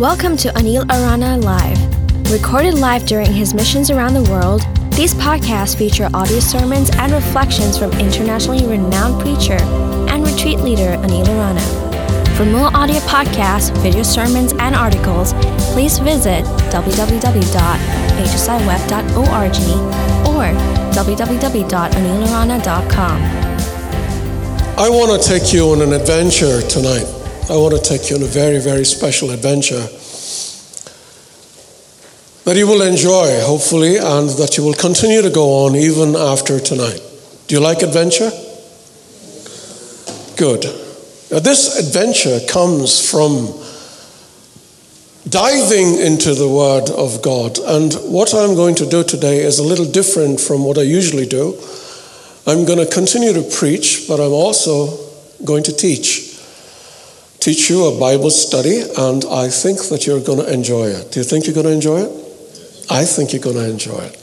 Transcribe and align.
Welcome 0.00 0.36
to 0.38 0.48
Anil 0.52 0.90
Arana 0.90 1.36
Live. 1.36 1.78
Recorded 2.32 2.72
live 2.72 3.04
during 3.04 3.30
his 3.30 3.52
missions 3.52 3.90
around 3.90 4.14
the 4.14 4.22
world, 4.30 4.62
these 4.92 5.12
podcasts 5.12 5.76
feature 5.76 6.08
audio 6.14 6.40
sermons 6.40 6.88
and 6.96 7.12
reflections 7.12 7.76
from 7.76 7.92
internationally 7.92 8.66
renowned 8.66 9.20
preacher 9.20 9.58
and 10.08 10.26
retreat 10.26 10.60
leader 10.60 10.96
Anil 11.04 11.28
Arana. 11.28 11.60
For 12.34 12.46
more 12.46 12.74
audio 12.74 12.96
podcasts, 13.00 13.76
video 13.82 14.02
sermons, 14.02 14.54
and 14.54 14.74
articles, 14.74 15.34
please 15.74 15.98
visit 15.98 16.46
www.hsiweb.org 16.72 19.56
or 20.26 20.54
www.anilarana.com. 20.94 23.22
I 24.78 24.88
want 24.88 25.22
to 25.22 25.28
take 25.28 25.52
you 25.52 25.72
on 25.72 25.82
an 25.82 25.92
adventure 25.92 26.62
tonight. 26.62 27.19
I 27.48 27.56
want 27.56 27.74
to 27.74 27.82
take 27.82 28.10
you 28.10 28.16
on 28.16 28.22
a 28.22 28.26
very, 28.26 28.60
very 28.60 28.84
special 28.84 29.30
adventure 29.30 29.86
that 32.44 32.56
you 32.56 32.66
will 32.66 32.82
enjoy, 32.82 33.40
hopefully, 33.40 33.96
and 33.96 34.28
that 34.30 34.56
you 34.56 34.64
will 34.64 34.74
continue 34.74 35.22
to 35.22 35.30
go 35.30 35.66
on 35.66 35.76
even 35.76 36.16
after 36.16 36.58
tonight. 36.58 37.00
Do 37.46 37.54
you 37.54 37.60
like 37.60 37.82
adventure? 37.82 38.30
Good. 40.36 40.64
Now, 41.30 41.38
this 41.38 41.78
adventure 41.78 42.40
comes 42.48 43.10
from 43.10 43.46
diving 45.28 45.98
into 46.00 46.34
the 46.34 46.48
Word 46.48 46.90
of 46.90 47.22
God. 47.22 47.58
And 47.58 47.92
what 48.12 48.34
I'm 48.34 48.54
going 48.54 48.74
to 48.76 48.86
do 48.86 49.04
today 49.04 49.40
is 49.40 49.58
a 49.58 49.64
little 49.64 49.84
different 49.84 50.40
from 50.40 50.64
what 50.64 50.78
I 50.78 50.82
usually 50.82 51.26
do. 51.26 51.58
I'm 52.46 52.64
going 52.64 52.78
to 52.78 52.92
continue 52.92 53.32
to 53.32 53.42
preach, 53.42 54.06
but 54.08 54.18
I'm 54.18 54.32
also 54.32 54.96
going 55.44 55.62
to 55.64 55.72
teach. 55.76 56.29
Teach 57.40 57.70
you 57.70 57.86
a 57.86 57.98
Bible 57.98 58.28
study, 58.28 58.82
and 58.98 59.24
I 59.24 59.48
think 59.48 59.88
that 59.88 60.06
you're 60.06 60.20
going 60.20 60.40
to 60.40 60.52
enjoy 60.52 60.88
it. 60.88 61.10
Do 61.10 61.20
you 61.20 61.24
think 61.24 61.46
you're 61.46 61.54
going 61.54 61.66
to 61.66 61.72
enjoy 61.72 62.02
it? 62.02 62.10
I 62.90 63.06
think 63.06 63.32
you're 63.32 63.40
going 63.40 63.56
to 63.56 63.70
enjoy 63.70 63.98
it. 63.98 64.16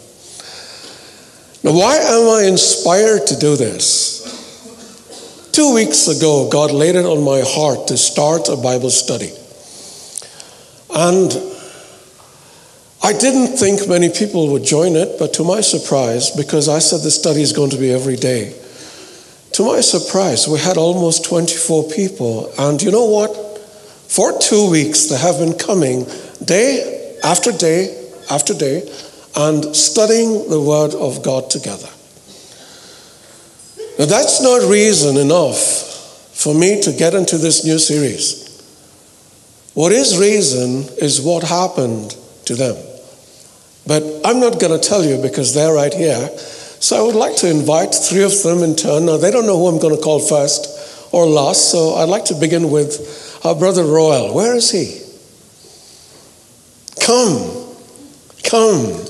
Now, 1.63 1.73
why 1.73 1.97
am 1.97 2.29
I 2.29 2.47
inspired 2.47 3.25
to 3.27 3.39
do 3.39 3.55
this? 3.55 5.49
Two 5.51 5.73
weeks 5.73 6.07
ago, 6.07 6.47
God 6.51 6.71
laid 6.71 6.93
it 6.95 7.05
on 7.05 7.23
my 7.23 7.41
heart 7.43 7.87
to 7.87 7.97
start 7.97 8.49
a 8.49 8.55
Bible 8.55 8.91
study. 8.91 9.31
And 10.93 11.33
I 13.03 13.13
didn't 13.13 13.57
think 13.57 13.87
many 13.89 14.09
people 14.09 14.51
would 14.51 14.63
join 14.63 14.95
it, 14.95 15.17
but 15.17 15.33
to 15.33 15.43
my 15.43 15.61
surprise, 15.61 16.29
because 16.29 16.69
I 16.69 16.77
said 16.77 17.01
the 17.01 17.09
study 17.09 17.41
is 17.41 17.53
going 17.53 17.71
to 17.71 17.77
be 17.77 17.91
every 17.91 18.15
day, 18.15 18.53
to 19.57 19.63
my 19.63 19.81
surprise, 19.81 20.47
we 20.47 20.59
had 20.59 20.77
almost 20.77 21.25
24 21.25 21.89
people. 21.89 22.53
And 22.59 22.79
you 22.79 22.91
know 22.91 23.05
what? 23.05 23.35
For 24.07 24.37
two 24.37 24.69
weeks, 24.69 25.07
they 25.07 25.17
have 25.17 25.39
been 25.39 25.57
coming 25.57 26.05
day 26.45 27.17
after 27.23 27.51
day 27.51 28.07
after 28.29 28.53
day 28.53 28.87
and 29.35 29.75
studying 29.75 30.47
the 30.51 30.61
Word 30.61 30.93
of 30.93 31.23
God 31.23 31.49
together. 31.49 31.89
Now, 33.97 34.05
that's 34.05 34.43
not 34.43 34.69
reason 34.69 35.17
enough 35.17 35.57
for 35.57 36.53
me 36.53 36.79
to 36.83 36.93
get 36.93 37.15
into 37.15 37.39
this 37.39 37.65
new 37.65 37.79
series. 37.79 38.45
What 39.73 39.91
is 39.91 40.19
reason 40.19 40.83
is 41.01 41.19
what 41.19 41.41
happened 41.41 42.15
to 42.45 42.53
them. 42.53 42.75
But 43.87 44.03
I'm 44.23 44.39
not 44.39 44.59
going 44.59 44.79
to 44.79 44.87
tell 44.87 45.03
you 45.03 45.19
because 45.19 45.55
they're 45.55 45.73
right 45.73 45.93
here. 45.95 46.29
So 46.79 46.97
I 46.97 47.01
would 47.01 47.15
like 47.15 47.35
to 47.37 47.49
invite 47.49 47.93
three 47.93 48.23
of 48.23 48.43
them 48.43 48.63
in 48.63 48.75
turn. 48.75 49.07
Now, 49.07 49.17
they 49.17 49.31
don't 49.31 49.45
know 49.45 49.57
who 49.57 49.67
I'm 49.67 49.79
going 49.79 49.95
to 49.95 50.01
call 50.01 50.19
first 50.19 51.11
or 51.11 51.25
last, 51.25 51.71
so 51.71 51.95
I'd 51.95 52.09
like 52.09 52.25
to 52.25 52.35
begin 52.35 52.69
with 52.69 53.41
our 53.43 53.55
brother 53.55 53.83
Royal. 53.83 54.33
Where 54.33 54.55
is 54.55 54.71
he? 54.71 55.01
Come. 57.03 57.65
Come. 58.43 59.05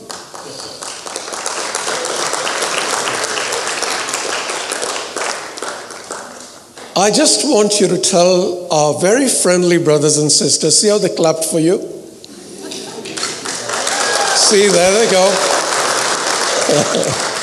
I 6.99 7.11
just 7.11 7.45
want 7.45 7.79
you 7.79 7.87
to 7.89 7.99
tell 7.99 8.73
our 8.73 8.99
very 8.99 9.27
friendly 9.27 9.77
brothers 9.77 10.17
and 10.17 10.31
sisters, 10.31 10.79
see 10.79 10.87
how 10.87 10.97
they 10.97 11.09
clapped 11.09 11.45
for 11.45 11.59
you? 11.59 11.77
see, 14.47 14.67
there 14.69 15.05
they 15.05 15.11
go. 15.11 17.33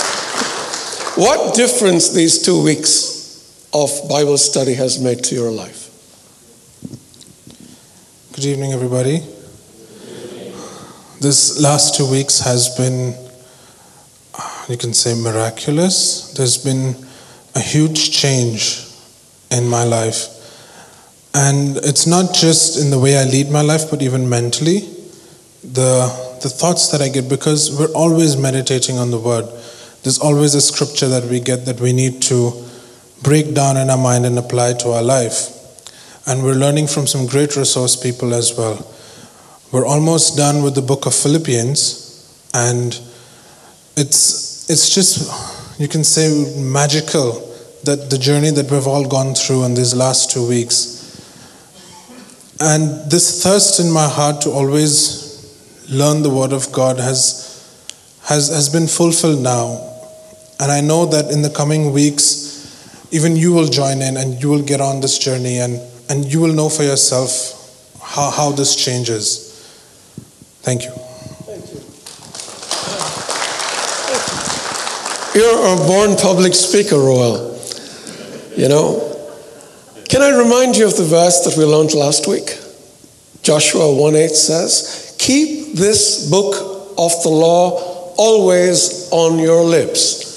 what 1.17 1.55
difference 1.55 2.13
these 2.13 2.43
two 2.43 2.61
weeks 2.63 3.69
of 3.73 3.91
Bible 4.09 4.37
study 4.37 4.75
has 4.75 5.01
made 5.01 5.23
to 5.25 5.35
your 5.35 5.51
life? 5.51 5.91
Good 8.35 8.45
evening, 8.45 8.73
everybody. 8.73 9.21
This 11.21 11.63
last 11.63 11.95
two 11.95 12.11
weeks 12.11 12.41
has 12.41 12.77
been, 12.77 13.15
you 14.69 14.77
can 14.77 14.93
say, 14.93 15.15
miraculous. 15.15 16.33
There's 16.33 16.59
been 16.59 16.97
a 17.55 17.61
huge 17.61 18.11
change 18.11 18.85
in 19.53 19.69
my 19.69 19.85
life. 19.85 20.31
And 21.33 21.77
it's 21.79 22.09
not 22.09 22.35
just 22.35 22.77
in 22.81 22.91
the 22.91 22.99
way 22.99 23.17
I 23.17 23.25
lead 23.25 23.51
my 23.51 23.63
life, 23.63 23.89
but 23.89 24.03
even 24.03 24.29
mentally. 24.29 24.81
The, 25.63 26.11
the 26.43 26.49
thoughts 26.49 26.91
that 26.91 27.01
I 27.01 27.09
get, 27.09 27.29
because 27.29 27.79
we're 27.79 27.93
always 27.93 28.37
meditating 28.37 28.99
on 28.99 29.13
the 29.13 29.19
Word. 29.19 29.49
There's 30.05 30.19
always 30.19 30.55
a 30.55 30.61
scripture 30.61 31.09
that 31.09 31.25
we 31.25 31.41
get 31.41 31.65
that 31.65 31.81
we 31.81 31.95
need 31.95 32.21
to 32.25 32.53
break 33.23 33.55
down 33.55 33.79
in 33.79 33.89
our 33.89 33.97
mind 33.97 34.27
and 34.27 34.39
apply 34.39 34.75
to 34.75 34.91
our 34.91 35.03
life. 35.03 35.49
And 36.27 36.45
we're 36.45 36.55
learning 36.55 36.89
from 36.89 37.07
some 37.07 37.27
great 37.27 37.57
resource 37.57 37.97
people 37.97 38.35
as 38.35 38.57
well. 38.57 38.87
We're 39.73 39.87
almost 39.87 40.37
done 40.37 40.63
with 40.63 40.75
the 40.75 40.83
book 40.83 41.07
of 41.07 41.15
Philippians, 41.15 42.51
and 42.53 42.93
it's, 43.97 44.69
it's 44.71 44.95
just, 44.95 45.81
you 45.81 45.89
can 45.89 46.05
say, 46.05 46.55
magical 46.61 47.33
that 47.85 48.11
the 48.11 48.19
journey 48.19 48.51
that 48.51 48.71
we've 48.71 48.87
all 48.87 49.09
gone 49.09 49.35
through 49.35 49.65
in 49.65 49.75
these 49.75 49.95
last 49.95 50.31
two 50.31 50.47
weeks. 50.47 50.95
And 52.61 53.11
this 53.11 53.43
thirst 53.43 53.81
in 53.81 53.91
my 53.91 54.07
heart 54.07 54.43
to 54.43 54.51
always 54.51 55.89
learn 55.91 56.23
the 56.23 56.31
Word 56.31 56.53
of 56.53 56.71
God 56.73 56.99
has, 56.99 57.51
has, 58.25 58.49
has 58.49 58.69
been 58.69 58.87
fulfilled 58.87 59.43
now. 59.43 59.94
And 60.61 60.71
I 60.71 60.81
know 60.81 61.07
that 61.07 61.31
in 61.31 61.43
the 61.43 61.51
coming 61.51 61.93
weeks, 61.93 63.09
even 63.13 63.37
you 63.37 63.53
will 63.53 63.69
join 63.69 64.03
in 64.03 64.17
and 64.17 64.43
you 64.43 64.49
will 64.49 64.63
get 64.63 64.81
on 64.81 65.01
this 65.01 65.19
journey 65.19 65.59
and, 65.59 65.81
and 66.09 66.25
you 66.25 66.41
will 66.41 66.53
know 66.53 66.69
for 66.69 66.83
yourself 66.83 67.55
how, 68.03 68.31
how 68.31 68.51
this 68.51 68.77
changes. 68.77 69.53
Thank 70.63 70.85
you. 70.85 70.91
Thank 70.91 71.73
you. 71.73 71.81
You're 75.41 75.75
a 75.75 75.77
born 75.87 76.17
public 76.17 76.55
speaker, 76.55 76.97
Royal. 76.97 77.59
You 78.57 78.69
know? 78.69 79.11
Can 80.09 80.23
I 80.23 80.37
remind 80.37 80.77
you 80.77 80.87
of 80.87 80.97
the 80.97 81.05
verse 81.05 81.41
that 81.45 81.57
we 81.57 81.65
learned 81.65 81.93
last 81.95 82.27
week? 82.29 82.59
Joshua 83.43 83.95
1 83.95 84.15
8 84.15 84.29
says, 84.31 85.17
Keep 85.19 85.75
this 85.75 86.31
book 86.31 86.55
of 86.97 87.23
the 87.23 87.29
law 87.29 88.15
always 88.17 89.09
on 89.11 89.39
your 89.39 89.63
lips. 89.63 90.34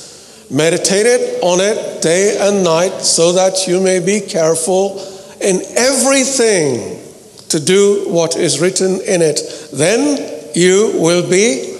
Meditate 0.49 1.41
on 1.43 1.59
it 1.59 2.01
day 2.01 2.37
and 2.39 2.63
night 2.63 3.01
so 3.01 3.33
that 3.33 3.67
you 3.67 3.81
may 3.81 3.99
be 3.99 4.21
careful 4.21 4.97
in 5.41 5.61
everything 5.75 7.03
to 7.49 7.59
do 7.59 8.05
what 8.07 8.37
is 8.37 8.59
written 8.61 9.01
in 9.01 9.21
it. 9.21 9.41
Then 9.73 10.51
you 10.55 10.93
will 10.95 11.29
be 11.29 11.77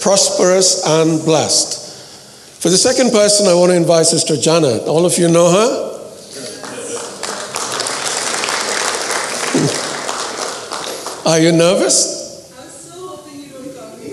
prosperous 0.00 0.86
and 0.86 1.24
blessed. 1.24 1.80
For 2.60 2.68
the 2.68 2.76
second 2.76 3.12
person, 3.12 3.46
I 3.46 3.54
want 3.54 3.70
to 3.70 3.76
invite 3.76 4.06
Sister 4.06 4.36
Janet. 4.36 4.82
All 4.82 5.06
of 5.06 5.16
you 5.18 5.28
know 5.28 5.50
her? 5.50 5.88
Are 11.24 11.38
you 11.38 11.52
nervous? 11.52 12.52
I'm 12.58 12.68
so 12.68 13.16
hoping 13.16 13.40
you 13.40 13.48
don't 13.50 13.74
call 13.74 13.96
me. 13.96 14.12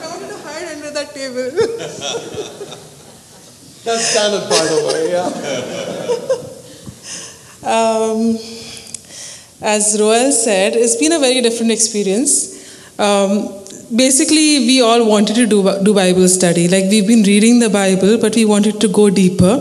I 0.00 0.06
wanted 0.06 0.28
to 0.28 0.38
hide 0.38 0.68
under 0.76 0.90
that 0.92 1.14
table. 1.14 1.50
Janet, 4.12 4.48
by 4.48 4.64
the 4.72 4.78
way, 4.88 5.02
yeah. 5.12 5.28
um, 7.76 8.36
as 9.62 9.96
Roel 10.00 10.32
said, 10.32 10.74
it's 10.74 10.96
been 10.96 11.12
a 11.12 11.18
very 11.18 11.40
different 11.40 11.70
experience. 11.72 12.52
Um, 12.98 13.62
basically 13.94 14.60
we 14.66 14.80
all 14.80 15.06
wanted 15.06 15.34
to 15.34 15.46
do, 15.46 15.58
do 15.84 15.94
bible 15.94 16.26
study 16.26 16.66
like 16.66 16.84
we've 16.90 17.06
been 17.06 17.22
reading 17.24 17.58
the 17.58 17.68
bible 17.68 18.16
but 18.18 18.34
we 18.34 18.44
wanted 18.44 18.80
to 18.80 18.88
go 18.88 19.10
deeper 19.10 19.54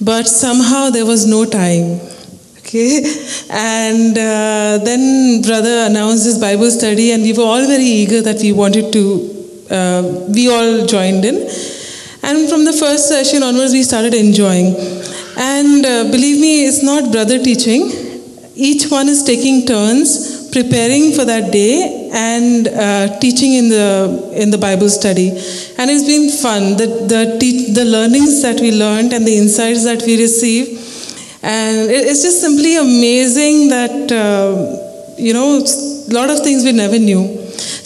but 0.00 0.24
somehow 0.24 0.90
there 0.90 1.06
was 1.06 1.26
no 1.26 1.44
time 1.46 1.98
okay 2.58 3.02
and 3.50 4.18
uh, 4.18 4.76
then 4.84 5.40
brother 5.40 5.86
announced 5.88 6.24
this 6.24 6.38
bible 6.38 6.70
study 6.70 7.12
and 7.12 7.22
we 7.22 7.32
were 7.32 7.48
all 7.52 7.66
very 7.66 7.90
eager 8.02 8.20
that 8.20 8.36
we 8.42 8.52
wanted 8.52 8.92
to 8.92 9.04
uh, 9.70 10.02
we 10.28 10.50
all 10.52 10.84
joined 10.86 11.24
in 11.24 11.48
and 12.28 12.48
from 12.48 12.64
the 12.64 12.72
first 12.72 13.08
session 13.08 13.42
onwards 13.42 13.72
we 13.72 13.82
started 13.82 14.14
enjoying 14.14 14.74
and 15.36 15.86
uh, 15.86 16.04
believe 16.14 16.40
me 16.46 16.52
it's 16.68 16.82
not 16.82 17.12
brother 17.12 17.38
teaching 17.50 17.82
each 18.54 18.90
one 18.90 19.08
is 19.08 19.22
taking 19.22 19.64
turns 19.66 20.38
preparing 20.52 21.12
for 21.12 21.24
that 21.24 21.52
day 21.52 22.08
and 22.12 22.68
uh, 22.68 23.18
teaching 23.20 23.52
in 23.54 23.68
the 23.68 23.88
in 24.34 24.50
the 24.50 24.58
Bible 24.58 24.88
study, 24.88 25.28
and 25.78 25.90
it's 25.90 26.04
been 26.04 26.30
fun. 26.30 26.76
The 26.76 26.86
the 27.12 27.22
te- 27.40 27.72
the 27.72 27.84
learnings 27.84 28.42
that 28.42 28.60
we 28.60 28.72
learned 28.72 29.12
and 29.12 29.26
the 29.26 29.36
insights 29.36 29.84
that 29.84 30.02
we 30.02 30.16
received, 30.20 30.70
and 31.42 31.90
it, 31.90 32.06
it's 32.10 32.22
just 32.22 32.40
simply 32.40 32.76
amazing 32.76 33.68
that 33.68 34.12
uh, 34.12 35.14
you 35.18 35.32
know 35.32 35.48
a 35.58 36.12
lot 36.12 36.30
of 36.30 36.40
things 36.40 36.64
we 36.64 36.72
never 36.72 36.98
knew. 36.98 37.22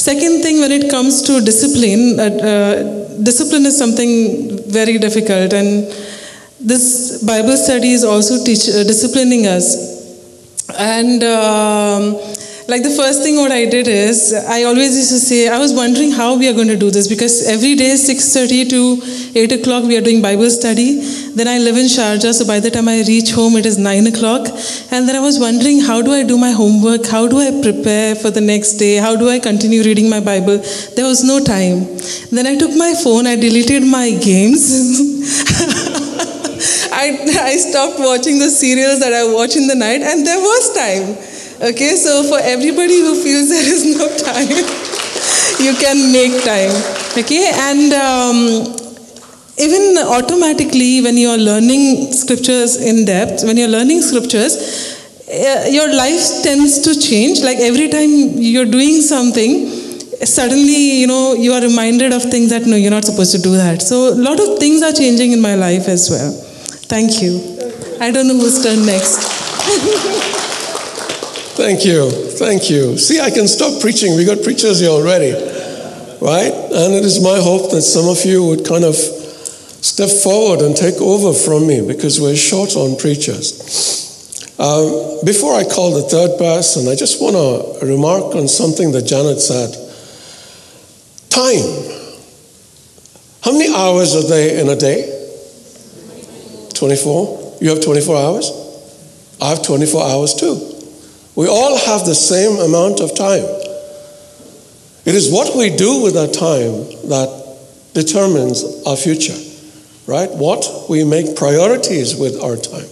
Second 0.09 0.43
thing, 0.43 0.61
when 0.61 0.73
it 0.73 0.91
comes 0.91 1.23
to 1.23 1.41
discipline, 1.41 2.19
uh, 2.19 2.25
uh, 2.25 3.01
discipline 3.23 3.67
is 3.67 3.76
something 3.76 4.62
very 4.70 4.99
difficult, 4.99 5.53
and 5.53 5.87
this 6.61 7.23
Bible 7.25 7.56
study 7.56 7.93
is 7.93 8.05
also 8.05 8.44
teach, 8.44 8.69
uh, 8.69 8.85
disciplining 8.85 9.47
us. 9.47 9.91
And 10.79 11.23
um, 11.25 12.17
like 12.72 12.84
the 12.84 12.96
first 12.96 13.22
thing 13.22 13.36
what 13.36 13.52
I 13.52 13.64
did 13.66 13.86
is 13.86 14.32
I 14.32 14.62
always 14.62 14.96
used 14.96 15.10
to 15.10 15.19
say 15.19 15.46
I 15.46 15.58
was 15.58 15.72
wondering 15.78 16.10
how 16.10 16.28
we 16.42 16.48
are 16.48 16.54
going 16.58 16.69
to 16.69 16.76
do 16.82 16.90
this 16.90 17.06
because 17.06 17.34
every 17.54 17.72
day 17.80 17.88
6:30 18.02 18.60
to 18.70 18.80
8 19.40 19.52
o'clock 19.56 19.88
we 19.90 19.96
are 19.98 20.04
doing 20.06 20.22
Bible 20.26 20.48
study. 20.54 20.86
Then 21.40 21.50
I 21.54 21.56
live 21.64 21.80
in 21.82 21.88
Sharjah, 21.94 22.32
so 22.38 22.46
by 22.52 22.56
the 22.66 22.70
time 22.76 22.88
I 22.92 22.94
reach 23.08 23.32
home 23.38 23.58
it 23.60 23.66
is 23.70 23.76
9 23.86 24.06
o'clock. 24.12 24.48
And 24.90 25.08
then 25.08 25.19
I 25.20 25.22
was 25.24 25.38
wondering 25.42 25.80
how 25.88 25.98
do 26.06 26.14
I 26.20 26.22
do 26.30 26.38
my 26.44 26.52
homework? 26.60 27.10
How 27.16 27.22
do 27.34 27.42
I 27.46 27.50
prepare 27.66 28.14
for 28.22 28.30
the 28.38 28.44
next 28.52 28.80
day? 28.84 28.94
How 29.08 29.12
do 29.24 29.28
I 29.34 29.38
continue 29.48 29.82
reading 29.88 30.08
my 30.14 30.20
Bible? 30.30 30.56
There 30.96 31.08
was 31.12 31.22
no 31.32 31.36
time. 31.50 31.82
Then 32.38 32.48
I 32.52 32.54
took 32.62 32.74
my 32.84 32.94
phone, 33.02 33.26
I 33.34 33.36
deleted 33.44 33.90
my 33.98 34.06
games. 34.30 34.64
I, 37.02 37.04
I 37.50 37.52
stopped 37.66 38.00
watching 38.08 38.40
the 38.46 38.50
serials 38.62 38.98
that 39.04 39.12
I 39.20 39.22
watch 39.36 39.56
in 39.62 39.66
the 39.74 39.78
night, 39.84 40.02
and 40.12 40.26
there 40.32 40.42
was 40.48 40.72
time. 40.80 41.31
Okay, 41.62 41.94
so 41.94 42.25
for 42.25 42.41
everybody 42.43 42.99
who 42.99 43.14
feels 43.23 43.49
there 43.55 43.62
is 43.62 43.85
no 43.97 44.09
time, 44.19 44.50
you 45.62 45.75
can 45.79 46.11
make 46.11 46.43
time. 46.43 46.75
Okay, 47.17 47.53
and 47.55 47.93
um, 47.93 48.38
even 49.59 49.97
automatically, 49.99 51.03
when 51.03 51.17
you 51.17 51.29
are 51.29 51.38
learning 51.38 52.12
scriptures 52.12 52.75
in 52.82 53.05
depth, 53.05 53.44
when 53.44 53.56
you're 53.56 53.69
learning 53.69 54.03
scriptures, 54.03 54.99
uh, 55.29 55.67
your 55.70 55.87
life 55.94 56.43
tends 56.43 56.81
to 56.81 56.99
change. 56.99 57.43
Like 57.43 57.59
every 57.59 57.88
time 57.88 58.11
you're 58.43 58.67
doing 58.67 59.00
something, 59.00 59.69
suddenly 60.26 61.00
you 61.00 61.06
know 61.06 61.35
you 61.35 61.53
are 61.53 61.62
reminded 61.62 62.12
of 62.12 62.23
things 62.25 62.50
that 62.50 62.67
no, 62.67 62.75
you're 62.75 62.91
not 62.91 63.05
supposed 63.05 63.37
to 63.37 63.41
do 63.41 63.56
that. 63.56 63.82
So 63.82 64.08
a 64.08 64.19
lot 64.19 64.41
of 64.41 64.58
things 64.58 64.82
are 64.82 64.93
changing 64.93 65.31
in 65.31 65.41
my 65.41 65.55
life 65.55 65.87
as 65.87 66.11
well. 66.11 66.32
Thank 66.91 67.23
you. 67.23 67.38
I 68.00 68.11
don't 68.11 68.26
know 68.26 68.35
who's 68.35 68.61
turn 68.65 68.85
next. 68.85 70.29
Thank 71.62 71.85
you. 71.85 72.11
Thank 72.11 72.70
you. 72.70 72.99
See, 72.99 73.20
I 73.20 73.31
can 73.31 73.47
stop 73.47 73.81
preaching. 73.81 74.17
We 74.17 74.25
got 74.25 74.43
preachers 74.43 74.81
here 74.81 74.91
already. 74.91 75.31
Right? 76.20 76.50
And 76.50 76.93
it 76.93 77.05
is 77.05 77.23
my 77.23 77.38
hope 77.38 77.70
that 77.70 77.82
some 77.82 78.09
of 78.09 78.25
you 78.25 78.44
would 78.44 78.67
kind 78.67 78.82
of 78.85 78.97
step 78.97 80.11
forward 80.11 80.61
and 80.61 80.76
take 80.76 80.97
over 80.97 81.32
from 81.32 81.69
me 81.69 81.87
because 81.87 82.20
we're 82.20 82.35
short 82.35 82.75
on 82.75 82.99
preachers. 82.99 84.59
Um, 84.59 85.23
before 85.25 85.55
I 85.55 85.62
call 85.62 85.94
the 85.94 86.03
third 86.03 86.37
person, 86.37 86.88
I 86.88 86.97
just 86.97 87.23
want 87.23 87.38
to 87.38 87.87
remark 87.87 88.35
on 88.35 88.49
something 88.49 88.91
that 88.91 89.03
Janet 89.03 89.38
said. 89.38 89.70
Time. 91.31 91.62
How 93.44 93.53
many 93.53 93.73
hours 93.73 94.17
are 94.17 94.26
there 94.26 94.61
in 94.61 94.69
a 94.69 94.75
day? 94.75 95.06
24? 96.75 97.58
You 97.61 97.70
have 97.70 97.85
24 97.85 98.17
hours? 98.17 98.50
I 99.41 99.50
have 99.50 99.62
24 99.62 100.03
hours 100.03 100.35
too. 100.35 100.71
We 101.34 101.49
all 101.49 101.79
have 101.79 102.05
the 102.05 102.14
same 102.14 102.58
amount 102.61 103.00
of 103.00 103.17
time. 103.17 103.44
It 105.05 105.14
is 105.14 105.32
what 105.32 105.56
we 105.56 105.75
do 105.75 106.02
with 106.02 106.14
that 106.14 106.32
time 106.34 106.87
that 107.08 107.29
determines 107.94 108.64
our 108.87 108.96
future, 108.96 109.37
right? 110.06 110.31
What 110.31 110.64
we 110.88 111.05
make 111.05 111.34
priorities 111.37 112.17
with 112.17 112.40
our 112.40 112.56
time. 112.56 112.88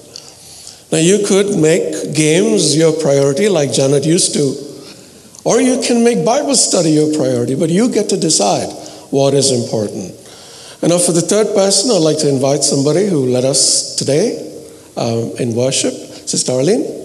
Now, 0.91 0.99
you 0.99 1.25
could 1.25 1.57
make 1.57 2.15
games 2.15 2.77
your 2.77 2.93
priority, 2.93 3.49
like 3.49 3.73
Janet 3.73 4.05
used 4.05 4.35
to, 4.35 4.57
or 5.45 5.61
you 5.61 5.81
can 5.81 6.03
make 6.03 6.25
Bible 6.25 6.57
study 6.57 6.91
your 6.91 7.15
priority, 7.15 7.55
but 7.55 7.71
you 7.71 7.89
get 7.93 8.09
to 8.09 8.17
decide 8.17 8.69
what 9.11 9.35
is 9.35 9.53
important. 9.53 10.17
And 10.83 10.91
now, 10.91 10.99
for 10.99 11.13
the 11.13 11.21
third 11.21 11.55
person, 11.55 11.91
I'd 11.91 11.99
like 11.99 12.19
to 12.19 12.29
invite 12.29 12.65
somebody 12.65 13.07
who 13.07 13.27
led 13.27 13.45
us 13.45 13.95
today 13.97 14.63
um, 14.97 15.33
in 15.39 15.55
worship, 15.55 15.93
Sister 15.93 16.53
Arlene. 16.53 17.00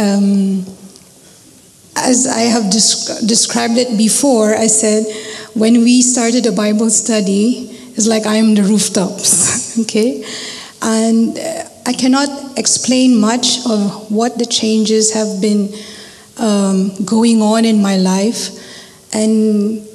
Um, 0.00 0.64
as 1.94 2.26
I 2.26 2.48
have 2.48 2.64
desc- 2.72 3.28
described 3.28 3.76
it 3.76 3.98
before, 3.98 4.56
I 4.56 4.66
said 4.66 5.04
when 5.54 5.80
we 5.84 6.00
started 6.00 6.46
a 6.46 6.52
Bible 6.52 6.88
study, 6.88 7.68
it's 7.96 8.06
like 8.06 8.24
I 8.24 8.36
am 8.36 8.54
the 8.54 8.62
rooftops, 8.62 9.78
okay? 9.82 10.24
And 10.80 11.36
uh, 11.36 11.64
I 11.84 11.92
cannot 11.92 12.58
explain 12.58 13.20
much 13.20 13.66
of 13.66 14.10
what 14.10 14.38
the 14.38 14.46
changes 14.46 15.12
have 15.12 15.42
been 15.42 15.68
um, 16.38 16.92
going 17.04 17.42
on 17.42 17.66
in 17.66 17.82
my 17.82 17.98
life. 17.98 18.56
And 19.12 19.86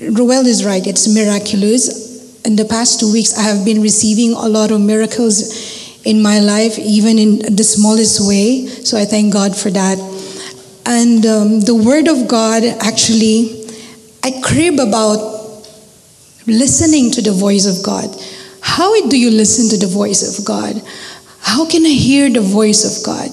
Roel 0.00 0.46
is 0.46 0.64
right, 0.64 0.84
it's 0.84 1.06
miraculous. 1.06 2.44
In 2.44 2.56
the 2.56 2.64
past 2.64 2.98
two 2.98 3.12
weeks, 3.12 3.38
I 3.38 3.42
have 3.42 3.64
been 3.64 3.80
receiving 3.80 4.32
a 4.32 4.48
lot 4.48 4.72
of 4.72 4.80
miracles 4.80 5.75
in 6.06 6.22
my 6.22 6.38
life, 6.38 6.78
even 6.78 7.18
in 7.18 7.56
the 7.56 7.64
smallest 7.64 8.26
way. 8.26 8.66
So 8.66 8.96
I 8.96 9.04
thank 9.04 9.32
God 9.32 9.56
for 9.56 9.70
that. 9.70 9.98
And 10.86 11.26
um, 11.26 11.60
the 11.60 11.74
Word 11.74 12.06
of 12.06 12.28
God, 12.28 12.62
actually, 12.80 13.66
I 14.22 14.40
crib 14.40 14.78
about 14.78 15.18
listening 16.46 17.10
to 17.10 17.22
the 17.22 17.32
voice 17.32 17.66
of 17.66 17.84
God. 17.84 18.08
How 18.60 18.94
do 19.08 19.18
you 19.18 19.30
listen 19.30 19.68
to 19.70 19.84
the 19.84 19.92
voice 19.92 20.22
of 20.22 20.44
God? 20.44 20.80
How 21.40 21.68
can 21.68 21.84
I 21.84 21.90
hear 21.90 22.30
the 22.30 22.40
voice 22.40 22.84
of 22.86 23.04
God? 23.04 23.30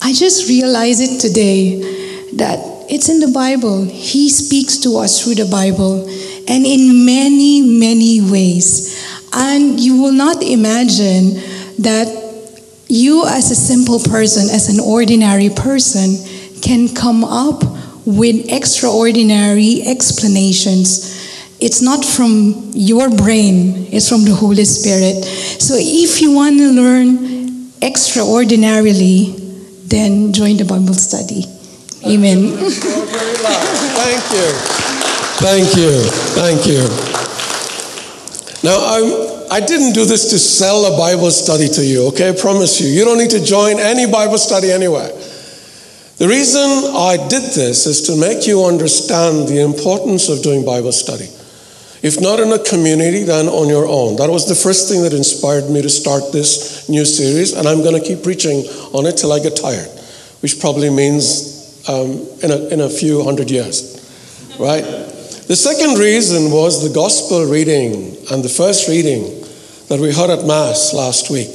I 0.00 0.12
just 0.12 0.48
realized 0.48 1.02
it 1.02 1.20
today 1.20 1.80
that 2.36 2.58
it's 2.88 3.08
in 3.08 3.18
the 3.18 3.32
Bible. 3.32 3.84
He 3.84 4.28
speaks 4.28 4.78
to 4.78 4.98
us 4.98 5.22
through 5.22 5.36
the 5.36 5.50
Bible 5.50 6.06
and 6.48 6.66
in 6.66 7.04
many, 7.04 7.62
many 7.62 8.20
ways. 8.20 8.98
And 9.32 9.80
you 9.80 10.00
will 10.00 10.12
not 10.12 10.42
imagine 10.42 11.40
that 11.78 12.06
you, 12.88 13.24
as 13.26 13.50
a 13.50 13.54
simple 13.54 13.98
person, 13.98 14.50
as 14.50 14.68
an 14.68 14.80
ordinary 14.80 15.48
person, 15.48 16.16
can 16.60 16.94
come 16.94 17.24
up 17.24 17.62
with 18.04 18.50
extraordinary 18.50 19.82
explanations. 19.82 21.20
It's 21.60 21.80
not 21.80 22.04
from 22.04 22.70
your 22.74 23.08
brain, 23.08 23.86
it's 23.92 24.08
from 24.08 24.24
the 24.24 24.34
Holy 24.34 24.64
Spirit. 24.64 25.24
So 25.24 25.74
if 25.78 26.20
you 26.20 26.32
want 26.32 26.58
to 26.58 26.72
learn 26.72 27.70
extraordinarily, 27.80 29.34
then 29.86 30.32
join 30.32 30.56
the 30.56 30.64
Bible 30.64 30.94
study. 30.94 31.44
Amen. 32.04 32.56
Thank 34.02 34.24
you. 34.32 34.48
Thank 35.38 35.76
you. 35.76 36.02
Thank 36.34 36.66
you. 36.66 36.82
Now, 38.64 38.78
I'm, 38.78 39.31
I 39.52 39.60
didn't 39.60 39.92
do 39.92 40.06
this 40.06 40.30
to 40.30 40.38
sell 40.38 40.86
a 40.86 40.96
Bible 40.96 41.30
study 41.30 41.68
to 41.68 41.84
you, 41.84 42.08
okay? 42.08 42.30
I 42.30 42.32
promise 42.32 42.80
you. 42.80 42.88
You 42.88 43.04
don't 43.04 43.18
need 43.18 43.36
to 43.36 43.44
join 43.44 43.78
any 43.78 44.10
Bible 44.10 44.38
study 44.38 44.70
anywhere. 44.72 45.08
The 46.16 46.26
reason 46.26 46.62
I 46.96 47.18
did 47.28 47.52
this 47.52 47.84
is 47.84 48.00
to 48.08 48.16
make 48.16 48.46
you 48.46 48.64
understand 48.64 49.48
the 49.48 49.60
importance 49.60 50.30
of 50.30 50.42
doing 50.42 50.64
Bible 50.64 50.90
study. 50.90 51.28
If 52.00 52.18
not 52.18 52.40
in 52.40 52.50
a 52.50 52.64
community, 52.64 53.24
then 53.24 53.46
on 53.46 53.68
your 53.68 53.84
own. 53.84 54.16
That 54.16 54.30
was 54.30 54.48
the 54.48 54.54
first 54.54 54.88
thing 54.88 55.02
that 55.02 55.12
inspired 55.12 55.68
me 55.68 55.82
to 55.82 55.90
start 55.90 56.32
this 56.32 56.88
new 56.88 57.04
series, 57.04 57.52
and 57.52 57.68
I'm 57.68 57.82
going 57.84 58.00
to 58.00 58.08
keep 58.08 58.22
preaching 58.22 58.64
on 58.96 59.04
it 59.04 59.18
till 59.18 59.34
I 59.34 59.38
get 59.38 59.56
tired, 59.56 59.90
which 60.40 60.60
probably 60.60 60.88
means 60.88 61.76
um, 61.90 62.24
in, 62.40 62.50
a, 62.50 62.68
in 62.72 62.80
a 62.80 62.88
few 62.88 63.22
hundred 63.22 63.50
years, 63.50 64.00
right? 64.58 64.80
The 64.80 65.56
second 65.56 65.98
reason 66.00 66.50
was 66.50 66.80
the 66.80 66.94
gospel 66.94 67.44
reading 67.44 68.16
and 68.32 68.42
the 68.42 68.48
first 68.48 68.88
reading 68.88 69.41
that 69.92 70.00
we 70.00 70.10
heard 70.10 70.30
at 70.30 70.46
Mass 70.46 70.94
last 70.94 71.28
week. 71.28 71.52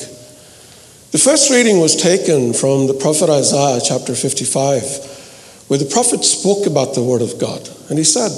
The 1.09 1.17
first 1.17 1.49
reading 1.49 1.79
was 1.79 1.95
taken 1.95 2.53
from 2.53 2.85
the 2.85 2.93
prophet 2.93 3.31
Isaiah, 3.31 3.81
chapter 3.83 4.13
55, 4.13 5.65
where 5.69 5.79
the 5.79 5.89
prophet 5.89 6.23
spoke 6.23 6.67
about 6.67 6.93
the 6.93 7.01
Word 7.01 7.23
of 7.23 7.39
God. 7.39 7.67
And 7.89 7.97
he 7.97 8.03
said, 8.03 8.29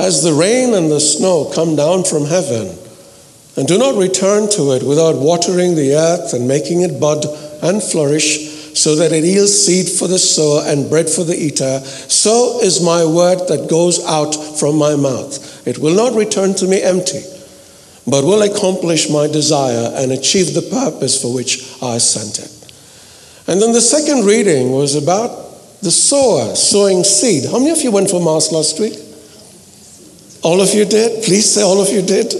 As 0.00 0.24
the 0.24 0.34
rain 0.34 0.74
and 0.74 0.90
the 0.90 0.98
snow 0.98 1.52
come 1.54 1.76
down 1.76 2.02
from 2.02 2.24
heaven, 2.24 2.76
and 3.56 3.68
do 3.68 3.78
not 3.78 3.94
return 3.94 4.50
to 4.58 4.72
it 4.72 4.82
without 4.82 5.22
watering 5.22 5.76
the 5.76 5.94
earth 5.94 6.34
and 6.34 6.48
making 6.48 6.82
it 6.82 6.98
bud 6.98 7.24
and 7.62 7.80
flourish, 7.80 8.74
so 8.74 8.96
that 8.96 9.12
it 9.12 9.22
yields 9.22 9.54
seed 9.54 9.86
for 9.86 10.08
the 10.08 10.18
sower 10.18 10.66
and 10.66 10.90
bread 10.90 11.08
for 11.08 11.22
the 11.22 11.38
eater, 11.38 11.78
so 12.10 12.58
is 12.60 12.82
my 12.82 13.04
word 13.06 13.46
that 13.46 13.70
goes 13.70 14.04
out 14.04 14.34
from 14.58 14.74
my 14.74 14.96
mouth. 14.96 15.64
It 15.64 15.78
will 15.78 15.94
not 15.94 16.18
return 16.18 16.54
to 16.54 16.66
me 16.66 16.82
empty, 16.82 17.22
but 18.10 18.24
will 18.24 18.42
accomplish 18.42 19.10
my 19.10 19.26
desire 19.26 19.92
and 19.96 20.12
achieve 20.12 20.54
the 20.54 20.62
purpose 20.62 21.20
for 21.20 21.34
which 21.34 21.82
I 21.82 21.98
sent 21.98 22.38
it. 22.38 22.58
And 23.46 23.60
then 23.60 23.72
the 23.72 23.80
second 23.80 24.24
reading 24.24 24.72
was 24.72 24.94
about 24.94 25.80
the 25.80 25.90
sower 25.90 26.54
sowing 26.54 27.04
seed. 27.04 27.44
How 27.46 27.58
many 27.58 27.70
of 27.70 27.82
you 27.82 27.90
went 27.90 28.10
for 28.10 28.20
Mass 28.20 28.52
last 28.52 28.78
week? 28.80 28.94
All 30.42 30.60
of 30.60 30.74
you 30.74 30.84
did? 30.84 31.24
Please 31.24 31.52
say 31.52 31.62
all 31.62 31.80
of 31.80 31.88
you 31.88 32.02
did. 32.02 32.32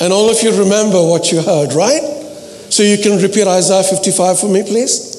And 0.00 0.12
all 0.12 0.30
of 0.30 0.42
you 0.42 0.50
remember 0.58 1.02
what 1.04 1.30
you 1.30 1.42
heard, 1.42 1.72
right? 1.74 2.02
So 2.70 2.82
you 2.82 2.98
can 2.98 3.20
repeat 3.20 3.46
Isaiah 3.46 3.82
55 3.82 4.40
for 4.40 4.48
me, 4.48 4.62
please? 4.62 5.10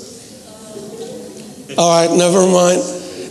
All 1.78 2.08
right, 2.08 2.18
never 2.18 2.48
mind. 2.48 2.82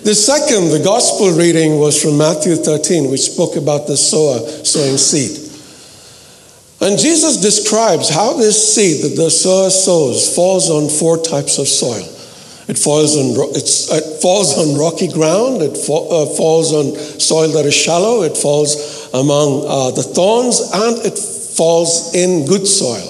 The 0.04 0.14
second, 0.14 0.70
the 0.70 0.80
gospel 0.82 1.30
reading 1.32 1.78
was 1.78 2.00
from 2.00 2.16
Matthew 2.16 2.56
13, 2.56 3.10
which 3.10 3.22
spoke 3.22 3.56
about 3.56 3.86
the 3.86 3.96
sower 3.96 4.38
sowing 4.64 4.96
seed. 4.96 5.49
And 6.80 6.98
Jesus 6.98 7.36
describes 7.36 8.08
how 8.08 8.34
this 8.34 8.74
seed 8.74 9.04
that 9.04 9.16
the 9.16 9.30
sower 9.30 9.68
sows 9.68 10.34
falls 10.34 10.70
on 10.70 10.88
four 10.88 11.18
types 11.18 11.58
of 11.58 11.68
soil. 11.68 12.08
It 12.68 12.78
falls 12.78 13.16
on, 13.16 13.34
it 13.54 14.22
falls 14.22 14.56
on 14.56 14.78
rocky 14.78 15.08
ground, 15.08 15.60
it 15.60 15.76
uh, 15.76 16.26
falls 16.36 16.72
on 16.72 16.96
soil 17.18 17.48
that 17.48 17.66
is 17.66 17.74
shallow, 17.74 18.22
it 18.22 18.36
falls 18.36 19.10
among 19.12 19.64
uh, 19.66 19.90
the 19.90 20.02
thorns, 20.02 20.70
and 20.72 21.04
it 21.04 21.18
falls 21.18 22.14
in 22.14 22.46
good 22.46 22.66
soil. 22.66 23.08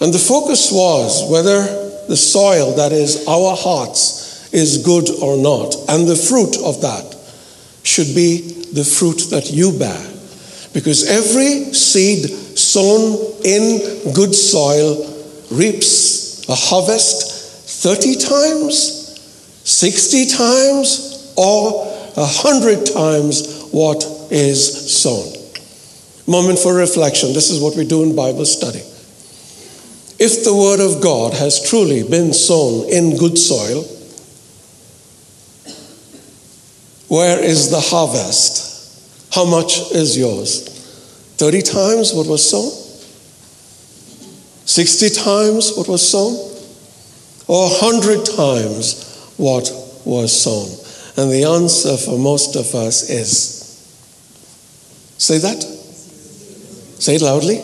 And 0.00 0.12
the 0.12 0.18
focus 0.18 0.70
was 0.70 1.28
whether 1.30 1.62
the 2.08 2.16
soil 2.16 2.76
that 2.76 2.92
is 2.92 3.26
our 3.26 3.56
hearts 3.56 4.52
is 4.52 4.84
good 4.84 5.08
or 5.22 5.36
not, 5.36 5.74
and 5.88 6.06
the 6.06 6.14
fruit 6.14 6.58
of 6.62 6.82
that 6.82 7.16
should 7.82 8.14
be 8.14 8.68
the 8.72 8.84
fruit 8.84 9.30
that 9.30 9.50
you 9.50 9.76
bear. 9.78 10.10
Because 10.74 11.08
every 11.08 11.72
seed 11.72 12.43
sown 12.74 13.14
in 13.44 14.12
good 14.14 14.34
soil 14.34 15.06
reaps 15.52 16.48
a 16.48 16.54
harvest 16.56 17.30
30 17.84 18.16
times, 18.16 19.20
60 19.62 20.26
times, 20.26 21.32
or 21.36 21.86
100 22.14 22.86
times 22.86 23.68
what 23.70 24.02
is 24.30 24.92
sown. 25.02 25.32
Moment 26.26 26.58
for 26.58 26.74
reflection. 26.74 27.32
This 27.32 27.50
is 27.50 27.60
what 27.60 27.76
we 27.76 27.86
do 27.86 28.02
in 28.02 28.16
Bible 28.16 28.44
study. 28.44 28.80
If 30.18 30.42
the 30.42 30.54
Word 30.54 30.80
of 30.80 31.00
God 31.00 31.34
has 31.34 31.62
truly 31.68 32.02
been 32.02 32.32
sown 32.32 32.88
in 32.88 33.16
good 33.16 33.38
soil, 33.38 33.84
where 37.08 37.38
is 37.38 37.70
the 37.70 37.80
harvest? 37.80 39.32
How 39.32 39.44
much 39.44 39.92
is 39.92 40.18
yours? 40.18 40.73
30 41.36 41.62
times 41.62 42.12
what 42.12 42.26
was 42.26 42.48
sown? 42.48 42.70
60 44.66 45.10
times 45.10 45.76
what 45.76 45.88
was 45.88 46.06
sown? 46.08 46.54
or 47.46 47.66
a 47.66 47.68
hundred 47.68 48.24
times 48.24 49.32
what 49.36 49.70
was 50.04 50.32
sown? 50.32 50.68
And 51.16 51.30
the 51.30 51.44
answer 51.44 51.96
for 51.96 52.18
most 52.18 52.56
of 52.56 52.74
us 52.74 53.08
is 53.10 53.62
say 55.18 55.38
that. 55.38 55.62
Say 55.62 57.16
it 57.16 57.22
loudly. 57.22 57.58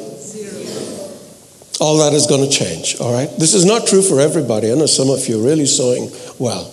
All 1.80 1.96
that 1.98 2.12
is 2.12 2.26
going 2.26 2.48
to 2.48 2.50
change, 2.50 3.00
all 3.00 3.12
right? 3.12 3.30
This 3.38 3.54
is 3.54 3.64
not 3.64 3.86
true 3.86 4.02
for 4.02 4.20
everybody. 4.20 4.70
I 4.70 4.74
know 4.74 4.84
some 4.84 5.08
of 5.08 5.26
you 5.26 5.40
are 5.40 5.46
really 5.46 5.64
sowing 5.64 6.10
well, 6.38 6.70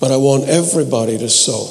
but 0.00 0.10
I 0.10 0.16
want 0.16 0.48
everybody 0.48 1.18
to 1.18 1.28
sow. 1.28 1.68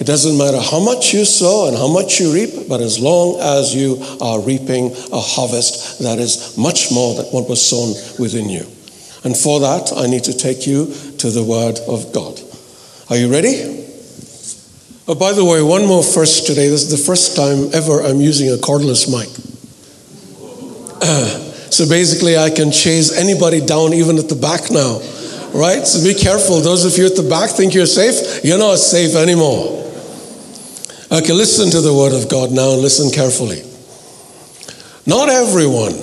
It 0.00 0.06
doesn't 0.06 0.38
matter 0.38 0.58
how 0.58 0.80
much 0.80 1.12
you 1.12 1.26
sow 1.26 1.68
and 1.68 1.76
how 1.76 1.86
much 1.86 2.20
you 2.20 2.32
reap, 2.32 2.66
but 2.70 2.80
as 2.80 2.98
long 2.98 3.38
as 3.38 3.74
you 3.74 4.02
are 4.22 4.40
reaping 4.40 4.92
a 5.12 5.20
harvest 5.20 5.98
that 5.98 6.18
is 6.18 6.56
much 6.56 6.90
more 6.90 7.14
than 7.16 7.26
what 7.26 7.50
was 7.50 7.60
sown 7.60 7.92
within 8.18 8.48
you. 8.48 8.64
And 9.24 9.36
for 9.36 9.60
that, 9.60 9.92
I 9.94 10.06
need 10.06 10.24
to 10.24 10.32
take 10.32 10.66
you 10.66 10.86
to 11.18 11.28
the 11.28 11.44
Word 11.44 11.78
of 11.86 12.14
God. 12.14 12.40
Are 13.10 13.16
you 13.16 13.30
ready? 13.30 13.84
Oh, 15.06 15.14
by 15.14 15.34
the 15.34 15.44
way, 15.44 15.62
one 15.62 15.84
more 15.84 16.02
first 16.02 16.46
today. 16.46 16.70
This 16.70 16.84
is 16.84 16.90
the 16.90 17.04
first 17.04 17.36
time 17.36 17.68
ever 17.74 18.00
I'm 18.00 18.22
using 18.22 18.48
a 18.48 18.56
cordless 18.56 19.04
mic. 19.06 19.28
So 21.70 21.88
basically, 21.88 22.36
I 22.36 22.50
can 22.50 22.72
chase 22.72 23.16
anybody 23.16 23.64
down 23.64 23.94
even 23.94 24.18
at 24.18 24.28
the 24.28 24.34
back 24.34 24.72
now, 24.72 24.98
right? 25.54 25.86
So 25.86 26.02
be 26.02 26.18
careful. 26.18 26.60
Those 26.60 26.84
of 26.84 26.98
you 26.98 27.06
at 27.06 27.14
the 27.14 27.22
back 27.22 27.50
think 27.50 27.74
you're 27.74 27.86
safe. 27.86 28.44
You're 28.44 28.58
not 28.58 28.76
safe 28.78 29.14
anymore. 29.14 29.89
Okay, 31.12 31.32
listen 31.32 31.70
to 31.70 31.80
the 31.80 31.92
Word 31.92 32.12
of 32.12 32.28
God 32.28 32.52
now 32.52 32.74
and 32.74 32.82
listen 32.82 33.10
carefully. 33.10 33.64
Not 35.06 35.28
everyone 35.28 35.94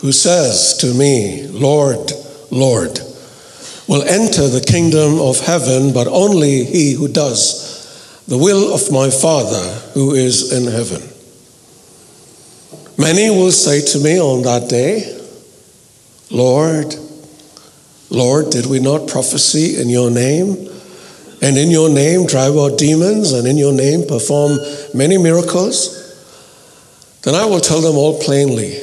who 0.00 0.12
says 0.12 0.78
to 0.78 0.94
me, 0.94 1.46
Lord, 1.48 2.10
Lord, 2.50 2.98
will 3.86 4.02
enter 4.02 4.48
the 4.48 4.64
kingdom 4.66 5.20
of 5.20 5.40
heaven, 5.40 5.92
but 5.92 6.06
only 6.06 6.64
he 6.64 6.94
who 6.94 7.06
does 7.06 8.24
the 8.28 8.38
will 8.38 8.72
of 8.72 8.90
my 8.90 9.10
Father 9.10 9.62
who 9.92 10.14
is 10.14 10.50
in 10.50 10.72
heaven. 10.72 11.02
Many 12.96 13.28
will 13.28 13.52
say 13.52 13.82
to 13.92 14.02
me 14.02 14.18
on 14.18 14.40
that 14.44 14.70
day, 14.70 15.20
Lord, 16.30 16.94
Lord, 18.08 18.48
did 18.48 18.64
we 18.64 18.80
not 18.80 19.06
prophesy 19.06 19.78
in 19.78 19.90
your 19.90 20.10
name? 20.10 20.70
And 21.42 21.56
in 21.58 21.70
your 21.70 21.88
name 21.88 22.26
drive 22.26 22.56
out 22.56 22.78
demons, 22.78 23.32
and 23.32 23.46
in 23.46 23.56
your 23.56 23.72
name 23.72 24.06
perform 24.06 24.58
many 24.94 25.18
miracles? 25.18 26.02
Then 27.22 27.34
I 27.34 27.44
will 27.44 27.60
tell 27.60 27.80
them 27.80 27.96
all 27.96 28.22
plainly, 28.22 28.80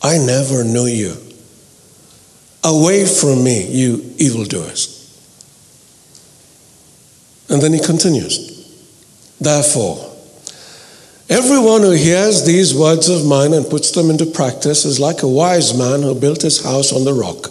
I 0.00 0.18
never 0.18 0.64
knew 0.64 0.86
you. 0.86 1.16
Away 2.64 3.06
from 3.06 3.44
me, 3.44 3.66
you 3.66 4.14
evildoers. 4.18 4.94
And 7.48 7.62
then 7.62 7.72
he 7.72 7.80
continues 7.80 8.48
Therefore, 9.40 10.14
everyone 11.28 11.82
who 11.82 11.92
hears 11.92 12.44
these 12.44 12.74
words 12.74 13.08
of 13.08 13.24
mine 13.26 13.52
and 13.52 13.68
puts 13.68 13.90
them 13.92 14.10
into 14.10 14.26
practice 14.26 14.84
is 14.84 15.00
like 15.00 15.22
a 15.22 15.28
wise 15.28 15.76
man 15.76 16.02
who 16.02 16.14
built 16.14 16.42
his 16.42 16.62
house 16.62 16.92
on 16.92 17.04
the 17.04 17.14
rock. 17.14 17.50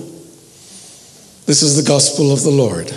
This 1.51 1.63
is 1.63 1.75
the 1.75 1.83
gospel 1.83 2.31
of 2.31 2.43
the 2.43 2.49
Lord. 2.49 2.89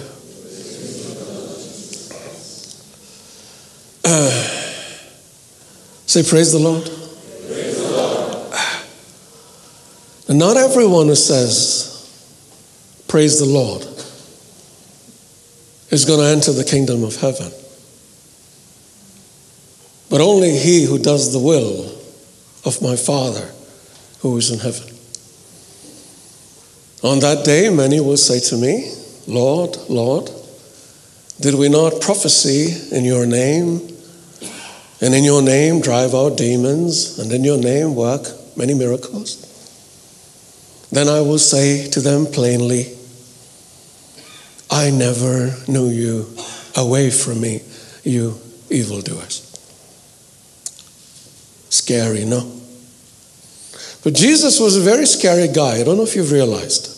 Uh, 4.05 4.31
say, 6.07 6.23
Praise 6.23 6.53
the 6.53 6.61
Lord. 6.61 6.89
And 10.29 10.39
not 10.39 10.57
everyone 10.57 11.09
who 11.09 11.17
says, 11.17 12.09
Praise 13.09 13.41
the 13.41 13.45
Lord, 13.45 13.83
is 15.91 16.05
going 16.05 16.21
to 16.21 16.27
enter 16.27 16.53
the 16.53 16.63
kingdom 16.63 17.03
of 17.03 17.17
heaven. 17.17 17.51
But 20.09 20.21
only 20.21 20.57
he 20.57 20.85
who 20.85 21.01
does 21.01 21.33
the 21.33 21.41
will 21.41 21.87
of 22.65 22.81
my 22.81 22.95
Father 22.95 23.51
who 24.21 24.37
is 24.37 24.53
in 24.53 24.61
heaven. 24.61 24.94
On 27.05 27.19
that 27.19 27.45
day, 27.45 27.69
many 27.69 28.01
will 28.01 28.17
say 28.17 28.41
to 28.41 28.57
me, 28.57 28.91
Lord, 29.27 29.77
Lord, 29.91 30.31
did 31.39 31.55
we 31.55 31.69
not 31.69 32.01
prophesy 32.01 32.97
in 32.97 33.05
your 33.05 33.27
name? 33.27 33.87
And 35.03 35.15
in 35.15 35.23
your 35.23 35.43
name 35.43 35.83
drive 35.83 36.15
out 36.15 36.39
demons, 36.39 37.19
and 37.19 37.31
in 37.31 37.45
your 37.45 37.59
name 37.59 37.95
work 37.95 38.27
many 38.57 38.73
miracles? 38.73 39.37
Then 40.93 41.09
I 41.09 41.21
will 41.21 41.39
say 41.39 41.91
to 41.91 42.01
them 42.01 42.25
plainly, 42.25 42.97
I 44.71 44.91
never 44.91 45.55
knew 45.69 45.91
you. 45.91 46.35
Away 46.75 47.11
from 47.11 47.43
me, 47.43 47.61
you 48.03 48.41
evildoers. 48.71 49.43
Scary, 51.69 52.25
no? 52.25 52.51
But 54.03 54.15
Jesus 54.15 54.59
was 54.59 54.77
a 54.77 54.81
very 54.81 55.07
scary 55.07 55.49
guy. 55.49 55.81
I 55.81 55.85
don't 55.85 55.99
know 55.99 56.03
if 56.03 56.17
you've 56.17 56.33
realized. 56.33 56.94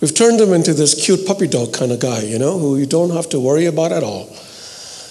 We've 0.00 0.14
turned 0.14 0.40
him 0.40 0.52
into 0.52 0.74
this 0.74 0.94
cute 0.94 1.26
puppy 1.26 1.48
dog 1.48 1.72
kind 1.72 1.90
of 1.90 1.98
guy, 1.98 2.22
you 2.22 2.38
know, 2.38 2.58
who 2.58 2.76
you 2.76 2.86
don't 2.86 3.10
have 3.10 3.28
to 3.30 3.40
worry 3.40 3.66
about 3.66 3.90
at 3.90 4.04
all. 4.04 4.26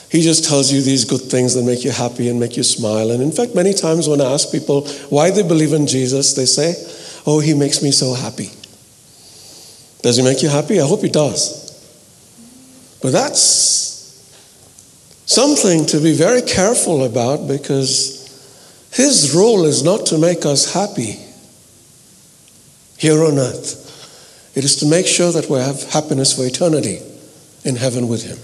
He 0.10 0.22
just 0.22 0.46
tells 0.46 0.72
you 0.72 0.82
these 0.82 1.03
good 1.03 1.22
things 1.22 1.53
that 1.56 1.63
make 1.63 1.84
you 1.84 1.91
happy 1.91 2.29
and 2.29 2.39
make 2.39 2.56
you 2.56 2.63
smile. 2.63 3.12
And 3.12 3.22
in 3.22 3.32
fact, 3.32 3.53
many 3.53 3.74
times 3.74 4.08
when 4.08 4.22
I 4.22 4.32
ask 4.32 4.51
people 4.51 4.88
why 5.10 5.32
they 5.32 5.44
believe 5.44 5.74
in 5.74 5.86
Jesus, 5.86 6.34
they 6.34 6.46
say, 6.46 6.75
Oh, 7.25 7.39
he 7.39 7.53
makes 7.53 7.84
me 7.84 7.91
so 7.91 8.13
happy. 8.13 8.50
Does 10.01 10.15
he 10.15 10.24
make 10.24 10.41
you 10.41 10.48
happy? 10.48 10.79
I 10.79 10.88
hope 10.88 11.01
he 11.01 11.10
does. 11.10 11.67
But 13.01 13.12
that's 13.12 14.24
something 15.25 15.86
to 15.88 16.00
be 16.00 16.13
very 16.13 16.41
careful 16.41 17.03
about 17.03 17.50
because 17.50 18.17
his 18.94 19.36
role 19.36 19.65
is 19.65 19.84
not 19.84 20.06
to 20.08 20.17
make 20.17 20.46
us 20.46 20.74
happy 20.74 21.20
here 22.98 23.25
on 23.25 23.38
earth. 23.38 23.87
It 24.58 24.66
is 24.66 24.78
to 24.78 24.88
make 24.88 25.06
sure 25.06 25.32
that 25.34 25.52
we 25.52 25.60
have 25.60 25.84
happiness 25.84 26.34
for 26.34 26.44
eternity 26.44 26.98
in 27.64 27.76
heaven 27.76 28.08
with 28.08 28.24
him. 28.24 28.40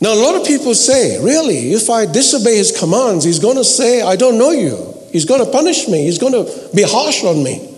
Now, 0.00 0.12
a 0.12 0.20
lot 0.20 0.34
of 0.34 0.44
people 0.44 0.74
say, 0.74 1.22
really, 1.22 1.72
if 1.72 1.88
I 1.88 2.04
disobey 2.04 2.56
his 2.56 2.76
commands, 2.76 3.24
he's 3.24 3.38
going 3.38 3.54
to 3.56 3.62
say, 3.62 4.02
I 4.02 4.16
don't 4.16 4.38
know 4.38 4.50
you. 4.50 4.98
He's 5.12 5.24
going 5.24 5.38
to 5.38 5.52
punish 5.52 5.86
me. 5.86 6.02
He's 6.02 6.18
going 6.18 6.32
to 6.32 6.70
be 6.74 6.82
harsh 6.82 7.22
on 7.22 7.44
me. 7.44 7.70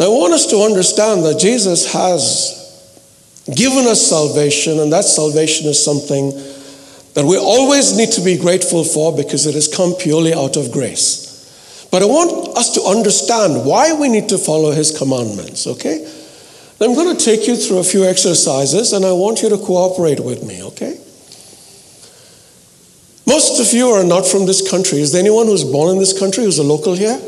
I 0.00 0.08
want 0.08 0.32
us 0.32 0.46
to 0.46 0.56
understand 0.56 1.24
that 1.26 1.38
Jesus 1.38 1.92
has 1.92 2.56
given 3.54 3.86
us 3.86 4.04
salvation, 4.04 4.80
and 4.80 4.92
that 4.92 5.04
salvation 5.04 5.68
is 5.68 5.80
something 5.80 6.32
that 7.14 7.24
we 7.24 7.38
always 7.38 7.96
need 7.96 8.10
to 8.14 8.20
be 8.20 8.36
grateful 8.36 8.82
for 8.82 9.16
because 9.16 9.46
it 9.46 9.54
has 9.54 9.68
come 9.68 9.94
purely 9.94 10.34
out 10.34 10.56
of 10.56 10.72
grace. 10.72 11.29
But 11.90 12.02
I 12.02 12.06
want 12.06 12.56
us 12.56 12.74
to 12.74 12.82
understand 12.82 13.64
why 13.64 13.92
we 13.92 14.08
need 14.08 14.28
to 14.28 14.38
follow 14.38 14.70
his 14.70 14.96
commandments, 14.96 15.66
okay? 15.66 16.06
I'm 16.80 16.94
going 16.94 17.14
to 17.14 17.22
take 17.22 17.46
you 17.46 17.56
through 17.56 17.78
a 17.78 17.84
few 17.84 18.04
exercises 18.04 18.92
and 18.92 19.04
I 19.04 19.12
want 19.12 19.42
you 19.42 19.48
to 19.50 19.58
cooperate 19.58 20.20
with 20.20 20.44
me, 20.44 20.62
okay? 20.62 20.98
Most 23.26 23.60
of 23.60 23.72
you 23.76 23.90
are 23.90 24.04
not 24.04 24.26
from 24.26 24.46
this 24.46 24.68
country. 24.68 25.00
Is 25.00 25.12
there 25.12 25.20
anyone 25.20 25.46
who's 25.46 25.64
born 25.64 25.90
in 25.90 25.98
this 25.98 26.18
country 26.18 26.44
who's 26.44 26.58
a 26.58 26.64
local 26.64 26.94
here? 26.94 27.20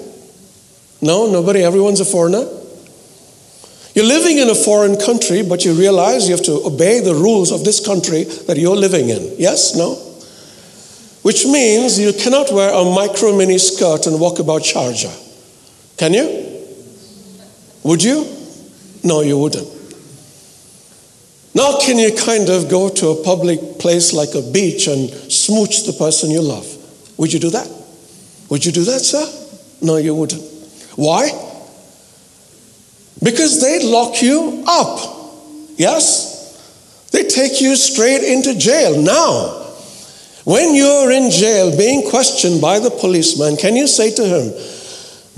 No, 1.03 1.31
nobody, 1.31 1.63
everyone's 1.63 2.01
a 2.01 2.05
foreigner? 2.05 2.47
You're 3.95 4.07
living 4.07 4.39
in 4.39 4.49
a 4.49 4.55
foreign 4.55 4.97
country, 4.97 5.43
but 5.43 5.65
you 5.65 5.75
realize 5.75 6.29
you 6.29 6.35
have 6.35 6.47
to 6.47 6.65
obey 6.65 7.01
the 7.01 7.15
rules 7.15 7.53
of 7.53 7.65
this 7.65 7.85
country 7.85 8.25
that 8.25 8.57
you're 8.57 8.77
living 8.77 9.11
in. 9.11 9.35
Yes? 9.39 9.77
No? 9.77 10.12
Which 11.23 11.47
means 11.47 11.99
you 11.99 12.13
cannot 12.13 12.53
wear 12.53 12.73
a 12.73 12.85
micro 12.85 13.37
mini 13.37 13.59
skirt 13.59 14.07
and 14.07 14.21
walk 14.21 14.39
about 14.41 14.63
Sharjah. 14.63 15.19
Can 15.97 16.15
you? 16.15 16.53
Would 17.85 18.03
you? 18.03 18.27
No, 19.05 19.21
you 19.21 19.39
wouldn't. 19.39 19.69
Now, 21.55 21.79
can 21.81 21.99
you 21.99 22.15
kind 22.17 22.49
of 22.49 22.69
go 22.69 22.89
to 22.89 23.09
a 23.09 23.23
public 23.23 23.79
place 23.79 24.13
like 24.13 24.35
a 24.35 24.43
beach 24.53 24.89
and 24.89 25.11
smooch 25.11 25.85
the 25.85 25.93
person 25.93 26.31
you 26.31 26.41
love? 26.41 26.67
Would 27.19 27.33
you 27.33 27.39
do 27.39 27.51
that? 27.51 27.71
Would 28.49 28.65
you 28.65 28.73
do 28.73 28.85
that, 28.85 29.01
sir? 29.01 29.25
No, 29.81 29.97
you 29.97 30.15
wouldn't. 30.15 30.43
Why? 30.97 31.31
Because 33.23 33.61
they 33.61 33.85
lock 33.85 34.23
you 34.23 34.65
up. 34.67 34.99
Yes? 35.77 37.09
They 37.13 37.25
take 37.25 37.61
you 37.61 37.77
straight 37.77 38.23
into 38.23 38.59
jail. 38.59 39.01
Now, 39.01 39.62
when 40.45 40.75
you're 40.75 41.13
in 41.13 41.31
jail 41.31 41.77
being 41.77 42.09
questioned 42.11 42.61
by 42.61 42.81
the 42.81 42.91
policeman, 42.91 43.57
can 43.57 43.77
you 43.77 43.87
say 43.87 44.13
to 44.15 44.25
him, 44.25 44.53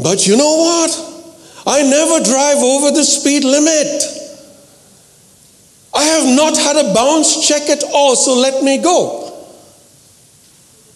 But 0.03 0.27
you 0.27 0.37
know 0.37 0.57
what? 0.57 1.13
I 1.67 1.83
never 1.83 2.25
drive 2.25 2.59
over 2.59 2.91
the 2.91 3.05
speed 3.05 3.45
limit. 3.45 4.03
I 5.95 6.03
have 6.05 6.37
not 6.37 6.57
had 6.57 6.77
a 6.77 6.95
bounce 6.95 7.47
check 7.47 7.69
at 7.69 7.85
all, 7.93 8.17
so 8.17 8.35
let 8.35 8.65
me 8.65 8.83
go. 8.83 9.31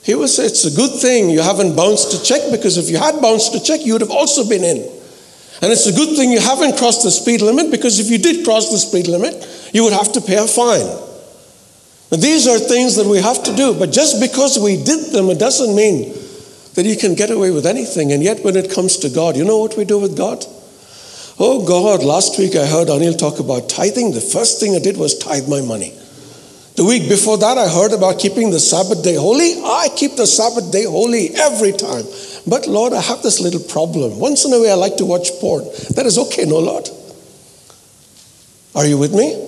He 0.03 0.15
will 0.15 0.29
say, 0.29 0.47
It's 0.47 0.65
a 0.65 0.75
good 0.75 0.99
thing 1.01 1.29
you 1.29 1.43
haven't 1.43 1.77
bounced 1.77 2.15
a 2.15 2.23
check 2.23 2.51
because 2.51 2.79
if 2.79 2.89
you 2.89 2.97
had 2.97 3.21
bounced 3.21 3.55
a 3.55 3.61
check, 3.63 3.85
you 3.85 3.93
would 3.93 4.03
have 4.03 4.11
also 4.11 4.49
been 4.49 4.65
in. 4.65 4.79
And 5.61 5.73
it's 5.73 5.87
a 5.87 5.93
good 5.93 6.17
thing 6.17 6.31
you 6.31 6.41
haven't 6.41 6.79
crossed 6.79 7.03
the 7.03 7.11
speed 7.11 7.43
limit 7.43 7.71
because 7.71 7.99
if 7.99 8.11
you 8.11 8.17
did 8.17 8.45
cross 8.45 8.71
the 8.71 8.79
speed 8.79 9.07
limit, 9.09 9.35
you 9.75 9.85
would 9.85 9.93
have 9.93 10.13
to 10.13 10.21
pay 10.21 10.37
a 10.37 10.47
fine. 10.47 11.08
These 12.11 12.47
are 12.47 12.59
things 12.59 12.97
that 12.97 13.07
we 13.07 13.19
have 13.19 13.43
to 13.45 13.55
do, 13.55 13.75
but 13.79 13.93
just 13.93 14.21
because 14.21 14.59
we 14.59 14.83
did 14.83 15.13
them, 15.13 15.29
it 15.29 15.39
doesn't 15.39 15.75
mean 15.75 16.15
that 16.75 16.87
you 16.87 16.97
can 16.97 17.15
get 17.15 17.31
away 17.31 17.51
with 17.51 17.67
anything. 17.67 18.13
And 18.13 18.23
yet, 18.23 18.43
when 18.45 18.57
it 18.57 18.71
comes 18.71 18.97
to 18.99 19.11
God, 19.11 19.37
you 19.37 19.45
know 19.45 19.59
what 19.59 19.77
we 19.77 19.85
do 19.85 19.99
with 19.99 20.17
God? 20.17 20.45
Oh 21.39 21.65
God, 21.67 22.03
last 22.03 22.39
week 22.39 22.57
I 22.57 22.67
heard 22.67 22.89
Anil 22.89 23.17
talk 23.17 23.39
about 23.39 23.69
tithing. 23.69 24.13
The 24.13 24.21
first 24.21 24.59
thing 24.59 24.75
I 24.75 24.79
did 24.79 24.97
was 24.97 25.19
tithe 25.19 25.49
my 25.49 25.61
money. 25.61 25.91
The 26.77 26.85
week 26.85 27.09
before 27.09 27.37
that, 27.39 27.59
I 27.59 27.69
heard 27.69 27.93
about 27.93 28.19
keeping 28.19 28.51
the 28.51 28.61
Sabbath 28.61 29.03
day 29.03 29.17
holy. 29.17 29.61
I 29.63 29.89
keep 29.95 30.17
the 30.17 30.27
Sabbath 30.27 30.73
day 30.73 30.85
holy 30.85 31.35
every 31.35 31.73
time. 31.73 32.05
But 32.47 32.67
Lord, 32.67 32.93
I 32.93 33.01
have 33.01 33.23
this 33.23 33.41
little 33.41 33.61
problem. 33.61 34.19
Once 34.19 34.45
in 34.45 34.53
a 34.53 34.61
way, 34.61 34.71
I 34.71 34.75
like 34.75 34.97
to 34.97 35.05
watch 35.05 35.31
porn. 35.41 35.65
That 35.95 36.07
is 36.07 36.17
okay, 36.19 36.45
no, 36.45 36.59
Lord. 36.59 36.89
Are 38.75 38.87
you 38.87 38.97
with 38.97 39.13
me? 39.13 39.48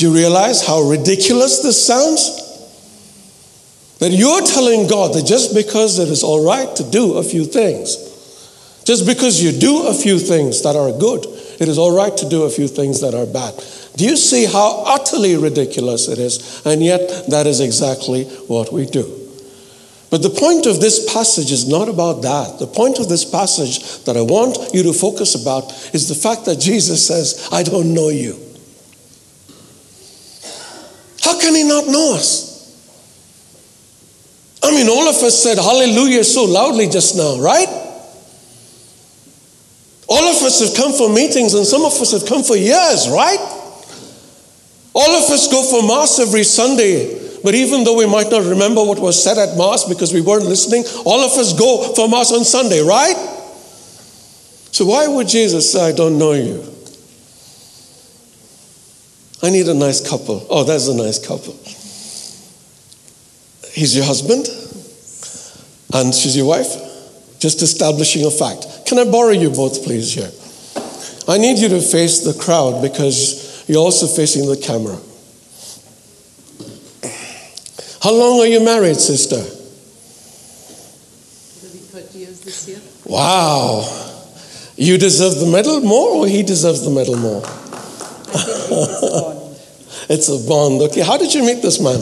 Do 0.00 0.08
you 0.08 0.14
realize 0.14 0.66
how 0.66 0.80
ridiculous 0.80 1.62
this 1.62 1.86
sounds? 1.86 2.48
That 3.98 4.08
you're 4.10 4.40
telling 4.40 4.86
God 4.88 5.12
that 5.12 5.26
just 5.26 5.54
because 5.54 5.98
it 5.98 6.08
is 6.08 6.22
all 6.22 6.42
right 6.42 6.74
to 6.76 6.90
do 6.90 7.18
a 7.18 7.22
few 7.22 7.44
things, 7.44 7.98
just 8.86 9.04
because 9.04 9.44
you 9.44 9.52
do 9.52 9.88
a 9.88 9.92
few 9.92 10.18
things 10.18 10.62
that 10.62 10.74
are 10.74 10.90
good, 10.90 11.26
it 11.60 11.68
is 11.68 11.76
all 11.76 11.94
right 11.94 12.16
to 12.16 12.26
do 12.30 12.44
a 12.44 12.50
few 12.50 12.66
things 12.66 13.02
that 13.02 13.12
are 13.12 13.26
bad. 13.26 13.62
Do 13.96 14.06
you 14.06 14.16
see 14.16 14.46
how 14.46 14.84
utterly 14.86 15.36
ridiculous 15.36 16.08
it 16.08 16.18
is? 16.18 16.64
And 16.64 16.82
yet, 16.82 17.26
that 17.28 17.46
is 17.46 17.60
exactly 17.60 18.24
what 18.48 18.72
we 18.72 18.86
do. 18.86 19.04
But 20.08 20.22
the 20.22 20.30
point 20.30 20.64
of 20.64 20.80
this 20.80 21.12
passage 21.12 21.52
is 21.52 21.68
not 21.68 21.90
about 21.90 22.22
that. 22.22 22.58
The 22.58 22.66
point 22.66 23.00
of 23.00 23.10
this 23.10 23.26
passage 23.26 24.02
that 24.04 24.16
I 24.16 24.22
want 24.22 24.72
you 24.72 24.82
to 24.84 24.94
focus 24.94 25.34
about 25.34 25.70
is 25.92 26.08
the 26.08 26.14
fact 26.14 26.46
that 26.46 26.58
Jesus 26.58 27.06
says, 27.06 27.50
I 27.52 27.62
don't 27.62 27.92
know 27.92 28.08
you. 28.08 28.46
How 31.30 31.38
can 31.38 31.54
he 31.54 31.62
not 31.62 31.86
know 31.86 32.16
us? 32.16 32.50
I 34.64 34.72
mean, 34.72 34.88
all 34.88 35.08
of 35.08 35.14
us 35.22 35.40
said 35.40 35.58
hallelujah 35.58 36.24
so 36.24 36.44
loudly 36.44 36.88
just 36.88 37.16
now, 37.16 37.38
right? 37.38 37.68
All 40.08 40.24
of 40.24 40.42
us 40.42 40.58
have 40.58 40.76
come 40.76 40.92
for 40.92 41.08
meetings 41.08 41.54
and 41.54 41.64
some 41.64 41.84
of 41.84 41.92
us 41.92 42.10
have 42.10 42.26
come 42.26 42.42
for 42.42 42.56
years, 42.56 43.08
right? 43.08 43.38
All 44.92 45.10
of 45.22 45.30
us 45.30 45.46
go 45.46 45.62
for 45.62 45.86
Mass 45.86 46.18
every 46.18 46.42
Sunday, 46.42 47.38
but 47.44 47.54
even 47.54 47.84
though 47.84 47.96
we 47.96 48.06
might 48.06 48.28
not 48.28 48.42
remember 48.42 48.82
what 48.82 48.98
was 48.98 49.22
said 49.22 49.38
at 49.38 49.56
Mass 49.56 49.84
because 49.84 50.12
we 50.12 50.20
weren't 50.20 50.46
listening, 50.46 50.82
all 51.04 51.20
of 51.20 51.30
us 51.38 51.56
go 51.56 51.94
for 51.94 52.08
Mass 52.08 52.32
on 52.32 52.42
Sunday, 52.42 52.80
right? 52.80 53.14
So 54.72 54.86
why 54.86 55.06
would 55.06 55.28
Jesus 55.28 55.70
say, 55.70 55.90
I 55.90 55.92
don't 55.92 56.18
know 56.18 56.32
you? 56.32 56.79
I 59.42 59.50
need 59.50 59.68
a 59.68 59.74
nice 59.74 60.00
couple. 60.06 60.46
Oh, 60.50 60.64
that's 60.64 60.88
a 60.88 60.94
nice 60.94 61.18
couple. 61.18 61.54
He's 63.72 63.96
your 63.96 64.04
husband, 64.04 64.46
and 65.94 66.14
she's 66.14 66.36
your 66.36 66.46
wife. 66.46 66.76
Just 67.38 67.62
establishing 67.62 68.26
a 68.26 68.30
fact. 68.30 68.66
Can 68.86 68.98
I 68.98 69.04
borrow 69.10 69.30
you 69.30 69.48
both, 69.50 69.82
please, 69.84 70.12
here? 70.12 70.30
I 71.26 71.38
need 71.38 71.58
you 71.58 71.68
to 71.68 71.80
face 71.80 72.20
the 72.20 72.34
crowd 72.34 72.82
because 72.82 73.64
you're 73.66 73.78
also 73.78 74.06
facing 74.06 74.46
the 74.46 74.56
camera. 74.56 74.98
How 78.02 78.12
long 78.12 78.40
are 78.40 78.46
you 78.46 78.60
married, 78.64 78.96
sister? 78.96 79.36
It'll 79.36 79.44
be 81.72 81.78
30 81.78 82.18
years 82.18 82.40
this 82.40 82.68
year. 82.68 82.80
Wow. 83.06 83.84
You 84.76 84.98
deserve 84.98 85.36
the 85.36 85.46
medal 85.46 85.80
more, 85.80 86.16
or 86.16 86.26
he 86.26 86.42
deserves 86.42 86.82
the 86.82 86.90
medal 86.90 87.16
more? 87.16 87.42
it's 90.08 90.28
a 90.28 90.38
bond. 90.48 90.80
Okay, 90.82 91.00
how 91.00 91.16
did 91.16 91.32
you 91.34 91.42
meet 91.44 91.62
this 91.62 91.80
man? 91.80 92.00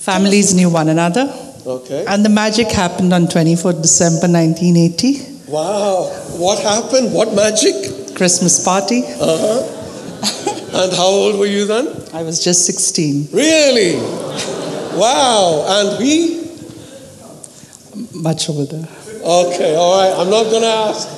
Families 0.00 0.52
knew 0.54 0.68
one 0.70 0.88
another, 0.88 1.32
Okay. 1.66 2.04
and 2.06 2.24
the 2.24 2.28
magic 2.28 2.70
happened 2.70 3.12
on 3.12 3.26
24th 3.26 3.80
December 3.82 4.28
1980, 4.28 5.32
Wow. 5.48 6.04
What 6.36 6.58
happened? 6.62 7.12
What 7.12 7.34
magic? 7.34 8.16
Christmas 8.16 8.64
party. 8.64 9.02
Uh 9.04 9.38
huh. 9.38 10.82
and 10.82 10.92
how 10.92 11.06
old 11.06 11.38
were 11.38 11.46
you 11.46 11.66
then? 11.66 11.86
I 12.12 12.22
was 12.22 12.42
just 12.42 12.64
16, 12.66 13.28
Really? 13.32 13.96
Wow. 14.98 15.64
And 15.68 15.98
we? 15.98 16.40
much 18.14 18.48
older. 18.48 18.86
Okay, 19.22 19.74
all 19.76 19.96
right. 19.98 20.12
I'm 20.18 20.30
not 20.30 20.44
going 20.50 20.62
to 20.62 20.68
ask. 20.68 21.08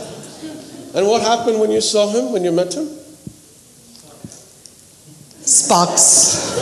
And 0.94 1.06
what 1.06 1.22
happened 1.22 1.58
when 1.60 1.70
you 1.70 1.80
saw 1.80 2.08
him, 2.10 2.32
when 2.32 2.44
you 2.44 2.52
met 2.52 2.74
him? 2.74 2.88
Sparks. 5.46 6.54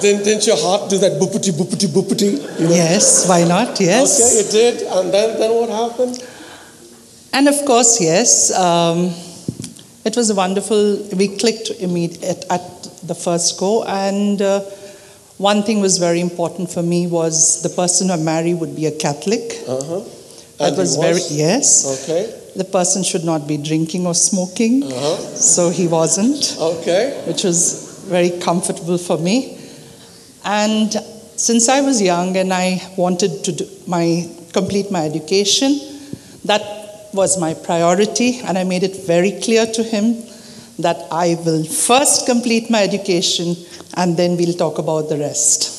Didn't, 0.00 0.24
didn't 0.24 0.46
your 0.46 0.58
heart 0.58 0.90
do 0.90 0.98
that 0.98 1.12
boopity, 1.20 1.52
boopity, 1.52 1.86
boopity? 1.88 2.32
You 2.60 2.68
know? 2.68 2.74
Yes, 2.74 3.26
why 3.28 3.44
not? 3.44 3.80
Yes. 3.80 4.20
Okay, 4.20 4.40
it 4.42 4.50
did. 4.50 4.86
And 4.88 5.12
then, 5.14 5.38
then 5.38 5.50
what 5.54 5.70
happened? 5.70 6.22
And 7.32 7.48
of 7.48 7.64
course, 7.64 8.00
yes, 8.00 8.52
um, 8.52 9.14
It 10.04 10.14
was 10.16 10.32
wonderful. 10.32 11.02
We 11.16 11.36
clicked 11.36 11.70
imme- 11.80 12.22
at, 12.48 12.62
the 13.02 13.14
first 13.14 13.58
go, 13.58 13.82
and 13.84 14.40
uh, 14.42 14.60
one 15.38 15.62
thing 15.64 15.80
was 15.80 15.98
very 15.98 16.20
important 16.20 16.70
for 16.70 16.82
me 16.82 17.06
was 17.06 17.62
the 17.62 17.68
person 17.68 18.10
I 18.10 18.16
marry 18.16 18.54
would 18.54 18.74
be 18.76 18.86
a 18.86 18.92
Catholic. 18.92 19.42
Uh-huh. 19.66 20.00
That 20.58 20.68
And 20.68 20.76
was, 20.76 20.96
very 20.96 21.22
yes. 21.30 21.86
Okay. 22.04 22.22
The 22.56 22.64
person 22.64 23.02
should 23.02 23.24
not 23.24 23.46
be 23.46 23.56
drinking 23.58 24.06
or 24.06 24.14
smoking, 24.14 24.82
Uh-huh. 24.84 25.16
so 25.36 25.68
he 25.70 25.86
wasn't, 25.86 26.56
Okay. 26.58 27.02
which 27.26 27.44
was 27.44 27.58
very 28.08 28.30
comfortable 28.30 28.98
for 28.98 29.18
me. 29.18 29.58
And 30.44 30.96
since 31.36 31.68
I 31.68 31.80
was 31.82 32.00
young 32.00 32.36
and 32.36 32.52
I 32.52 32.80
wanted 32.96 33.44
to 33.44 33.52
do 33.52 33.66
my 33.86 34.28
complete 34.52 34.90
my 34.90 35.04
education, 35.04 35.78
that 36.44 36.62
was 37.12 37.38
my 37.38 37.52
priority, 37.54 38.40
and 38.46 38.56
I 38.56 38.64
made 38.64 38.82
it 38.82 38.96
very 39.06 39.32
clear 39.32 39.66
to 39.66 39.82
him 39.82 40.16
that 40.78 41.06
I 41.10 41.38
will 41.44 41.64
first 41.64 42.26
complete 42.26 42.70
my 42.70 42.82
education 42.82 43.56
and 43.94 44.16
then 44.16 44.36
we'll 44.36 44.54
talk 44.54 44.78
about 44.78 45.08
the 45.08 45.16
rest. 45.18 45.75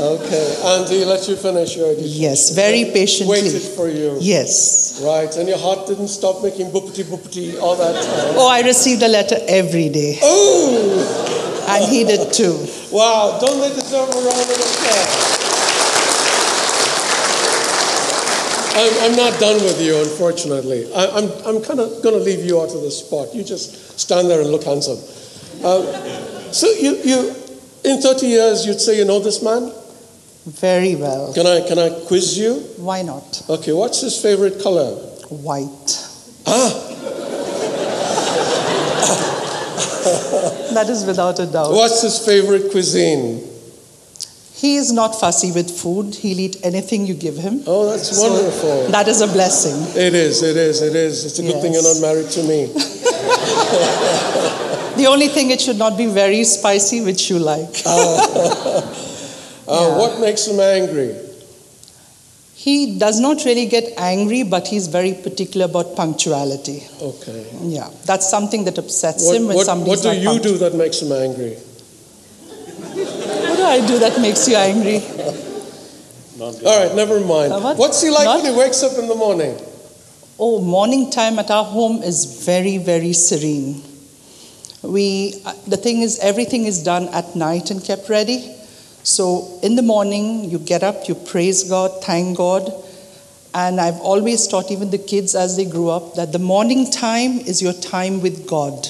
Okay. 0.00 0.56
And 0.64 0.88
he 0.88 1.04
let 1.04 1.28
you 1.28 1.36
finish 1.36 1.76
your 1.76 1.90
education? 1.92 2.22
Yes, 2.22 2.50
very 2.54 2.84
patiently. 2.86 3.42
Waited 3.42 3.60
for 3.76 3.88
you. 3.88 4.16
Yes. 4.20 5.00
Right. 5.04 5.28
And 5.36 5.46
your 5.48 5.58
heart 5.58 5.86
didn't 5.86 6.08
stop 6.08 6.42
making 6.42 6.70
boopity 6.70 7.04
boopity 7.04 7.60
all 7.60 7.76
that 7.76 7.94
time? 7.94 8.34
Oh, 8.36 8.48
I 8.48 8.62
received 8.62 9.02
a 9.02 9.08
letter 9.08 9.36
every 9.46 9.90
day, 9.90 10.18
Oh! 10.22 11.66
and 11.68 11.84
he 11.92 12.04
did 12.04 12.32
too. 12.32 12.56
Wow. 12.90 13.38
Don't 13.40 13.60
they 13.60 13.68
deserve 13.74 14.08
a 14.08 14.12
round 14.12 14.40
of 14.40 14.56
applause? 14.56 15.36
I'm, 18.72 19.10
I'm 19.10 19.16
not 19.16 19.38
done 19.38 19.56
with 19.62 19.80
you, 19.82 20.00
unfortunately. 20.00 20.88
I, 20.94 21.06
I'm, 21.08 21.28
I'm 21.44 21.62
kind 21.62 21.80
of 21.80 22.02
going 22.02 22.16
to 22.16 22.22
leave 22.24 22.44
you 22.44 22.60
out 22.62 22.72
of 22.74 22.80
the 22.80 22.90
spot. 22.90 23.34
You 23.34 23.44
just 23.44 23.98
stand 24.00 24.30
there 24.30 24.40
and 24.40 24.48
look 24.50 24.64
handsome. 24.64 24.96
Uh, 25.62 25.82
so 26.52 26.68
you, 26.70 26.96
you, 27.04 27.34
in 27.84 28.00
30 28.00 28.26
years, 28.26 28.64
you'd 28.64 28.80
say 28.80 28.96
you 28.96 29.04
know 29.04 29.18
this 29.18 29.42
man? 29.42 29.70
Very 30.50 30.96
well. 30.96 31.32
Can 31.32 31.46
I, 31.46 31.60
can 31.66 31.78
I 31.78 31.90
quiz 32.06 32.36
you? 32.38 32.54
Why 32.78 33.02
not? 33.02 33.42
Okay, 33.48 33.72
what's 33.72 34.00
his 34.00 34.20
favorite 34.20 34.60
color? 34.62 34.94
White. 35.28 36.06
Ah, 36.46 36.86
That 40.74 40.88
is 40.88 41.04
without 41.04 41.38
a 41.40 41.46
doubt. 41.46 41.72
what's 41.72 42.02
his 42.02 42.18
favorite 42.24 42.70
cuisine? 42.70 43.46
He 44.54 44.76
is 44.76 44.92
not 44.92 45.18
fussy 45.18 45.52
with 45.52 45.70
food. 45.70 46.14
He'll 46.14 46.38
eat 46.40 46.56
anything 46.64 47.06
you 47.06 47.14
give 47.14 47.36
him. 47.36 47.62
Oh, 47.66 47.90
that's 47.90 48.16
So 48.16 48.30
wonderful. 48.30 48.88
That 48.88 49.08
is 49.08 49.20
a 49.20 49.26
blessing. 49.26 49.76
It 50.00 50.14
is, 50.14 50.42
it 50.42 50.56
is, 50.56 50.82
it 50.82 50.94
is. 50.94 51.24
It's 51.24 51.38
a 51.38 51.42
good 51.42 51.60
thing 51.62 51.72
you're 51.72 51.82
not 51.82 52.00
married 52.00 52.30
to 52.30 52.42
me. 52.42 52.72
The 54.96 55.06
only 55.06 55.28
thing 55.28 55.50
it 55.50 55.60
should 55.62 55.78
not 55.78 55.96
be 55.96 56.06
very 56.06 56.44
spicy, 56.44 57.00
which 57.00 57.30
you 57.30 57.38
like. 57.38 57.70
Uh, 59.70 59.72
Yeah. 59.72 59.98
What 59.98 60.20
makes 60.20 60.46
him 60.46 60.58
angry? 60.58 61.14
He 62.54 62.98
does 62.98 63.20
not 63.20 63.44
really 63.46 63.66
get 63.66 63.94
angry, 63.96 64.42
but 64.42 64.68
he's 64.68 64.86
very 64.86 65.14
particular 65.14 65.64
about 65.64 65.96
punctuality. 65.96 66.82
Okay. 67.00 67.46
Yeah, 67.62 67.88
that's 68.04 68.28
something 68.28 68.64
that 68.64 68.76
upsets 68.76 69.24
What, 69.24 69.36
him 69.36 69.46
when 69.46 69.56
what, 69.56 69.66
somebody's 69.66 70.04
what 70.04 70.12
do 70.12 70.20
you 70.20 70.38
do 70.40 70.58
that 70.58 70.74
makes 70.74 71.00
him 71.00 71.12
angry? 71.12 71.54
What 71.54 73.56
do 73.56 73.62
I 73.64 73.86
do 73.86 73.98
that 74.00 74.20
makes 74.20 74.46
you 74.48 74.56
angry? 74.56 74.98
All 76.40 76.52
right, 76.62 76.94
never 76.94 77.20
mind. 77.20 77.52
Uh, 77.52 77.60
what? 77.60 77.78
What's 77.78 78.02
he 78.02 78.10
like 78.10 78.24
Not- 78.24 78.42
when 78.42 78.52
he 78.52 78.58
wakes 78.58 78.82
up 78.82 78.98
in 78.98 79.08
the 79.08 79.14
morning? 79.14 79.56
Oh, 80.38 80.60
morning 80.60 81.10
time 81.10 81.38
at 81.38 81.50
our 81.50 81.64
home 81.64 82.02
is 82.02 82.44
very, 82.44 82.78
very 82.78 83.12
serene. 83.12 83.82
We, 84.82 85.42
uh, 85.44 85.52
the 85.66 85.76
thing 85.76 86.00
is, 86.00 86.18
everything 86.18 86.64
is 86.64 86.82
done 86.82 87.08
at 87.08 87.36
night 87.36 87.70
and 87.70 87.84
kept 87.84 88.08
ready. 88.08 88.54
So 89.02 89.58
in 89.62 89.76
the 89.76 89.82
morning, 89.82 90.44
you 90.50 90.58
get 90.58 90.82
up, 90.82 91.08
you 91.08 91.14
praise 91.14 91.64
God, 91.64 92.02
thank 92.04 92.36
God. 92.36 92.70
And 93.52 93.80
I've 93.80 93.98
always 94.00 94.46
taught 94.46 94.70
even 94.70 94.90
the 94.90 94.98
kids 94.98 95.34
as 95.34 95.56
they 95.56 95.64
grew 95.64 95.88
up 95.90 96.14
that 96.14 96.32
the 96.32 96.38
morning 96.38 96.90
time 96.90 97.38
is 97.40 97.60
your 97.60 97.72
time 97.72 98.20
with 98.20 98.46
God. 98.46 98.86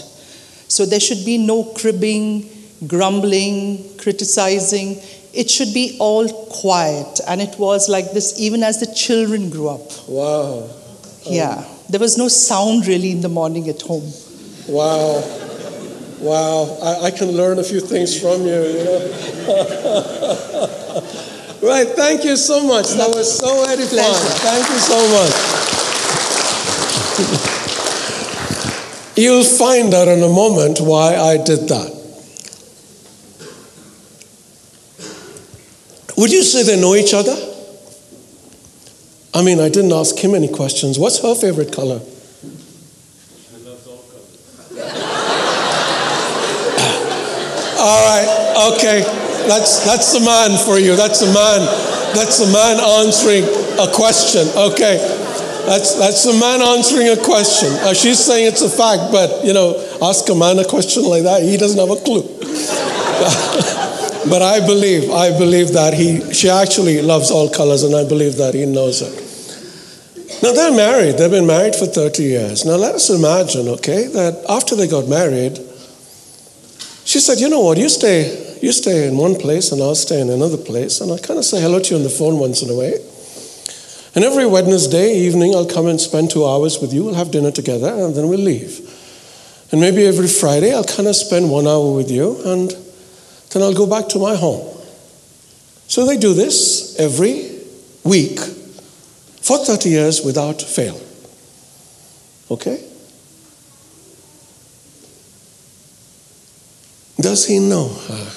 So 0.68 0.84
there 0.84 1.00
should 1.00 1.24
be 1.24 1.38
no 1.38 1.64
cribbing, 1.64 2.48
grumbling, 2.86 3.96
criticizing. 3.98 4.98
It 5.32 5.48
should 5.50 5.72
be 5.72 5.96
all 5.98 6.28
quiet. 6.50 7.20
And 7.26 7.40
it 7.40 7.58
was 7.58 7.88
like 7.88 8.12
this 8.12 8.38
even 8.38 8.62
as 8.62 8.80
the 8.80 8.92
children 8.94 9.48
grew 9.48 9.68
up. 9.68 9.90
Wow, 10.08 10.68
Yeah, 11.24 11.64
there 11.88 12.00
was 12.00 12.18
no 12.18 12.28
sound 12.28 12.86
really 12.86 13.12
in 13.12 13.20
the 13.22 13.28
morning 13.28 13.68
at 13.68 13.80
home. 13.82 14.12
wow, 14.68 15.22
wow. 16.20 16.78
I, 16.82 17.06
I 17.06 17.10
can 17.10 17.28
learn 17.32 17.58
a 17.58 17.64
few 17.64 17.80
things 17.80 18.20
from 18.20 18.42
you, 18.42 18.62
you 18.62 18.84
know. 18.84 19.00
right, 21.62 21.88
thank 21.88 22.24
you 22.24 22.36
so 22.36 22.66
much. 22.66 22.88
That 22.94 23.14
was 23.14 23.38
so 23.38 23.64
edifying. 23.64 23.88
Pleasure. 23.88 24.34
Thank 24.40 24.68
you 24.68 24.78
so 24.78 25.08
much. 25.16 25.34
You'll 29.16 29.44
find 29.44 29.92
out 29.92 30.08
in 30.08 30.22
a 30.22 30.28
moment 30.28 30.80
why 30.80 31.16
I 31.16 31.36
did 31.36 31.68
that. 31.68 32.00
Would 36.16 36.32
you 36.32 36.42
say 36.42 36.62
they 36.62 36.80
know 36.80 36.94
each 36.94 37.14
other? 37.14 37.34
I 39.32 39.42
mean, 39.42 39.60
I 39.60 39.68
didn't 39.68 39.92
ask 39.92 40.18
him 40.18 40.34
any 40.34 40.48
questions. 40.48 40.98
What's 40.98 41.22
her 41.22 41.34
favorite 41.34 41.72
color? 41.72 42.00
All 47.80 48.06
right, 48.06 48.76
okay. 48.76 49.02
That's, 49.48 49.84
that's 49.84 50.12
the 50.12 50.20
man 50.20 50.56
for 50.64 50.78
you. 50.78 50.96
That's 50.96 51.20
the 51.20 51.32
man. 51.32 51.60
That's 52.14 52.38
the 52.38 52.52
man 52.52 52.78
answering 52.78 53.44
a 53.80 53.90
question. 53.90 54.46
Okay. 54.54 54.98
That's, 55.66 55.94
that's 55.94 56.24
the 56.24 56.38
man 56.38 56.60
answering 56.60 57.08
a 57.08 57.16
question. 57.16 57.72
Uh, 57.80 57.94
she's 57.94 58.18
saying 58.18 58.46
it's 58.46 58.62
a 58.62 58.68
fact, 58.68 59.12
but, 59.12 59.44
you 59.44 59.52
know, 59.52 59.76
ask 60.02 60.28
a 60.28 60.34
man 60.34 60.58
a 60.58 60.64
question 60.64 61.04
like 61.04 61.22
that, 61.22 61.42
he 61.42 61.56
doesn't 61.56 61.78
have 61.78 61.90
a 61.90 62.00
clue. 62.02 62.22
but 64.28 64.42
I 64.42 64.64
believe, 64.66 65.10
I 65.10 65.36
believe 65.38 65.72
that 65.72 65.94
he, 65.94 66.32
she 66.32 66.50
actually 66.50 67.00
loves 67.02 67.30
all 67.30 67.48
colors, 67.48 67.82
and 67.82 67.94
I 67.94 68.08
believe 68.08 68.36
that 68.36 68.54
he 68.54 68.66
knows 68.66 69.02
it. 69.02 69.12
Now, 70.42 70.52
they're 70.52 70.74
married. 70.74 71.18
They've 71.18 71.30
been 71.30 71.46
married 71.46 71.76
for 71.76 71.86
30 71.86 72.22
years. 72.22 72.64
Now, 72.64 72.76
let 72.76 72.94
us 72.94 73.10
imagine, 73.10 73.68
okay, 73.68 74.06
that 74.08 74.44
after 74.48 74.74
they 74.74 74.88
got 74.88 75.06
married, 75.06 75.60
she 77.20 77.26
said, 77.26 77.38
You 77.38 77.50
know 77.50 77.60
what? 77.60 77.76
You 77.76 77.90
stay, 77.90 78.56
you 78.62 78.72
stay 78.72 79.06
in 79.06 79.14
one 79.14 79.34
place, 79.34 79.72
and 79.72 79.82
I'll 79.82 79.94
stay 79.94 80.22
in 80.22 80.30
another 80.30 80.56
place, 80.56 81.02
and 81.02 81.12
I'll 81.12 81.18
kind 81.18 81.38
of 81.38 81.44
say 81.44 81.60
hello 81.60 81.78
to 81.78 81.90
you 81.90 81.96
on 81.96 82.02
the 82.02 82.08
phone 82.08 82.38
once 82.38 82.62
in 82.62 82.70
a 82.70 82.74
way. 82.74 82.94
And 84.14 84.24
every 84.24 84.46
Wednesday 84.46 85.18
evening, 85.18 85.54
I'll 85.54 85.68
come 85.68 85.86
and 85.86 86.00
spend 86.00 86.30
two 86.30 86.46
hours 86.46 86.80
with 86.80 86.94
you. 86.94 87.04
We'll 87.04 87.20
have 87.20 87.30
dinner 87.30 87.50
together, 87.50 87.92
and 87.92 88.14
then 88.14 88.26
we'll 88.26 88.40
leave. 88.40 88.80
And 89.70 89.82
maybe 89.82 90.06
every 90.06 90.28
Friday, 90.28 90.74
I'll 90.74 90.82
kind 90.82 91.08
of 91.08 91.14
spend 91.14 91.50
one 91.50 91.66
hour 91.66 91.94
with 91.94 92.10
you, 92.10 92.40
and 92.42 92.70
then 93.50 93.62
I'll 93.62 93.74
go 93.74 93.86
back 93.86 94.08
to 94.10 94.18
my 94.18 94.34
home. 94.34 94.66
So 95.88 96.06
they 96.06 96.16
do 96.16 96.32
this 96.32 96.98
every 96.98 97.50
week 98.02 98.40
for 99.42 99.58
30 99.58 99.90
years 99.90 100.24
without 100.24 100.62
fail. 100.62 100.98
Okay? 102.50 102.89
Does 107.20 107.46
he 107.46 107.58
know 107.58 107.88
her? 107.88 108.32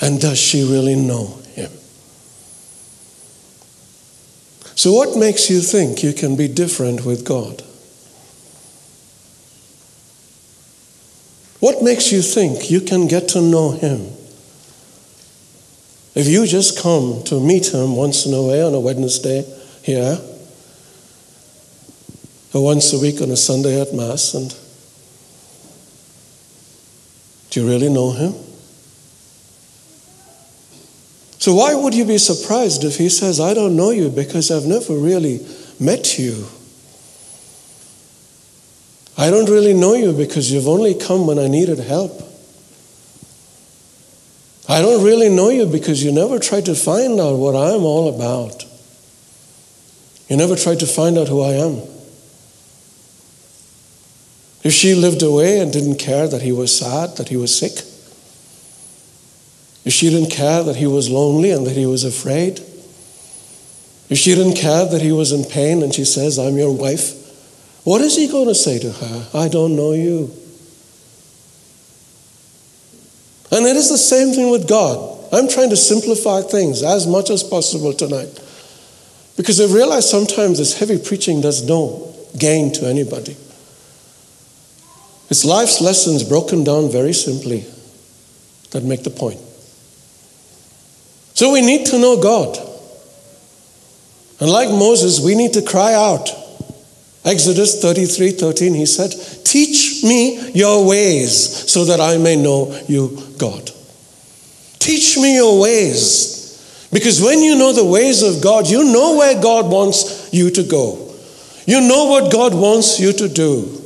And 0.00 0.20
does 0.20 0.38
she 0.38 0.62
really 0.62 0.94
know 0.94 1.38
him? 1.54 1.70
So, 4.74 4.92
what 4.92 5.16
makes 5.18 5.50
you 5.50 5.60
think 5.60 6.02
you 6.02 6.12
can 6.12 6.36
be 6.36 6.48
different 6.48 7.04
with 7.04 7.24
God? 7.24 7.62
What 11.60 11.82
makes 11.82 12.12
you 12.12 12.22
think 12.22 12.70
you 12.70 12.80
can 12.80 13.08
get 13.08 13.28
to 13.30 13.40
know 13.40 13.72
Him? 13.72 14.12
If 16.14 16.26
you 16.28 16.46
just 16.46 16.80
come 16.80 17.22
to 17.24 17.40
meet 17.40 17.74
Him 17.74 17.96
once 17.96 18.26
in 18.26 18.34
a 18.34 18.42
way 18.42 18.62
on 18.62 18.74
a 18.74 18.80
Wednesday 18.80 19.44
here, 19.82 20.20
or 22.54 22.64
once 22.64 22.92
a 22.92 22.98
week 22.98 23.20
on 23.20 23.30
a 23.30 23.36
Sunday 23.36 23.80
at 23.80 23.92
Mass, 23.92 24.34
and 24.34 24.54
do 27.50 27.60
you 27.60 27.68
really 27.68 27.88
know 27.88 28.12
Him? 28.12 28.34
So, 31.38 31.54
why 31.54 31.74
would 31.74 31.94
you 31.94 32.04
be 32.04 32.18
surprised 32.18 32.84
if 32.84 32.96
He 32.96 33.08
says, 33.08 33.40
I 33.40 33.54
don't 33.54 33.76
know 33.76 33.90
you 33.90 34.10
because 34.10 34.50
I've 34.50 34.66
never 34.66 34.94
really 34.94 35.46
met 35.78 36.18
you? 36.18 36.46
I 39.16 39.30
don't 39.30 39.48
really 39.48 39.74
know 39.74 39.94
you 39.94 40.12
because 40.12 40.52
you've 40.52 40.68
only 40.68 40.94
come 40.94 41.26
when 41.26 41.38
I 41.38 41.48
needed 41.48 41.78
help. 41.78 42.22
I 44.68 44.82
don't 44.82 45.02
really 45.02 45.28
know 45.28 45.48
you 45.48 45.66
because 45.66 46.04
you 46.04 46.12
never 46.12 46.38
tried 46.38 46.66
to 46.66 46.74
find 46.74 47.18
out 47.18 47.36
what 47.36 47.56
I'm 47.56 47.84
all 47.84 48.14
about. 48.14 48.64
You 50.28 50.36
never 50.36 50.54
tried 50.54 50.80
to 50.80 50.86
find 50.86 51.16
out 51.16 51.28
who 51.28 51.40
I 51.40 51.52
am. 51.52 51.97
If 54.68 54.74
she 54.74 54.94
lived 54.94 55.22
away 55.22 55.60
and 55.60 55.72
didn't 55.72 55.94
care 55.94 56.28
that 56.28 56.42
he 56.42 56.52
was 56.52 56.76
sad, 56.76 57.16
that 57.16 57.30
he 57.30 57.38
was 57.38 57.58
sick, 57.58 57.72
if 59.86 59.94
she 59.94 60.10
didn't 60.10 60.28
care 60.28 60.62
that 60.62 60.76
he 60.76 60.86
was 60.86 61.08
lonely 61.08 61.52
and 61.52 61.66
that 61.66 61.74
he 61.74 61.86
was 61.86 62.04
afraid, 62.04 62.60
if 64.10 64.18
she 64.18 64.34
didn't 64.34 64.58
care 64.58 64.84
that 64.84 65.00
he 65.00 65.10
was 65.10 65.32
in 65.32 65.44
pain 65.44 65.82
and 65.82 65.94
she 65.94 66.04
says, 66.04 66.38
I'm 66.38 66.58
your 66.58 66.76
wife, 66.76 67.14
what 67.84 68.02
is 68.02 68.14
he 68.14 68.28
going 68.28 68.48
to 68.48 68.54
say 68.54 68.78
to 68.78 68.92
her? 68.92 69.28
I 69.32 69.48
don't 69.48 69.74
know 69.74 69.92
you. 69.92 70.30
And 73.50 73.64
it 73.64 73.74
is 73.74 73.88
the 73.88 73.96
same 73.96 74.34
thing 74.34 74.50
with 74.50 74.68
God. 74.68 75.32
I'm 75.32 75.48
trying 75.48 75.70
to 75.70 75.78
simplify 75.78 76.42
things 76.42 76.82
as 76.82 77.06
much 77.06 77.30
as 77.30 77.42
possible 77.42 77.94
tonight. 77.94 78.38
Because 79.34 79.62
I 79.62 79.74
realize 79.74 80.10
sometimes 80.10 80.58
this 80.58 80.78
heavy 80.78 80.98
preaching 80.98 81.40
does 81.40 81.66
no 81.66 82.14
gain 82.36 82.70
to 82.72 82.86
anybody. 82.86 83.34
It's 85.30 85.44
life's 85.44 85.80
lessons 85.80 86.24
broken 86.24 86.64
down 86.64 86.90
very 86.90 87.12
simply 87.12 87.66
that 88.70 88.82
make 88.82 89.02
the 89.02 89.10
point. 89.10 89.40
So 91.34 91.52
we 91.52 91.60
need 91.60 91.86
to 91.86 91.98
know 91.98 92.20
God. 92.20 92.58
And 94.40 94.50
like 94.50 94.70
Moses, 94.70 95.20
we 95.20 95.34
need 95.34 95.52
to 95.54 95.62
cry 95.62 95.94
out. 95.94 96.28
Exodus 97.24 97.82
33 97.82 98.32
13, 98.32 98.74
he 98.74 98.86
said, 98.86 99.10
Teach 99.44 100.02
me 100.02 100.50
your 100.52 100.86
ways 100.86 101.70
so 101.70 101.84
that 101.84 102.00
I 102.00 102.16
may 102.16 102.36
know 102.36 102.76
you, 102.88 103.18
God. 103.38 103.70
Teach 104.78 105.16
me 105.18 105.34
your 105.34 105.60
ways. 105.60 106.88
Because 106.92 107.20
when 107.20 107.42
you 107.42 107.56
know 107.56 107.72
the 107.72 107.84
ways 107.84 108.22
of 108.22 108.42
God, 108.42 108.66
you 108.66 108.84
know 108.84 109.16
where 109.16 109.40
God 109.40 109.70
wants 109.70 110.32
you 110.32 110.50
to 110.50 110.62
go. 110.62 111.14
You 111.66 111.82
know 111.82 112.06
what 112.06 112.32
God 112.32 112.54
wants 112.54 112.98
you 112.98 113.12
to 113.12 113.28
do. 113.28 113.77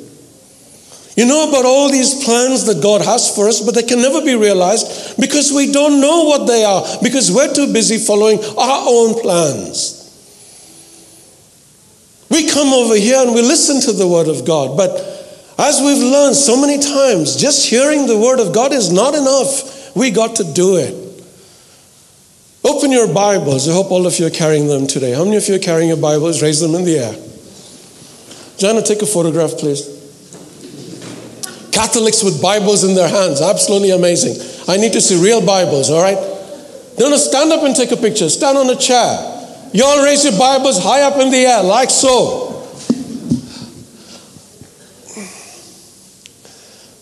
You 1.16 1.26
know 1.26 1.48
about 1.48 1.66
all 1.66 1.90
these 1.90 2.24
plans 2.24 2.64
that 2.66 2.82
God 2.82 3.02
has 3.02 3.34
for 3.34 3.46
us, 3.46 3.60
but 3.60 3.74
they 3.74 3.82
can 3.82 4.00
never 4.00 4.24
be 4.24 4.34
realized 4.34 5.20
because 5.20 5.52
we 5.52 5.70
don't 5.70 6.00
know 6.00 6.24
what 6.24 6.46
they 6.46 6.64
are, 6.64 6.82
because 7.02 7.30
we're 7.30 7.52
too 7.52 7.70
busy 7.70 7.98
following 7.98 8.38
our 8.56 8.84
own 8.88 9.20
plans. 9.20 9.98
We 12.30 12.48
come 12.48 12.72
over 12.72 12.96
here 12.96 13.20
and 13.20 13.34
we 13.34 13.42
listen 13.42 13.82
to 13.82 13.92
the 13.92 14.08
Word 14.08 14.28
of 14.28 14.46
God, 14.46 14.74
but 14.74 14.90
as 15.58 15.82
we've 15.82 16.02
learned 16.02 16.34
so 16.34 16.58
many 16.58 16.78
times, 16.78 17.36
just 17.36 17.68
hearing 17.68 18.06
the 18.06 18.18
Word 18.18 18.40
of 18.40 18.54
God 18.54 18.72
is 18.72 18.90
not 18.90 19.14
enough. 19.14 19.94
We 19.94 20.10
got 20.10 20.36
to 20.36 20.44
do 20.44 20.76
it. 20.76 20.94
Open 22.64 22.90
your 22.90 23.12
Bibles. 23.12 23.68
I 23.68 23.74
hope 23.74 23.90
all 23.90 24.06
of 24.06 24.18
you 24.18 24.28
are 24.28 24.30
carrying 24.30 24.66
them 24.66 24.86
today. 24.86 25.12
How 25.12 25.24
many 25.24 25.36
of 25.36 25.46
you 25.46 25.56
are 25.56 25.58
carrying 25.58 25.88
your 25.88 25.98
Bibles? 25.98 26.40
Raise 26.40 26.60
them 26.60 26.74
in 26.74 26.84
the 26.84 26.98
air. 26.98 27.14
Jana, 28.56 28.80
take 28.80 29.02
a 29.02 29.06
photograph, 29.06 29.58
please. 29.58 30.01
Catholics 31.72 32.22
with 32.22 32.40
Bibles 32.40 32.84
in 32.84 32.94
their 32.94 33.08
hands. 33.08 33.40
Absolutely 33.40 33.90
amazing. 33.90 34.36
I 34.68 34.76
need 34.76 34.92
to 34.92 35.00
see 35.00 35.22
real 35.22 35.44
Bibles, 35.44 35.90
all 35.90 36.02
right? 36.02 36.18
No, 36.98 37.08
no, 37.08 37.16
stand 37.16 37.50
up 37.50 37.64
and 37.64 37.74
take 37.74 37.90
a 37.90 37.96
picture. 37.96 38.28
Stand 38.28 38.58
on 38.58 38.68
a 38.68 38.76
chair. 38.76 39.70
You 39.72 39.84
all 39.84 40.04
raise 40.04 40.24
your 40.24 40.38
Bibles 40.38 40.82
high 40.82 41.02
up 41.02 41.18
in 41.18 41.30
the 41.30 41.38
air, 41.38 41.62
like 41.62 41.88
so. 41.88 42.50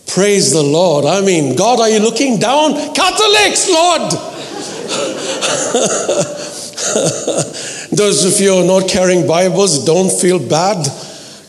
Praise 0.07 0.53
the 0.53 0.63
Lord. 0.63 1.05
I 1.05 1.21
mean, 1.21 1.55
God, 1.55 1.79
are 1.79 1.89
you 1.89 1.99
looking 1.99 2.39
down? 2.39 2.73
Catholics, 2.93 3.69
Lord! 3.69 4.11
Those 7.91 8.25
of 8.25 8.39
you 8.39 8.53
who 8.53 8.63
are 8.63 8.81
not 8.81 8.89
carrying 8.89 9.27
Bibles, 9.27 9.85
don't 9.85 10.11
feel 10.11 10.39
bad. 10.39 10.87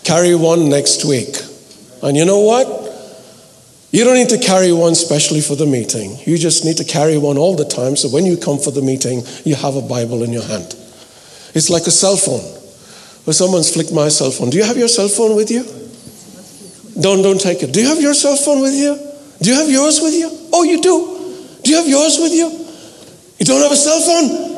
Carry 0.04 0.34
one 0.34 0.68
next 0.68 1.04
week. 1.04 1.36
And 2.02 2.16
you 2.16 2.24
know 2.24 2.40
what? 2.40 2.81
You 3.92 4.04
don't 4.04 4.14
need 4.14 4.30
to 4.30 4.38
carry 4.38 4.72
one 4.72 4.94
specially 4.94 5.42
for 5.42 5.54
the 5.54 5.66
meeting. 5.66 6.16
You 6.24 6.38
just 6.38 6.64
need 6.64 6.78
to 6.78 6.84
carry 6.84 7.18
one 7.18 7.36
all 7.36 7.54
the 7.54 7.66
time 7.66 7.94
so 7.94 8.08
when 8.08 8.24
you 8.24 8.38
come 8.38 8.58
for 8.58 8.70
the 8.70 8.80
meeting, 8.80 9.22
you 9.44 9.54
have 9.54 9.76
a 9.76 9.82
Bible 9.82 10.22
in 10.22 10.32
your 10.32 10.42
hand. 10.42 10.74
It's 11.54 11.68
like 11.68 11.86
a 11.86 11.90
cell 11.90 12.16
phone. 12.16 12.40
Well, 13.26 13.34
someone's 13.34 13.70
flicked 13.70 13.92
my 13.92 14.08
cell 14.08 14.30
phone. 14.30 14.48
Do 14.48 14.56
you 14.56 14.64
have 14.64 14.78
your 14.78 14.88
cell 14.88 15.08
phone 15.08 15.36
with 15.36 15.50
you? 15.50 15.62
Don't, 17.02 17.20
don't 17.22 17.38
take 17.38 17.62
it. 17.62 17.74
Do 17.74 17.82
you 17.82 17.88
have 17.88 18.00
your 18.00 18.14
cell 18.14 18.36
phone 18.36 18.62
with 18.62 18.72
you? 18.72 18.96
Do 19.42 19.50
you 19.50 19.56
have 19.56 19.68
yours 19.68 20.00
with 20.00 20.14
you? 20.14 20.30
Oh, 20.54 20.62
you 20.62 20.80
do. 20.80 21.60
Do 21.62 21.70
you 21.70 21.76
have 21.76 21.86
yours 21.86 22.18
with 22.18 22.32
you? 22.32 22.48
You 23.38 23.44
don't 23.44 23.60
have 23.60 23.72
a 23.72 23.76
cell 23.76 24.00
phone? 24.00 24.48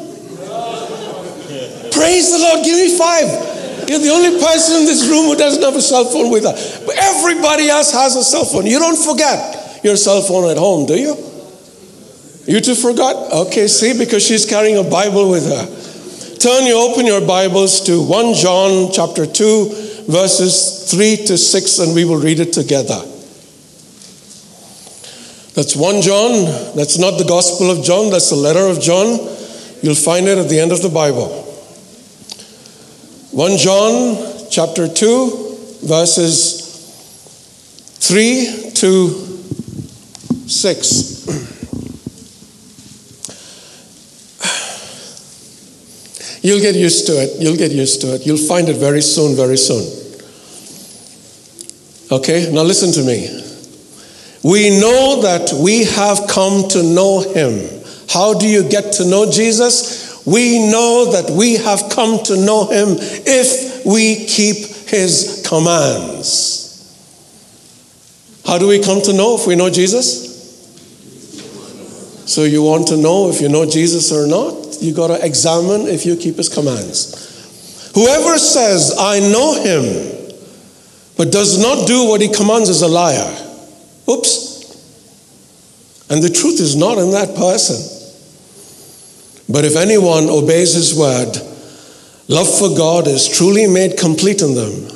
Praise 1.91 2.31
the 2.31 2.39
Lord. 2.39 2.65
Give 2.65 2.77
me 2.79 2.97
five. 2.97 3.54
You're 3.89 3.99
the 3.99 4.11
only 4.11 4.41
person 4.41 4.81
in 4.81 4.85
this 4.87 5.07
room 5.07 5.27
who 5.27 5.37
doesn't 5.37 5.63
have 5.63 5.75
a 5.75 5.83
cell 5.83 6.05
phone 6.05 6.31
with 6.31 6.45
her. 6.45 6.55
But 6.87 6.97
everybody 6.97 7.69
else 7.69 7.93
has 7.93 8.17
a 8.17 8.25
cell 8.25 8.45
phone. 8.45 8.67
You 8.67 8.79
don't 8.79 8.97
forget 8.97 9.81
your 9.85 9.97
cell 9.97 10.23
phone 10.23 10.51
at 10.51 10.57
home, 10.57 10.87
do 10.87 10.99
you? 10.99 11.17
You 12.47 12.61
too 12.61 12.75
forgot? 12.75 13.33
Okay, 13.47 13.67
see, 13.69 13.97
because 13.97 14.25
she's 14.25 14.45
carrying 14.45 14.77
a 14.79 14.89
Bible 14.89 15.31
with 15.31 15.47
her. 15.47 16.37
Turn 16.39 16.67
you 16.67 16.77
open 16.79 17.07
your 17.07 17.27
Bibles 17.27 17.81
to 17.83 18.03
1 18.03 18.35
John 18.35 18.93
chapter 18.93 19.25
2, 19.27 20.05
verses 20.09 20.91
3 20.91 21.17
to 21.29 21.39
6, 21.39 21.79
and 21.79 21.95
we 21.95 22.05
will 22.05 22.21
read 22.21 22.41
it 22.41 22.53
together. 22.53 23.01
That's 25.55 25.75
1 25.77 26.03
John. 26.03 26.77
That's 26.77 26.99
not 26.99 27.17
the 27.17 27.25
Gospel 27.27 27.71
of 27.71 27.83
John, 27.83 28.11
that's 28.11 28.31
the 28.31 28.37
letter 28.37 28.67
of 28.67 28.81
John. 28.81 29.19
You'll 29.83 29.95
find 29.95 30.27
it 30.27 30.37
at 30.37 30.49
the 30.49 30.59
end 30.59 30.73
of 30.73 30.83
the 30.83 30.89
Bible. 30.89 31.44
1 33.35 33.57
John 33.57 34.17
chapter 34.49 34.87
2, 34.87 35.81
verses 35.83 36.63
3 37.99 38.71
to 38.75 39.09
6. 40.47 41.15
You'll 46.43 46.61
get 46.61 46.77
used 46.77 47.09
to 47.09 47.15
it. 47.15 47.41
You'll 47.41 47.57
get 47.57 47.73
used 47.73 48.03
to 48.03 48.15
it. 48.15 48.25
You'll 48.25 48.37
find 48.37 48.69
it 48.69 48.77
very 48.77 49.03
soon, 49.03 49.35
very 49.35 49.57
soon. 49.57 49.83
Okay, 52.13 52.53
now 52.53 52.63
listen 52.63 52.93
to 52.93 53.03
me. 53.03 53.43
We 54.45 54.79
know 54.79 55.23
that 55.23 55.53
we 55.55 55.83
have 55.87 56.29
come 56.29 56.69
to 56.69 56.85
know 56.85 57.19
him. 57.35 57.83
How 58.09 58.35
do 58.35 58.47
you 58.47 58.63
get 58.69 58.93
to 58.93 59.05
know 59.05 59.29
Jesus? 59.29 60.04
We 60.27 60.71
know 60.71 61.13
that 61.13 61.31
we 61.31 61.57
have 61.57 61.91
come 61.91 62.23
to 62.25 62.37
know 62.37 62.67
him 62.67 62.97
if 62.99 63.85
we 63.85 64.25
keep 64.27 64.57
his 64.89 65.45
commands. 65.47 66.63
How 68.47 68.59
do 68.59 68.69
we 68.69 68.83
come 68.83 69.03
to 69.03 69.13
know 69.13 69.37
if 69.37 69.47
we 69.47 69.55
know 69.57 69.71
Jesus? 69.71 70.33
So 72.27 72.45
you 72.45 72.63
want 72.63 72.89
to 72.89 72.97
know 72.97 73.29
if 73.29 73.41
you 73.41 73.49
know 73.49 73.69
Jesus 73.69 74.13
or 74.13 74.27
not? 74.27 74.83
You 74.83 74.95
got 74.95 75.09
to 75.09 75.25
examine 75.25 75.87
if 75.87 76.07
you 76.07 76.17
keep 76.17 76.37
his 76.37 76.49
commands. 76.49 77.93
Whoever 77.95 78.39
says, 78.39 78.97
I 78.99 79.21
know 79.21 79.63
him, 79.63 80.37
but 81.17 81.31
does 81.31 81.61
not 81.61 81.87
do 81.87 82.09
what 82.09 82.21
he 82.21 82.29
commands 82.29 82.69
is 82.69 82.83
a 82.83 82.89
liar. 82.89 83.31
Oops. 84.09 84.53
And 86.11 86.23
the 86.23 86.31
truth 86.31 86.61
is 86.61 86.77
not 86.77 86.99
in 86.99 87.13
that 87.13 87.37
person. 87.37 87.94
But 89.49 89.65
if 89.65 89.77
anyone 89.77 90.29
obeys 90.29 90.75
his 90.75 90.95
word, 90.99 91.37
love 92.29 92.49
for 92.59 92.75
God 92.77 93.07
is 93.07 93.29
truly 93.29 93.67
made 93.67 93.99
complete 93.99 94.41
in 94.41 94.55
them. 94.55 94.89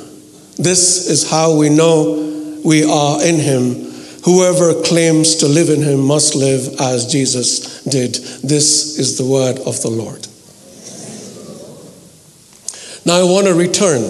This 0.57 1.07
is 1.07 1.29
how 1.29 1.55
we 1.55 1.69
know 1.69 2.59
we 2.65 2.83
are 2.83 3.23
in 3.23 3.35
him. 3.35 3.85
Whoever 4.25 4.83
claims 4.83 5.35
to 5.37 5.47
live 5.47 5.69
in 5.69 5.81
him 5.81 6.01
must 6.01 6.35
live 6.35 6.79
as 6.81 7.11
Jesus 7.11 7.83
did. 7.83 8.15
This 8.43 8.99
is 8.99 9.17
the 9.17 9.25
word 9.25 9.59
of 9.59 9.81
the 9.81 9.89
Lord. 9.89 10.27
Now 13.05 13.21
I 13.21 13.23
want 13.23 13.47
to 13.47 13.53
return. 13.53 14.03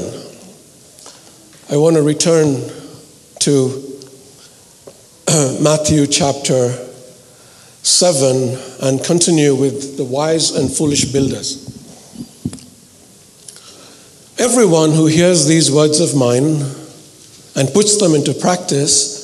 I 1.71 1.77
want 1.77 1.95
to 1.97 2.01
return 2.01 2.59
to 3.41 3.99
Matthew 5.61 6.07
chapter 6.07 6.88
7 7.83 8.57
and 8.81 9.03
continue 9.03 9.55
with 9.55 9.97
the 9.97 10.03
wise 10.03 10.55
and 10.55 10.71
foolish 10.71 11.05
builders. 11.05 11.65
Everyone 14.37 14.91
who 14.91 15.07
hears 15.07 15.47
these 15.47 15.71
words 15.71 15.99
of 15.99 16.15
mine 16.15 16.61
and 17.55 17.73
puts 17.73 17.99
them 17.99 18.15
into 18.15 18.33
practice 18.33 19.19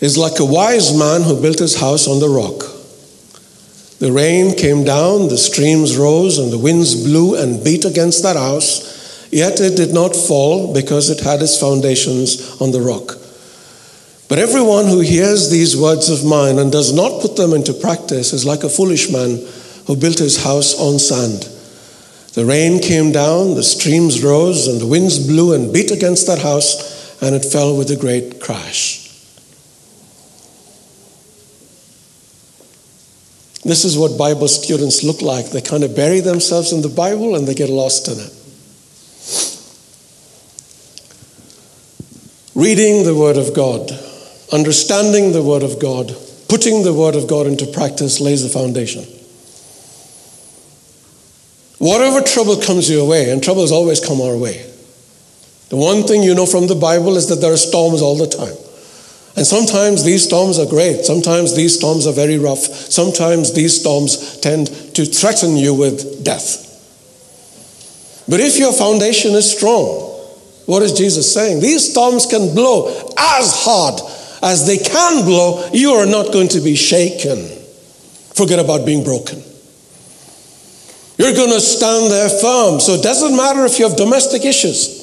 is 0.00 0.16
like 0.16 0.38
a 0.38 0.44
wise 0.44 0.96
man 0.96 1.22
who 1.22 1.40
built 1.40 1.58
his 1.58 1.80
house 1.80 2.06
on 2.06 2.20
the 2.20 2.28
rock. 2.28 2.62
The 3.98 4.12
rain 4.12 4.54
came 4.54 4.84
down, 4.84 5.28
the 5.28 5.36
streams 5.36 5.96
rose, 5.96 6.38
and 6.38 6.52
the 6.52 6.58
winds 6.58 6.94
blew 7.04 7.34
and 7.34 7.64
beat 7.64 7.84
against 7.84 8.22
that 8.22 8.36
house, 8.36 9.28
yet 9.32 9.60
it 9.60 9.76
did 9.76 9.92
not 9.92 10.14
fall 10.14 10.72
because 10.72 11.10
it 11.10 11.20
had 11.20 11.42
its 11.42 11.58
foundations 11.58 12.60
on 12.60 12.70
the 12.70 12.80
rock. 12.80 13.16
But 14.28 14.38
everyone 14.38 14.86
who 14.86 15.00
hears 15.00 15.48
these 15.50 15.74
words 15.74 16.10
of 16.10 16.24
mine 16.24 16.58
and 16.58 16.70
does 16.70 16.92
not 16.92 17.22
put 17.22 17.36
them 17.36 17.54
into 17.54 17.72
practice 17.72 18.34
is 18.34 18.44
like 18.44 18.62
a 18.62 18.68
foolish 18.68 19.10
man 19.10 19.42
who 19.86 19.96
built 19.96 20.18
his 20.18 20.44
house 20.44 20.78
on 20.78 20.98
sand. 20.98 21.48
The 22.34 22.44
rain 22.44 22.80
came 22.80 23.10
down, 23.10 23.54
the 23.54 23.62
streams 23.62 24.22
rose, 24.22 24.68
and 24.68 24.80
the 24.80 24.86
winds 24.86 25.26
blew 25.26 25.54
and 25.54 25.72
beat 25.72 25.90
against 25.90 26.26
that 26.26 26.40
house, 26.40 27.20
and 27.22 27.34
it 27.34 27.44
fell 27.44 27.76
with 27.76 27.90
a 27.90 27.96
great 27.96 28.38
crash. 28.38 29.08
This 33.64 33.84
is 33.84 33.98
what 33.98 34.16
Bible 34.16 34.48
students 34.48 35.02
look 35.02 35.20
like. 35.20 35.50
They 35.50 35.60
kind 35.60 35.84
of 35.84 35.96
bury 35.96 36.20
themselves 36.20 36.72
in 36.72 36.80
the 36.80 36.88
Bible 36.88 37.34
and 37.34 37.46
they 37.46 37.54
get 37.54 37.68
lost 37.68 38.08
in 38.08 38.18
it. 38.18 38.32
Reading 42.54 43.04
the 43.04 43.14
Word 43.14 43.36
of 43.36 43.54
God, 43.54 43.90
understanding 44.52 45.32
the 45.32 45.42
Word 45.42 45.62
of 45.62 45.78
God, 45.78 46.14
putting 46.48 46.82
the 46.82 46.94
Word 46.94 47.14
of 47.14 47.28
God 47.28 47.46
into 47.46 47.66
practice 47.66 48.20
lays 48.20 48.42
the 48.42 48.48
foundation. 48.48 49.04
Whatever 51.78 52.20
trouble 52.20 52.56
comes 52.56 52.90
your 52.90 53.08
way, 53.08 53.30
and 53.30 53.42
troubles 53.42 53.70
always 53.70 54.04
come 54.04 54.20
our 54.20 54.36
way, 54.36 54.64
the 55.68 55.76
one 55.76 56.02
thing 56.04 56.22
you 56.22 56.34
know 56.34 56.46
from 56.46 56.66
the 56.66 56.74
Bible 56.74 57.16
is 57.16 57.28
that 57.28 57.36
there 57.36 57.52
are 57.52 57.58
storms 57.58 58.02
all 58.02 58.16
the 58.16 58.26
time. 58.26 58.56
And 59.36 59.46
sometimes 59.46 60.02
these 60.02 60.24
storms 60.24 60.58
are 60.58 60.66
great. 60.66 61.04
Sometimes 61.04 61.54
these 61.54 61.76
storms 61.76 62.06
are 62.08 62.12
very 62.12 62.38
rough. 62.38 62.58
Sometimes 62.58 63.52
these 63.52 63.78
storms 63.78 64.40
tend 64.40 64.66
to 64.96 65.04
threaten 65.04 65.56
you 65.56 65.74
with 65.74 66.24
death. 66.24 66.64
But 68.28 68.40
if 68.40 68.58
your 68.58 68.72
foundation 68.72 69.32
is 69.32 69.56
strong, 69.56 69.86
what 70.66 70.82
is 70.82 70.92
Jesus 70.92 71.32
saying? 71.32 71.60
These 71.60 71.92
storms 71.92 72.26
can 72.26 72.54
blow 72.54 72.88
as 73.16 73.54
hard 73.64 74.00
as 74.42 74.66
they 74.66 74.78
can 74.78 75.24
blow. 75.24 75.68
You 75.72 75.92
are 75.92 76.06
not 76.06 76.32
going 76.32 76.48
to 76.48 76.60
be 76.60 76.76
shaken. 76.76 77.44
Forget 78.34 78.58
about 78.58 78.86
being 78.86 79.04
broken. 79.04 79.42
You're 81.18 81.34
going 81.34 81.50
to 81.50 81.60
stand 81.60 82.12
there 82.12 82.28
firm. 82.28 82.78
So 82.80 82.92
it 82.92 83.02
doesn't 83.02 83.36
matter 83.36 83.64
if 83.64 83.78
you 83.78 83.88
have 83.88 83.96
domestic 83.96 84.44
issues. 84.44 84.98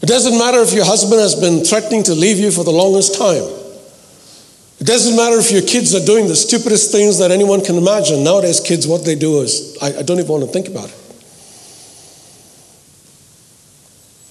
It 0.00 0.06
doesn't 0.06 0.38
matter 0.38 0.58
if 0.58 0.72
your 0.72 0.84
husband 0.84 1.20
has 1.20 1.34
been 1.34 1.64
threatening 1.64 2.04
to 2.04 2.14
leave 2.14 2.38
you 2.38 2.52
for 2.52 2.62
the 2.62 2.70
longest 2.70 3.18
time. 3.18 3.42
It 4.78 4.86
doesn't 4.86 5.16
matter 5.16 5.38
if 5.38 5.50
your 5.50 5.62
kids 5.62 5.94
are 5.94 6.04
doing 6.04 6.28
the 6.28 6.36
stupidest 6.36 6.92
things 6.92 7.18
that 7.18 7.32
anyone 7.32 7.64
can 7.64 7.76
imagine. 7.76 8.22
Nowadays, 8.22 8.60
kids, 8.60 8.86
what 8.86 9.04
they 9.04 9.16
do 9.16 9.40
is, 9.40 9.76
I, 9.82 9.98
I 9.98 10.02
don't 10.02 10.18
even 10.20 10.30
want 10.30 10.44
to 10.44 10.50
think 10.50 10.68
about 10.68 10.90
it. 10.90 10.94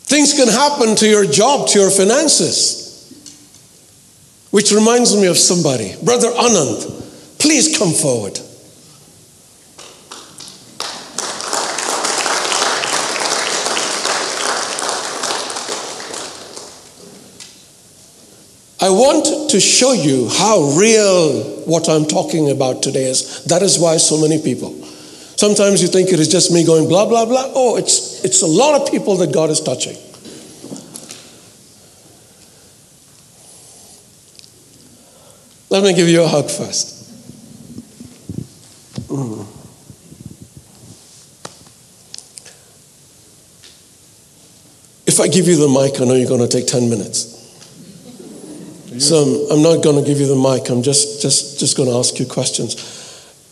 Things 0.08 0.34
can 0.34 0.48
happen 0.48 0.96
to 0.98 1.08
your 1.10 1.26
job, 1.26 1.68
to 1.70 1.80
your 1.80 1.90
finances. 1.90 2.85
Which 4.56 4.72
reminds 4.72 5.14
me 5.18 5.28
of 5.28 5.38
somebody. 5.38 5.94
Brother 6.02 6.30
Anand, 6.30 7.40
please 7.40 7.78
come 7.78 7.92
forward. 7.92 8.40
I 18.80 18.90
want 18.90 19.52
to 19.52 19.60
show 19.60 19.92
you 19.92 20.30
how 20.30 20.62
real 20.80 21.44
what 21.66 21.90
I'm 21.90 22.06
talking 22.06 22.50
about 22.50 22.82
today 22.82 23.10
is. 23.10 23.44
That 23.48 23.62
is 23.62 23.78
why 23.78 23.98
so 23.98 24.22
many 24.22 24.42
people. 24.42 24.72
Sometimes 25.36 25.82
you 25.82 25.90
think 25.90 26.14
it 26.14 26.20
is 26.22 26.30
just 26.30 26.54
me 26.54 26.66
going 26.66 26.88
blah, 26.88 27.06
blah, 27.10 27.26
blah. 27.26 27.52
Oh, 27.54 27.76
it's, 27.76 28.24
it's 28.24 28.42
a 28.42 28.48
lot 28.48 28.82
of 28.82 28.90
people 28.90 29.18
that 29.18 29.34
God 29.34 29.50
is 29.50 29.60
touching. 29.60 29.98
Let 35.76 35.84
me 35.84 35.94
give 35.94 36.08
you 36.08 36.24
a 36.24 36.28
hug 36.28 36.50
first. 36.50 37.12
Mm. 39.10 39.46
If 45.06 45.20
I 45.20 45.28
give 45.28 45.48
you 45.48 45.58
the 45.58 45.68
mic, 45.68 46.00
I 46.02 46.06
know 46.06 46.14
you're 46.16 46.30
going 46.30 46.42
to 46.42 46.48
take 46.48 46.66
10 46.68 46.90
minutes. 46.90 47.34
So 49.00 49.18
I'm, 49.52 49.58
I'm 49.58 49.62
not 49.64 49.84
going 49.84 50.02
to 50.02 50.08
give 50.10 50.20
you 50.22 50.28
the 50.28 50.36
mic. 50.36 50.70
I'm 50.70 50.82
just, 50.82 51.22
just, 51.22 51.60
just 51.60 51.76
going 51.76 51.90
to 51.90 51.96
ask 51.98 52.18
you 52.20 52.26
questions. 52.26 52.76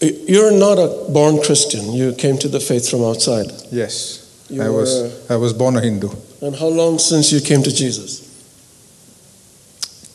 You're 0.01 0.51
not 0.57 0.75
a 0.79 1.11
born 1.11 1.41
Christian. 1.41 1.91
You 1.91 2.13
came 2.13 2.37
to 2.37 2.47
the 2.47 2.61
faith 2.61 2.89
from 2.89 3.03
outside. 3.03 3.47
Yes, 3.69 4.45
You 4.49 4.61
I 4.63 4.69
was. 4.69 4.89
were- 5.29 5.33
I 5.33 5.37
was 5.37 5.51
born 5.51 5.75
a 5.75 5.81
Hindu. 5.81 6.09
And 6.41 6.55
how 6.55 6.67
long 6.67 6.99
since 6.99 7.33
you 7.33 7.41
came 7.41 7.63
to 7.63 7.73
Jesus? 7.73 8.21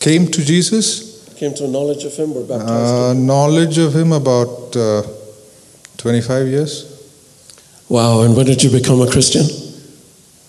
Came 0.01 0.27
to 0.29 0.43
Jesus. 0.43 1.08
Came 1.39 1.55
to 1.55 1.67
a 1.67 1.69
knowledge 1.69 2.03
of 2.03 2.17
Him 2.17 2.33
or 2.33 2.43
baptized? 2.43 2.71
Uh, 2.71 3.13
knowledge 3.13 3.79
of 3.79 3.95
him 3.95 4.11
about 4.11 4.77
uh, 4.77 5.03
25 5.97 6.49
years. 6.49 6.85
Wow, 7.89 8.23
and 8.23 8.37
when 8.37 8.45
did 8.45 8.61
you 8.61 8.71
become 8.71 9.01
a 9.01 9.09
Christian? 9.09 9.45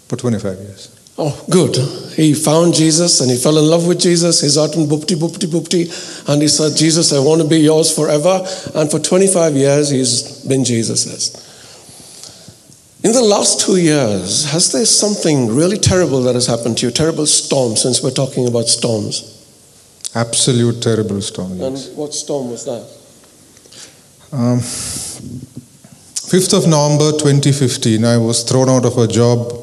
For 0.07 0.15
25 0.15 0.57
years. 0.57 1.13
Oh, 1.15 1.45
good. 1.47 1.75
He 2.13 2.33
found 2.33 2.73
Jesus 2.73 3.21
and 3.21 3.29
he 3.29 3.37
fell 3.37 3.59
in 3.59 3.65
love 3.65 3.85
with 3.85 3.99
Jesus. 3.99 4.41
He's 4.41 4.57
out 4.57 4.75
in 4.75 4.87
boopty, 4.87 5.15
boopty, 5.15 5.47
boopty. 5.47 6.27
And 6.27 6.41
he 6.41 6.47
said, 6.47 6.75
Jesus, 6.75 7.13
I 7.13 7.19
want 7.19 7.43
to 7.43 7.47
be 7.47 7.59
yours 7.59 7.95
forever. 7.95 8.43
And 8.73 8.89
for 8.89 8.97
25 8.97 9.53
years, 9.53 9.89
he's 9.91 10.43
been 10.45 10.63
Jesus's. 10.63 11.35
In 13.03 13.11
the 13.11 13.21
last 13.21 13.61
two 13.61 13.77
years, 13.77 14.49
has 14.51 14.71
there 14.71 14.85
something 14.85 15.55
really 15.55 15.77
terrible 15.77 16.23
that 16.23 16.33
has 16.33 16.47
happened 16.47 16.79
to 16.79 16.87
you? 16.87 16.91
Terrible 16.91 17.27
storm, 17.27 17.75
since 17.75 18.01
we're 18.01 18.09
talking 18.09 18.47
about 18.47 18.67
storms. 18.67 19.38
Absolute 20.15 20.81
terrible 20.81 21.21
storm. 21.21 21.61
And 21.61 21.77
what 21.95 22.13
storm 22.13 22.49
was 22.49 22.65
that? 22.65 22.81
Um, 24.31 24.59
5th 26.29 26.53
of 26.57 26.67
November 26.67 27.11
2015, 27.17 28.05
I 28.05 28.17
was 28.17 28.43
thrown 28.43 28.69
out 28.69 28.85
of 28.85 28.97
a 28.97 29.07
job 29.07 29.59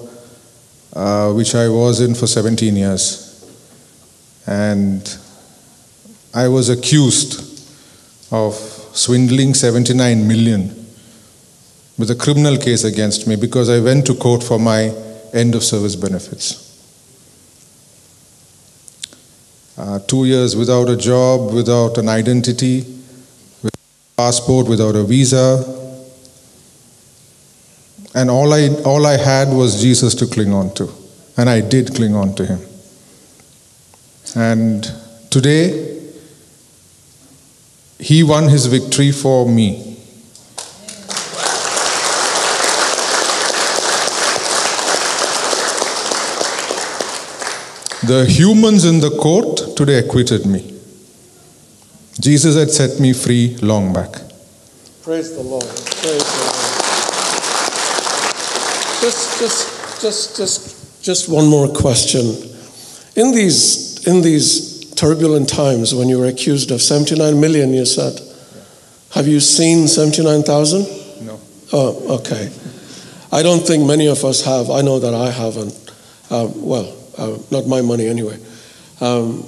uh, 0.96 1.32
which 1.32 1.54
I 1.54 1.68
was 1.68 2.00
in 2.00 2.14
for 2.14 2.26
17 2.26 2.74
years. 2.74 3.22
And 4.46 5.02
I 6.32 6.48
was 6.48 6.68
accused 6.70 7.40
of 8.32 8.54
swindling 8.94 9.54
79 9.54 10.26
million 10.26 10.86
with 11.98 12.10
a 12.10 12.14
criminal 12.14 12.56
case 12.56 12.84
against 12.84 13.26
me 13.26 13.36
because 13.36 13.68
I 13.68 13.80
went 13.80 14.06
to 14.06 14.14
court 14.14 14.42
for 14.42 14.58
my 14.58 14.92
end 15.32 15.54
of 15.54 15.62
service 15.62 15.96
benefits. 15.96 16.65
Uh, 19.78 19.98
two 20.00 20.24
years 20.24 20.56
without 20.56 20.88
a 20.88 20.96
job, 20.96 21.52
without 21.52 21.98
an 21.98 22.08
identity, 22.08 22.80
without 23.62 23.74
a 23.74 24.16
passport, 24.16 24.66
without 24.66 24.96
a 24.96 25.04
visa. 25.04 25.62
And 28.14 28.30
all 28.30 28.54
I, 28.54 28.68
all 28.84 29.04
I 29.04 29.18
had 29.18 29.48
was 29.48 29.82
Jesus 29.82 30.14
to 30.14 30.26
cling 30.26 30.54
on 30.54 30.72
to. 30.74 30.90
And 31.36 31.50
I 31.50 31.60
did 31.60 31.94
cling 31.94 32.14
on 32.14 32.34
to 32.36 32.46
him. 32.46 32.60
And 34.34 34.90
today, 35.28 36.00
he 37.98 38.22
won 38.22 38.48
his 38.48 38.66
victory 38.66 39.12
for 39.12 39.46
me. 39.46 39.95
The 48.06 48.24
humans 48.24 48.84
in 48.84 49.00
the 49.00 49.10
court 49.10 49.76
today 49.76 49.98
acquitted 49.98 50.46
me. 50.46 50.62
Jesus 52.20 52.54
had 52.54 52.70
set 52.70 53.00
me 53.00 53.12
free 53.12 53.56
long 53.56 53.92
back. 53.92 54.12
Praise 55.02 55.34
the 55.34 55.42
Lord. 55.42 55.64
Praise 55.66 56.22
the 56.22 56.42
Lord. 56.44 56.76
Just, 59.00 59.40
just, 59.40 60.00
just, 60.00 60.36
just, 60.36 61.02
just 61.02 61.28
one 61.28 61.48
more 61.48 61.66
question. 61.66 62.26
In 63.16 63.32
these, 63.32 64.06
in 64.06 64.22
these 64.22 64.88
turbulent 64.94 65.48
times 65.48 65.92
when 65.92 66.08
you 66.08 66.20
were 66.20 66.26
accused 66.26 66.70
of 66.70 66.80
79 66.80 67.40
million, 67.40 67.74
you 67.74 67.84
said, 67.84 68.20
have 69.14 69.26
you 69.26 69.40
seen 69.40 69.88
79,000? 69.88 71.26
No. 71.26 71.40
Oh, 71.72 72.20
okay. 72.20 72.52
I 73.32 73.42
don't 73.42 73.66
think 73.66 73.84
many 73.84 74.06
of 74.06 74.24
us 74.24 74.44
have. 74.44 74.70
I 74.70 74.82
know 74.82 75.00
that 75.00 75.12
I 75.12 75.32
haven't. 75.32 75.74
Um, 76.30 76.64
well, 76.64 76.92
uh, 77.18 77.38
not 77.50 77.66
my 77.66 77.82
money 77.82 78.06
anyway. 78.06 78.38
Um, 79.00 79.44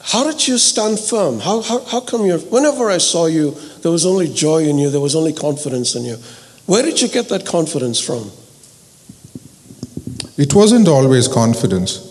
how 0.00 0.24
did 0.24 0.46
you 0.46 0.58
stand 0.58 0.98
firm? 0.98 1.38
How, 1.38 1.62
how, 1.62 1.84
how 1.84 2.00
come 2.00 2.26
you, 2.26 2.38
whenever 2.38 2.90
I 2.90 2.98
saw 2.98 3.26
you, 3.26 3.56
there 3.82 3.92
was 3.92 4.04
only 4.04 4.32
joy 4.32 4.64
in 4.64 4.78
you, 4.78 4.90
there 4.90 5.00
was 5.00 5.14
only 5.14 5.32
confidence 5.32 5.94
in 5.94 6.04
you. 6.04 6.16
Where 6.66 6.82
did 6.82 7.00
you 7.00 7.08
get 7.08 7.28
that 7.28 7.46
confidence 7.46 8.00
from? 8.00 8.30
It 10.36 10.54
wasn't 10.54 10.88
always 10.88 11.28
confidence. 11.28 12.08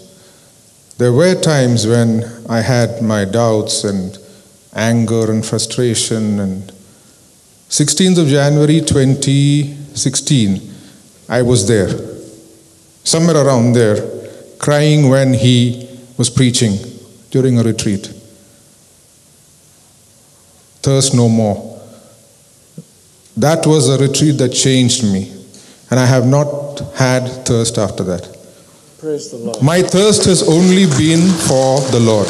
There 0.98 1.12
were 1.12 1.36
times 1.36 1.88
when 1.88 2.24
I 2.48 2.62
had 2.62 3.02
my 3.02 3.26
doubts 3.26 3.84
and 3.84 4.18
anger 4.74 5.32
and 5.32 5.46
frustration. 5.46 6.40
And 6.40 6.72
16th 7.70 8.20
of 8.20 8.28
January 8.28 8.82
2016, 8.82 10.74
I 11.28 11.42
was 11.42 11.68
there, 11.68 11.88
somewhere 13.04 13.38
around 13.38 13.74
there, 13.74 13.98
crying 14.60 15.10
when 15.10 15.34
he 15.34 15.90
was 16.18 16.30
preaching 16.30 16.78
during 17.32 17.60
a 17.60 17.64
retreat. 17.64 18.08
Thirst 20.82 21.14
no 21.14 21.30
more. 21.30 21.80
That 23.38 23.66
was 23.66 23.90
a 23.90 23.98
retreat 23.98 24.38
that 24.40 24.50
changed 24.50 25.04
me, 25.04 25.32
and 25.90 26.00
I 26.00 26.06
have 26.06 26.28
not 26.28 26.82
had 26.96 27.28
thirst 27.46 27.78
after 27.78 28.04
that. 28.04 28.38
Praise 29.00 29.32
the 29.32 29.38
Lord. 29.38 29.64
My 29.64 29.82
thirst 29.82 30.26
has 30.26 30.48
only 30.48 30.86
been 30.86 31.28
for 31.48 31.82
the 31.92 32.00
Lord. 32.00 32.28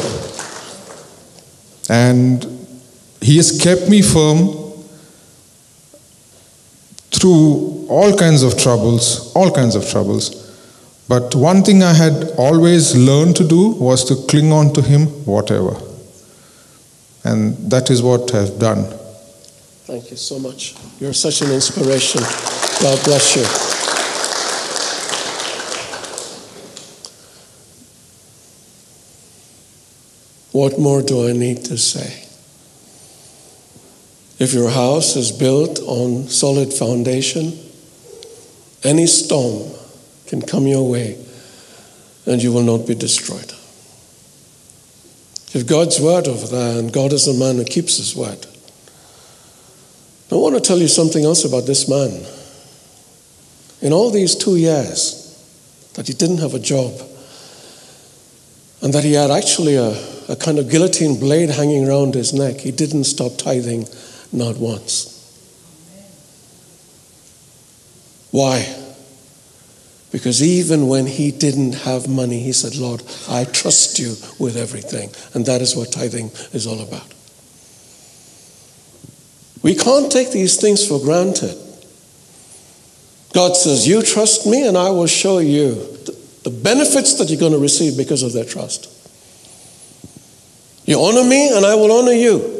And 1.90 2.44
He 3.20 3.36
has 3.36 3.60
kept 3.60 3.88
me 3.88 4.00
firm 4.00 4.48
through 7.10 7.86
all 7.88 8.16
kinds 8.16 8.42
of 8.42 8.56
troubles, 8.56 9.32
all 9.34 9.50
kinds 9.50 9.74
of 9.74 9.86
troubles. 9.86 10.41
But 11.08 11.34
one 11.34 11.62
thing 11.62 11.82
I 11.82 11.92
had 11.92 12.32
always 12.38 12.96
learned 12.96 13.36
to 13.36 13.46
do 13.46 13.72
was 13.72 14.04
to 14.06 14.16
cling 14.28 14.52
on 14.52 14.72
to 14.74 14.82
Him, 14.82 15.06
whatever. 15.26 15.76
And 17.24 17.56
that 17.70 17.90
is 17.90 18.02
what 18.02 18.34
I've 18.34 18.58
done. 18.58 18.84
Thank 19.84 20.10
you 20.10 20.16
so 20.16 20.38
much. 20.38 20.74
You're 21.00 21.12
such 21.12 21.42
an 21.42 21.50
inspiration. 21.50 22.22
God 22.80 23.04
bless 23.04 23.36
you. 23.36 23.44
What 30.52 30.78
more 30.78 31.02
do 31.02 31.28
I 31.28 31.32
need 31.32 31.64
to 31.66 31.78
say? 31.78 32.26
If 34.38 34.52
your 34.52 34.70
house 34.70 35.16
is 35.16 35.32
built 35.32 35.80
on 35.80 36.28
solid 36.28 36.72
foundation, 36.72 37.58
any 38.84 39.06
storm 39.06 39.71
can 40.32 40.40
come 40.40 40.66
your 40.66 40.90
way 40.90 41.22
and 42.24 42.42
you 42.42 42.50
will 42.54 42.62
not 42.62 42.86
be 42.86 42.94
destroyed. 42.94 43.52
If 45.52 45.66
God's 45.66 46.00
word 46.00 46.26
over 46.26 46.46
there, 46.46 46.78
and 46.78 46.90
God 46.90 47.12
is 47.12 47.28
a 47.28 47.38
man 47.38 47.56
who 47.56 47.64
keeps 47.64 47.98
his 47.98 48.16
word. 48.16 48.46
I 50.30 50.36
want 50.36 50.54
to 50.54 50.62
tell 50.62 50.78
you 50.78 50.88
something 50.88 51.22
else 51.22 51.44
about 51.44 51.66
this 51.66 51.86
man. 51.86 52.24
In 53.82 53.92
all 53.92 54.10
these 54.10 54.34
two 54.34 54.56
years 54.56 55.18
that 55.96 56.08
he 56.08 56.14
didn't 56.14 56.38
have 56.38 56.54
a 56.54 56.58
job, 56.58 56.92
and 58.80 58.94
that 58.94 59.04
he 59.04 59.12
had 59.12 59.30
actually 59.30 59.76
a, 59.76 59.90
a 60.30 60.36
kind 60.36 60.58
of 60.58 60.70
guillotine 60.70 61.20
blade 61.20 61.50
hanging 61.50 61.86
around 61.86 62.14
his 62.14 62.32
neck, 62.32 62.56
he 62.56 62.70
didn't 62.70 63.04
stop 63.04 63.36
tithing 63.36 63.86
not 64.32 64.56
once. 64.56 65.10
Why? 68.30 68.81
Because 70.12 70.42
even 70.42 70.88
when 70.88 71.06
he 71.06 71.30
didn't 71.32 71.72
have 71.72 72.06
money, 72.06 72.40
he 72.40 72.52
said, 72.52 72.76
Lord, 72.76 73.02
I 73.30 73.44
trust 73.44 73.98
you 73.98 74.10
with 74.38 74.58
everything. 74.58 75.10
And 75.32 75.46
that 75.46 75.62
is 75.62 75.74
what 75.74 75.90
tithing 75.90 76.30
is 76.52 76.66
all 76.66 76.82
about. 76.82 77.14
We 79.62 79.74
can't 79.74 80.12
take 80.12 80.30
these 80.30 80.60
things 80.60 80.86
for 80.86 81.00
granted. 81.00 81.56
God 83.32 83.56
says, 83.56 83.88
You 83.88 84.02
trust 84.02 84.46
me, 84.46 84.66
and 84.66 84.76
I 84.76 84.90
will 84.90 85.06
show 85.06 85.38
you 85.38 85.72
the 86.42 86.50
benefits 86.50 87.14
that 87.14 87.30
you're 87.30 87.40
going 87.40 87.52
to 87.52 87.58
receive 87.58 87.96
because 87.96 88.22
of 88.22 88.34
that 88.34 88.50
trust. 88.50 88.90
You 90.84 91.00
honor 91.00 91.24
me, 91.24 91.56
and 91.56 91.64
I 91.64 91.74
will 91.74 91.90
honor 91.90 92.12
you. 92.12 92.58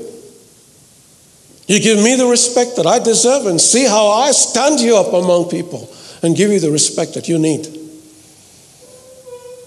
You 1.67 1.81
give 1.81 2.03
me 2.03 2.17
the 2.17 2.27
respect 2.27 2.77
that 2.77 2.87
I 2.87 2.99
deserve, 2.99 3.45
and 3.47 3.61
see 3.61 3.85
how 3.85 4.09
I 4.09 4.31
stand 4.31 4.81
you 4.81 4.97
up 4.97 5.13
among 5.13 5.51
people 5.51 5.93
and 6.23 6.37
give 6.37 6.51
you 6.51 6.61
the 6.61 6.71
respect 6.71 7.15
that 7.15 7.29
you 7.29 7.39
need. 7.39 7.65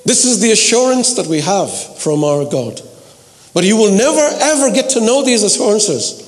This 0.05 0.23
is 0.23 0.39
the 0.39 0.51
assurance 0.51 1.15
that 1.15 1.27
we 1.27 1.41
have 1.41 1.97
from 1.97 2.23
our 2.23 2.45
God. 2.45 2.81
But 3.53 3.63
you 3.63 3.75
will 3.75 3.91
never, 3.91 4.27
ever 4.41 4.71
get 4.73 4.91
to 4.91 5.01
know 5.01 5.23
these 5.23 5.43
assurances 5.43 6.21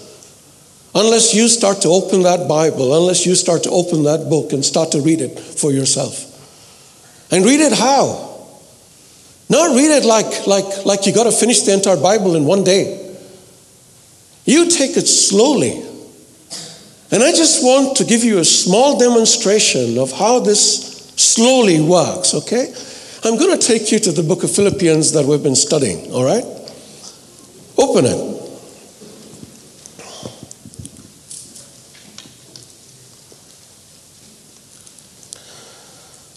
unless 0.96 1.36
you 1.36 1.48
start 1.48 1.82
to 1.82 1.90
open 1.90 2.24
that 2.24 2.48
Bible, 2.48 2.96
unless 2.96 3.26
you 3.26 3.36
start 3.36 3.64
to 3.64 3.70
open 3.70 4.04
that 4.04 4.30
book 4.30 4.52
and 4.54 4.66
start 4.66 4.92
to 4.94 5.02
read 5.02 5.22
it 5.22 5.40
for 5.40 5.72
yourself. 5.72 6.24
And 7.32 7.46
read 7.46 7.60
it 7.60 7.74
how? 7.74 8.28
Not 9.50 9.76
read 9.76 9.92
it 9.92 10.06
like, 10.06 10.48
like, 10.48 10.86
like 10.86 11.06
you 11.06 11.14
got 11.14 11.26
to 11.26 11.32
finish 11.32 11.62
the 11.62 11.74
entire 11.74 11.98
Bible 11.98 12.36
in 12.36 12.46
one 12.46 12.64
day. 12.64 13.16
You 14.46 14.70
take 14.70 14.98
it 14.98 15.08
slowly. 15.08 15.87
And 17.10 17.24
I 17.24 17.32
just 17.32 17.64
want 17.64 17.98
to 17.98 18.04
give 18.04 18.24
you 18.24 18.40
a 18.40 18.46
small 18.46 19.00
demonstration 19.00 19.98
of 19.98 20.12
how 20.12 20.40
this 20.40 21.14
slowly 21.16 21.80
works, 21.80 22.34
okay? 22.34 22.74
I'm 23.24 23.38
going 23.38 23.58
to 23.58 23.66
take 23.66 23.92
you 23.92 24.00
to 24.00 24.12
the 24.12 24.24
book 24.24 24.44
of 24.44 24.52
Philippians 24.52 25.14
that 25.14 25.26
we've 25.26 25.42
been 25.42 25.56
studying, 25.56 26.12
all 26.12 26.26
right? 26.26 26.44
Open 27.78 28.06
it. 28.06 28.38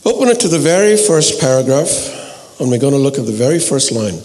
Open 0.07 0.29
it 0.29 0.41
to 0.41 0.49
the 0.49 0.59
very 0.59 0.97
first 0.97 1.41
paragraph, 1.41 2.61
and 2.61 2.71
we're 2.71 2.79
going 2.79 2.93
to 2.93 2.99
look 2.99 3.19
at 3.19 3.27
the 3.27 3.33
very 3.33 3.59
first 3.59 3.91
line. 3.91 4.19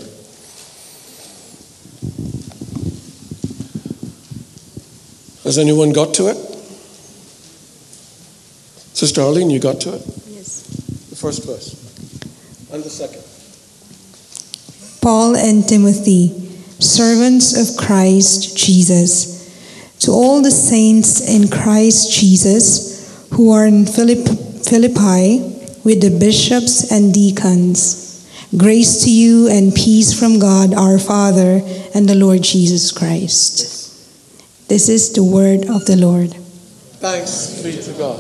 Has 5.45 5.59
anyone 5.59 5.93
got 5.93 6.15
to 6.15 6.27
it? 6.27 6.37
Sister 8.95 9.21
Arlene, 9.21 9.51
you 9.51 9.59
got 9.59 9.79
to 9.81 9.93
it? 9.93 10.01
Yes. 10.27 10.63
The 11.11 11.15
first 11.15 11.45
verse. 11.45 11.77
And 12.73 12.83
the 12.83 12.89
second. 12.89 13.21
Paul 15.01 15.35
and 15.35 15.67
Timothy, 15.67 16.29
servants 16.79 17.53
of 17.53 17.77
Christ 17.77 18.57
Jesus, 18.57 19.45
to 19.99 20.11
all 20.11 20.41
the 20.41 20.49
saints 20.49 21.21
in 21.21 21.47
Christ 21.47 22.11
Jesus 22.11 23.27
who 23.33 23.51
are 23.51 23.67
in 23.67 23.85
Philipp- 23.85 24.65
Philippi 24.65 25.41
with 25.83 26.01
the 26.01 26.17
bishops 26.19 26.91
and 26.91 27.13
deacons. 27.13 28.25
Grace 28.57 29.03
to 29.03 29.11
you 29.11 29.47
and 29.47 29.75
peace 29.75 30.11
from 30.11 30.39
God 30.39 30.73
our 30.73 30.97
Father 30.97 31.61
and 31.93 32.09
the 32.09 32.15
Lord 32.15 32.41
Jesus 32.41 32.91
Christ. 32.91 33.74
This 34.67 34.89
is 34.89 35.13
the 35.13 35.23
word 35.23 35.69
of 35.69 35.85
the 35.85 35.95
Lord. 35.95 36.31
Thanks 36.99 37.61
be 37.61 37.79
to 37.81 37.93
God. 37.93 38.19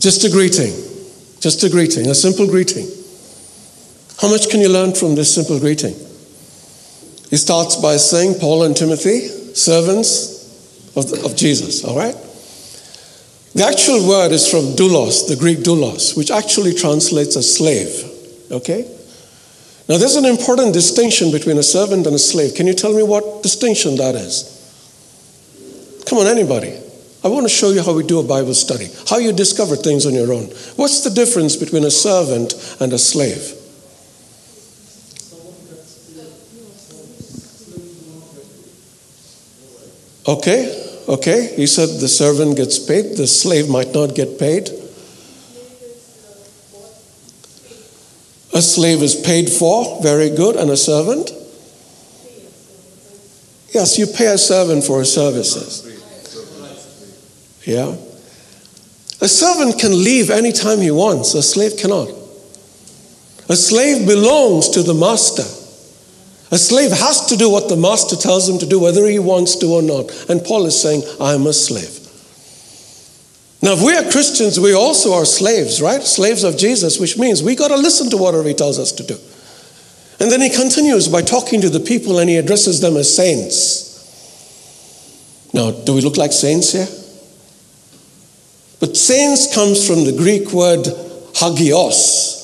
Just 0.00 0.24
a 0.24 0.30
greeting. 0.30 0.72
Just 1.40 1.62
a 1.62 1.70
greeting, 1.70 2.08
a 2.08 2.14
simple 2.14 2.48
greeting. 2.48 2.88
How 4.20 4.28
much 4.28 4.50
can 4.50 4.60
you 4.60 4.68
learn 4.68 4.92
from 4.92 5.14
this 5.14 5.32
simple 5.32 5.60
greeting? 5.60 5.94
He 7.30 7.36
starts 7.36 7.76
by 7.76 7.96
saying, 7.96 8.40
Paul 8.40 8.64
and 8.64 8.76
Timothy, 8.76 9.28
servants 9.54 10.96
of, 10.96 11.08
the, 11.10 11.24
of 11.24 11.36
Jesus, 11.36 11.84
all 11.84 11.96
right? 11.96 12.16
The 13.54 13.64
actual 13.64 14.08
word 14.08 14.32
is 14.32 14.50
from 14.50 14.74
doulos, 14.74 15.28
the 15.28 15.36
Greek 15.36 15.58
doulos, 15.58 16.16
which 16.16 16.32
actually 16.32 16.74
translates 16.74 17.36
as 17.36 17.54
slave, 17.54 18.50
okay? 18.50 18.82
Now, 19.88 19.98
there's 19.98 20.16
an 20.16 20.24
important 20.24 20.74
distinction 20.74 21.30
between 21.30 21.58
a 21.58 21.62
servant 21.62 22.06
and 22.06 22.16
a 22.16 22.18
slave. 22.18 22.54
Can 22.54 22.66
you 22.66 22.74
tell 22.74 22.92
me 22.92 23.04
what 23.04 23.44
distinction 23.44 23.96
that 23.96 24.16
is? 24.16 24.57
Come 26.08 26.18
on, 26.18 26.26
anybody. 26.26 26.74
I 27.22 27.28
want 27.28 27.44
to 27.44 27.50
show 27.50 27.70
you 27.70 27.82
how 27.82 27.92
we 27.92 28.02
do 28.02 28.20
a 28.20 28.22
Bible 28.22 28.54
study, 28.54 28.88
how 29.08 29.18
you 29.18 29.32
discover 29.32 29.76
things 29.76 30.06
on 30.06 30.14
your 30.14 30.32
own. 30.32 30.44
What's 30.76 31.02
the 31.02 31.10
difference 31.10 31.56
between 31.56 31.84
a 31.84 31.90
servant 31.90 32.54
and 32.80 32.92
a 32.92 32.98
slave? 32.98 33.54
Okay, 40.26 41.02
okay. 41.08 41.54
He 41.56 41.66
said 41.66 42.00
the 42.00 42.08
servant 42.08 42.56
gets 42.56 42.78
paid, 42.78 43.16
the 43.16 43.26
slave 43.26 43.68
might 43.68 43.92
not 43.92 44.14
get 44.14 44.38
paid. 44.38 44.68
A 48.54 48.62
slave 48.62 49.02
is 49.02 49.14
paid 49.14 49.50
for, 49.50 50.02
very 50.02 50.30
good, 50.30 50.56
and 50.56 50.70
a 50.70 50.76
servant? 50.76 51.32
Yes, 53.72 53.98
you 53.98 54.06
pay 54.06 54.26
a 54.26 54.38
servant 54.38 54.84
for 54.84 55.00
his 55.00 55.12
services. 55.12 55.87
Yeah. 57.68 57.94
A 59.20 59.28
servant 59.28 59.78
can 59.78 59.92
leave 59.92 60.30
anytime 60.30 60.78
he 60.78 60.90
wants, 60.90 61.34
a 61.34 61.42
slave 61.42 61.76
cannot. 61.76 62.08
A 63.50 63.56
slave 63.56 64.06
belongs 64.06 64.70
to 64.70 64.82
the 64.82 64.94
master. 64.94 65.42
A 66.50 66.56
slave 66.56 66.92
has 66.92 67.26
to 67.26 67.36
do 67.36 67.50
what 67.50 67.68
the 67.68 67.76
master 67.76 68.16
tells 68.16 68.48
him 68.48 68.58
to 68.60 68.66
do, 68.66 68.80
whether 68.80 69.06
he 69.06 69.18
wants 69.18 69.56
to 69.56 69.66
or 69.66 69.82
not. 69.82 70.10
And 70.30 70.42
Paul 70.42 70.64
is 70.64 70.80
saying, 70.80 71.02
I'm 71.20 71.46
a 71.46 71.52
slave. 71.52 71.92
Now, 73.60 73.74
if 73.74 73.84
we 73.84 73.94
are 73.94 74.10
Christians, 74.10 74.58
we 74.58 74.72
also 74.72 75.12
are 75.12 75.26
slaves, 75.26 75.82
right? 75.82 76.00
Slaves 76.00 76.44
of 76.44 76.56
Jesus, 76.56 76.98
which 76.98 77.18
means 77.18 77.42
we 77.42 77.54
got 77.54 77.68
to 77.68 77.76
listen 77.76 78.08
to 78.10 78.16
whatever 78.16 78.48
he 78.48 78.54
tells 78.54 78.78
us 78.78 78.92
to 78.92 79.02
do. 79.02 79.14
And 80.20 80.32
then 80.32 80.40
he 80.40 80.48
continues 80.48 81.06
by 81.06 81.20
talking 81.20 81.60
to 81.60 81.68
the 81.68 81.80
people 81.80 82.18
and 82.18 82.30
he 82.30 82.38
addresses 82.38 82.80
them 82.80 82.96
as 82.96 83.14
saints. 83.14 83.84
Now, 85.52 85.70
do 85.70 85.92
we 85.94 86.00
look 86.00 86.16
like 86.16 86.32
saints 86.32 86.72
here? 86.72 86.88
But 88.80 88.96
saints 88.96 89.52
comes 89.54 89.86
from 89.86 90.04
the 90.04 90.12
Greek 90.12 90.52
word 90.52 90.86
hagios. 91.34 92.36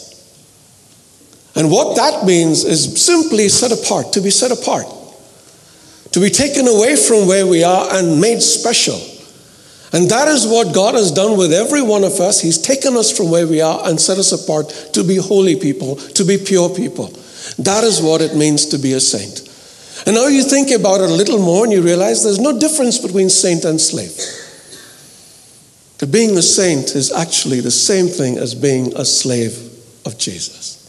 And 1.57 1.71
what 1.71 1.97
that 1.97 2.27
means 2.27 2.65
is 2.65 3.05
simply 3.05 3.49
set 3.49 3.71
apart, 3.71 4.13
to 4.15 4.21
be 4.21 4.31
set 4.31 4.51
apart, 4.51 4.87
to 6.11 6.21
be 6.21 6.31
taken 6.31 6.67
away 6.67 6.97
from 6.97 7.29
where 7.29 7.47
we 7.47 7.63
are 7.63 7.95
and 7.95 8.21
made 8.21 8.43
special. 8.43 9.01
And 9.93 10.11
that 10.11 10.27
is 10.27 10.45
what 10.45 10.75
God 10.75 10.95
has 10.95 11.13
done 11.13 11.39
with 11.39 11.53
every 11.53 11.81
one 11.81 12.03
of 12.03 12.19
us. 12.19 12.41
He's 12.41 12.59
taken 12.59 12.97
us 12.97 13.17
from 13.17 13.31
where 13.31 13.47
we 13.47 13.61
are 13.61 13.89
and 13.89 14.01
set 14.01 14.19
us 14.19 14.33
apart 14.33 14.69
to 14.95 15.05
be 15.05 15.17
holy 15.17 15.55
people, 15.55 15.95
to 15.95 16.25
be 16.25 16.37
pure 16.37 16.69
people. 16.69 17.07
That 17.59 17.85
is 17.85 18.03
what 18.03 18.21
it 18.21 18.35
means 18.35 18.67
to 18.67 18.79
be 18.79 18.95
a 18.95 19.01
saint. 19.01 19.49
And 20.07 20.17
now 20.17 20.27
you 20.27 20.43
think 20.43 20.73
about 20.73 21.01
it 21.01 21.11
a 21.11 21.15
little 21.15 21.39
more 21.39 21.63
and 21.63 21.73
you 21.73 21.81
realize 21.81 22.25
there's 22.25 22.41
no 22.41 22.59
difference 22.59 22.99
between 22.99 23.31
saint 23.31 23.65
and 23.65 23.81
slave. 23.81 24.19
Being 26.11 26.37
a 26.37 26.43
saint 26.43 26.97
is 26.97 27.13
actually 27.13 27.61
the 27.61 27.71
same 27.71 28.09
thing 28.09 28.37
as 28.37 28.55
being 28.55 28.95
a 28.97 29.05
slave 29.05 29.57
of 30.05 30.19
Jesus. 30.19 30.81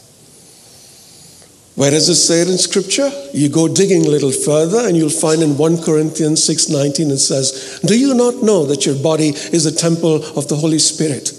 Where 1.76 1.92
does 1.92 2.08
it 2.08 2.16
say 2.16 2.42
it 2.42 2.50
in 2.50 2.58
scripture? 2.58 3.12
You 3.34 3.50
go 3.50 3.68
digging 3.68 4.06
a 4.06 4.10
little 4.10 4.32
further 4.32 4.88
and 4.88 4.96
you'll 4.96 5.10
find 5.10 5.44
in 5.44 5.58
1 5.58 5.84
Corinthians 5.84 6.42
6:19 6.44 7.12
it 7.12 7.20
says, 7.20 7.80
"Do 7.86 7.98
you 7.98 8.14
not 8.14 8.44
know 8.44 8.66
that 8.66 8.86
your 8.86 8.96
body 8.96 9.36
is 9.52 9.66
a 9.66 9.72
temple 9.72 10.24
of 10.36 10.48
the 10.48 10.56
Holy 10.56 10.80
Spirit? 10.80 11.34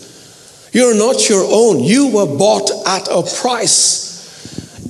You're 0.72 0.94
not 0.94 1.28
your 1.30 1.44
own. 1.44 1.82
You 1.82 2.08
were 2.08 2.26
bought 2.26 2.70
at 2.86 3.08
a 3.10 3.22
price." 3.22 4.05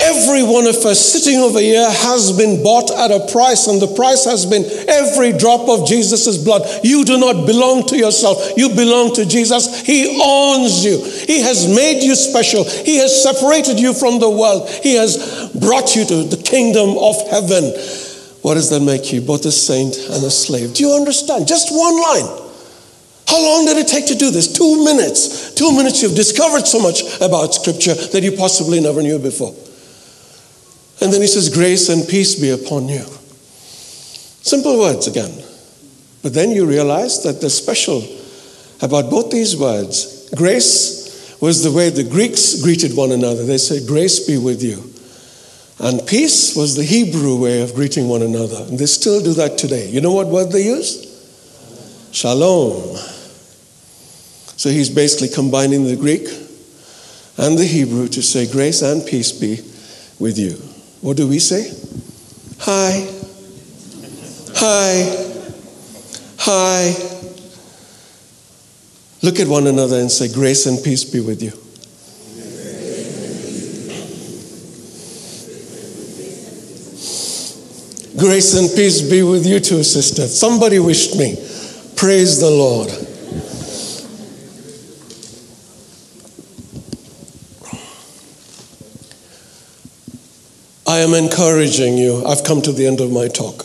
Every 0.01 0.43
one 0.43 0.67
of 0.67 0.77
us 0.85 1.01
sitting 1.01 1.39
over 1.39 1.61
here 1.61 1.89
has 1.89 2.37
been 2.37 2.63
bought 2.63 2.91
at 2.91 3.11
a 3.11 3.27
price, 3.33 3.67
and 3.67 3.81
the 3.81 3.95
price 3.95 4.25
has 4.25 4.45
been 4.45 4.65
every 4.89 5.33
drop 5.33 5.69
of 5.69 5.87
Jesus' 5.87 6.37
blood. 6.43 6.63
You 6.83 7.05
do 7.05 7.19
not 7.19 7.47
belong 7.47 7.87
to 7.89 7.97
yourself, 7.97 8.53
you 8.57 8.69
belong 8.71 9.15
to 9.15 9.25
Jesus. 9.25 9.81
He 9.83 10.21
owns 10.23 10.85
you, 10.85 10.99
He 11.27 11.41
has 11.41 11.69
made 11.69 12.03
you 12.03 12.15
special, 12.15 12.65
He 12.65 12.97
has 12.99 13.23
separated 13.23 13.81
you 13.81 13.95
from 13.95 14.19
the 14.19 14.29
world, 14.29 14.69
He 14.69 14.95
has 14.97 15.51
brought 15.55 15.95
you 15.97 16.05
to 16.05 16.25
the 16.25 16.43
kingdom 16.43 16.99
of 16.99 17.17
heaven. 17.31 17.65
What 18.43 18.55
does 18.55 18.71
that 18.71 18.81
make 18.81 19.13
you? 19.13 19.21
Both 19.21 19.47
a 19.47 19.53
saint 19.53 19.97
and 19.97 20.23
a 20.25 20.31
slave. 20.31 20.75
Do 20.75 20.85
you 20.85 20.93
understand? 20.93 21.49
Just 21.49 21.71
one 21.71 22.01
line. 22.01 22.47
How 23.27 23.43
long 23.43 23.65
did 23.65 23.77
it 23.77 23.89
take 23.89 24.07
to 24.07 24.15
do 24.15 24.31
this? 24.31 24.53
Two 24.53 24.85
minutes. 24.85 25.55
Two 25.55 25.73
minutes, 25.77 26.03
you've 26.03 26.15
discovered 26.15 26.67
so 26.67 26.81
much 26.81 27.03
about 27.21 27.55
Scripture 27.55 27.95
that 27.95 28.23
you 28.23 28.33
possibly 28.33 28.79
never 28.81 29.03
knew 29.03 29.19
before. 29.19 29.55
And 31.01 31.13
then 31.13 31.21
he 31.21 31.27
says, 31.27 31.49
Grace 31.49 31.89
and 31.89 32.09
peace 32.09 32.41
be 32.41 32.51
upon 32.51 32.89
you. 32.89 33.05
Simple 34.43 34.79
words 34.79 35.07
again. 35.07 35.33
But 36.23 36.35
then 36.35 36.51
you 36.51 36.67
realize 36.67 37.23
that 37.25 37.41
the 37.41 37.51
special 37.51 38.03
about 38.83 39.11
both 39.11 39.31
these 39.31 39.57
words, 39.57 40.29
grace 40.35 41.39
was 41.41 41.63
the 41.63 41.73
way 41.73 41.91
the 41.91 42.05
Greeks 42.05 42.63
greeted 42.63 42.97
one 42.97 43.13
another. 43.13 43.45
They 43.45 43.59
said, 43.59 43.87
Grace 43.87 44.27
be 44.27 44.39
with 44.39 44.63
you. 44.63 44.93
And 45.79 46.07
peace 46.07 46.57
was 46.57 46.75
the 46.75 46.85
Hebrew 46.85 47.37
way 47.41 47.63
of 47.63 47.75
greeting 47.75 48.09
one 48.09 48.23
another. 48.23 48.65
And 48.69 48.79
they 48.79 48.87
still 48.87 49.23
do 49.23 49.35
that 49.35 49.59
today. 49.59 49.89
You 49.89 50.01
know 50.01 50.13
what 50.13 50.29
word 50.29 50.51
they 50.51 50.65
use? 50.65 51.05
Shalom. 52.13 52.97
So 54.57 54.71
he's 54.71 54.89
basically 54.89 55.29
combining 55.29 55.85
the 55.85 55.97
Greek 55.97 56.27
and 57.37 57.59
the 57.59 57.67
Hebrew 57.67 58.09
to 58.09 58.23
say, 58.23 58.51
Grace 58.51 58.83
and 58.83 59.07
peace 59.07 59.33
be 59.33 59.61
with 60.19 60.39
you. 60.39 60.57
What 61.07 61.17
do 61.17 61.29
we 61.29 61.39
say? 61.39 61.71
Hi. 62.63 63.09
Hi. 64.57 65.05
Hi. 66.41 66.89
Look 69.23 69.39
at 69.39 69.47
one 69.47 69.69
another 69.69 70.01
and 70.01 70.11
say, 70.11 70.27
Grace 70.35 70.67
and 70.67 70.83
peace 70.83 71.05
be 71.05 71.21
with 71.21 71.45
you. 71.45 71.53
Grace 78.19 78.57
and 78.59 78.69
peace 78.75 79.09
be 79.09 79.23
with 79.23 79.47
you 79.47 79.61
too, 79.61 79.85
sister. 79.85 80.27
Somebody 80.27 80.81
wished 80.81 81.17
me. 81.17 81.37
Praise 81.95 82.41
the 82.41 82.51
Lord. 82.51 83.06
I 90.89 90.99
am 90.99 91.15
encouraging 91.15 91.99
you. 91.99 92.25
I've 92.25 92.45
come 92.45 92.63
to 92.63 92.71
the 92.71 92.87
end 92.87 93.01
of 93.01 93.11
my 93.11 93.27
talk. 93.27 93.65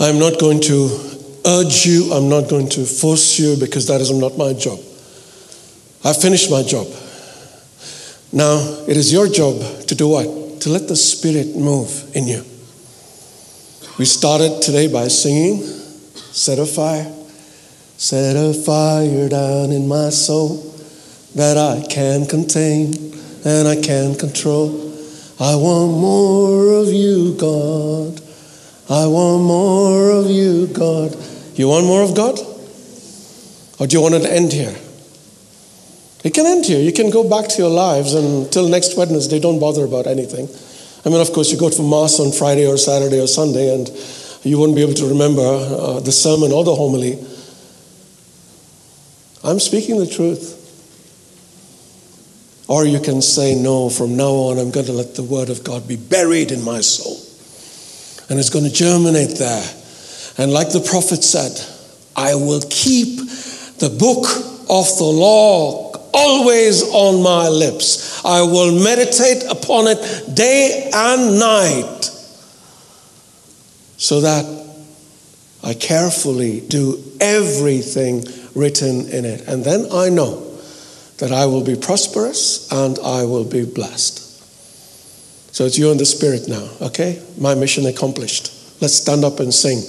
I'm 0.00 0.18
not 0.18 0.40
going 0.40 0.60
to 0.62 1.12
urge 1.46 1.86
you, 1.86 2.12
I'm 2.12 2.28
not 2.28 2.48
going 2.48 2.68
to 2.70 2.84
force 2.84 3.38
you 3.38 3.56
because 3.56 3.86
that 3.86 4.00
is 4.00 4.10
not 4.10 4.36
my 4.36 4.52
job. 4.52 4.80
I've 6.04 6.20
finished 6.20 6.50
my 6.50 6.64
job. 6.64 6.88
Now, 8.32 8.84
it 8.88 8.96
is 8.96 9.12
your 9.12 9.28
job 9.28 9.60
to 9.86 9.94
do 9.94 10.08
what? 10.08 10.60
To 10.62 10.70
let 10.70 10.88
the 10.88 10.96
Spirit 10.96 11.54
move 11.54 12.16
in 12.16 12.26
you. 12.26 12.44
We 13.98 14.06
started 14.06 14.60
today 14.62 14.92
by 14.92 15.06
singing, 15.08 15.62
Set 16.32 16.58
a 16.58 16.66
fire, 16.66 17.12
set 17.96 18.34
a 18.36 18.54
fire 18.54 19.28
down 19.28 19.70
in 19.70 19.86
my 19.86 20.08
soul 20.08 20.74
that 21.36 21.56
I 21.58 21.86
can 21.88 22.26
contain 22.26 22.94
and 23.44 23.68
I 23.68 23.80
can 23.80 24.16
control. 24.16 24.91
I 25.42 25.56
want 25.56 25.90
more 25.98 26.72
of 26.74 26.92
you, 26.92 27.34
God. 27.34 28.20
I 28.88 29.06
want 29.08 29.42
more 29.42 30.10
of 30.12 30.30
you, 30.30 30.68
God. 30.68 31.16
You 31.56 31.66
want 31.66 31.84
more 31.84 32.00
of 32.00 32.14
God? 32.14 32.38
Or 33.80 33.88
do 33.88 33.96
you 33.96 34.00
want 34.00 34.14
it 34.14 34.20
to 34.20 34.32
end 34.32 34.52
here? 34.52 34.76
It 36.22 36.32
can 36.32 36.46
end 36.46 36.66
here. 36.66 36.78
You 36.78 36.92
can 36.92 37.10
go 37.10 37.28
back 37.28 37.48
to 37.48 37.58
your 37.58 37.70
lives 37.70 38.14
until 38.14 38.68
next 38.68 38.96
Wednesday, 38.96 39.40
don't 39.40 39.58
bother 39.58 39.84
about 39.84 40.06
anything. 40.06 40.48
I 41.04 41.08
mean, 41.08 41.20
of 41.20 41.32
course, 41.32 41.50
you 41.50 41.58
go 41.58 41.70
to 41.70 41.82
Mass 41.82 42.20
on 42.20 42.30
Friday 42.30 42.68
or 42.68 42.78
Saturday 42.78 43.20
or 43.20 43.26
Sunday 43.26 43.74
and 43.74 43.90
you 44.44 44.60
won't 44.60 44.76
be 44.76 44.82
able 44.82 44.94
to 44.94 45.08
remember 45.08 45.42
uh, 45.42 45.98
the 45.98 46.12
sermon 46.12 46.52
or 46.52 46.62
the 46.62 46.76
homily. 46.76 47.18
I'm 49.42 49.58
speaking 49.58 49.98
the 49.98 50.06
truth. 50.06 50.61
Or 52.72 52.86
you 52.86 53.00
can 53.00 53.20
say, 53.20 53.54
No, 53.54 53.90
from 53.90 54.16
now 54.16 54.32
on, 54.32 54.58
I'm 54.58 54.70
going 54.70 54.86
to 54.86 54.94
let 54.94 55.14
the 55.14 55.22
Word 55.22 55.50
of 55.50 55.62
God 55.62 55.86
be 55.86 55.96
buried 55.96 56.50
in 56.50 56.64
my 56.64 56.80
soul. 56.80 57.18
And 58.30 58.38
it's 58.38 58.48
going 58.48 58.64
to 58.64 58.72
germinate 58.72 59.36
there. 59.36 59.74
And 60.38 60.50
like 60.50 60.72
the 60.72 60.80
prophet 60.80 61.22
said, 61.22 61.52
I 62.16 62.34
will 62.34 62.62
keep 62.70 63.18
the 63.76 63.90
book 63.90 64.24
of 64.70 64.86
the 64.96 65.04
law 65.04 65.92
always 66.14 66.82
on 66.94 67.22
my 67.22 67.50
lips. 67.50 68.24
I 68.24 68.40
will 68.40 68.82
meditate 68.82 69.44
upon 69.50 69.88
it 69.88 70.34
day 70.34 70.90
and 70.94 71.38
night 71.38 72.04
so 73.98 74.22
that 74.22 74.46
I 75.62 75.74
carefully 75.74 76.62
do 76.62 77.04
everything 77.20 78.24
written 78.54 79.10
in 79.10 79.26
it. 79.26 79.46
And 79.46 79.62
then 79.62 79.88
I 79.92 80.08
know 80.08 80.51
that 81.22 81.30
I 81.30 81.46
will 81.46 81.62
be 81.62 81.76
prosperous 81.76 82.66
and 82.72 82.98
I 82.98 83.22
will 83.22 83.44
be 83.44 83.64
blessed. 83.64 84.18
So 85.54 85.66
it's 85.66 85.78
you 85.78 85.92
and 85.92 86.00
the 86.00 86.04
Spirit 86.04 86.48
now, 86.48 86.68
okay? 86.80 87.22
My 87.38 87.54
mission 87.54 87.86
accomplished. 87.86 88.50
Let's 88.82 88.94
stand 88.94 89.24
up 89.24 89.38
and 89.38 89.54
sing. 89.54 89.82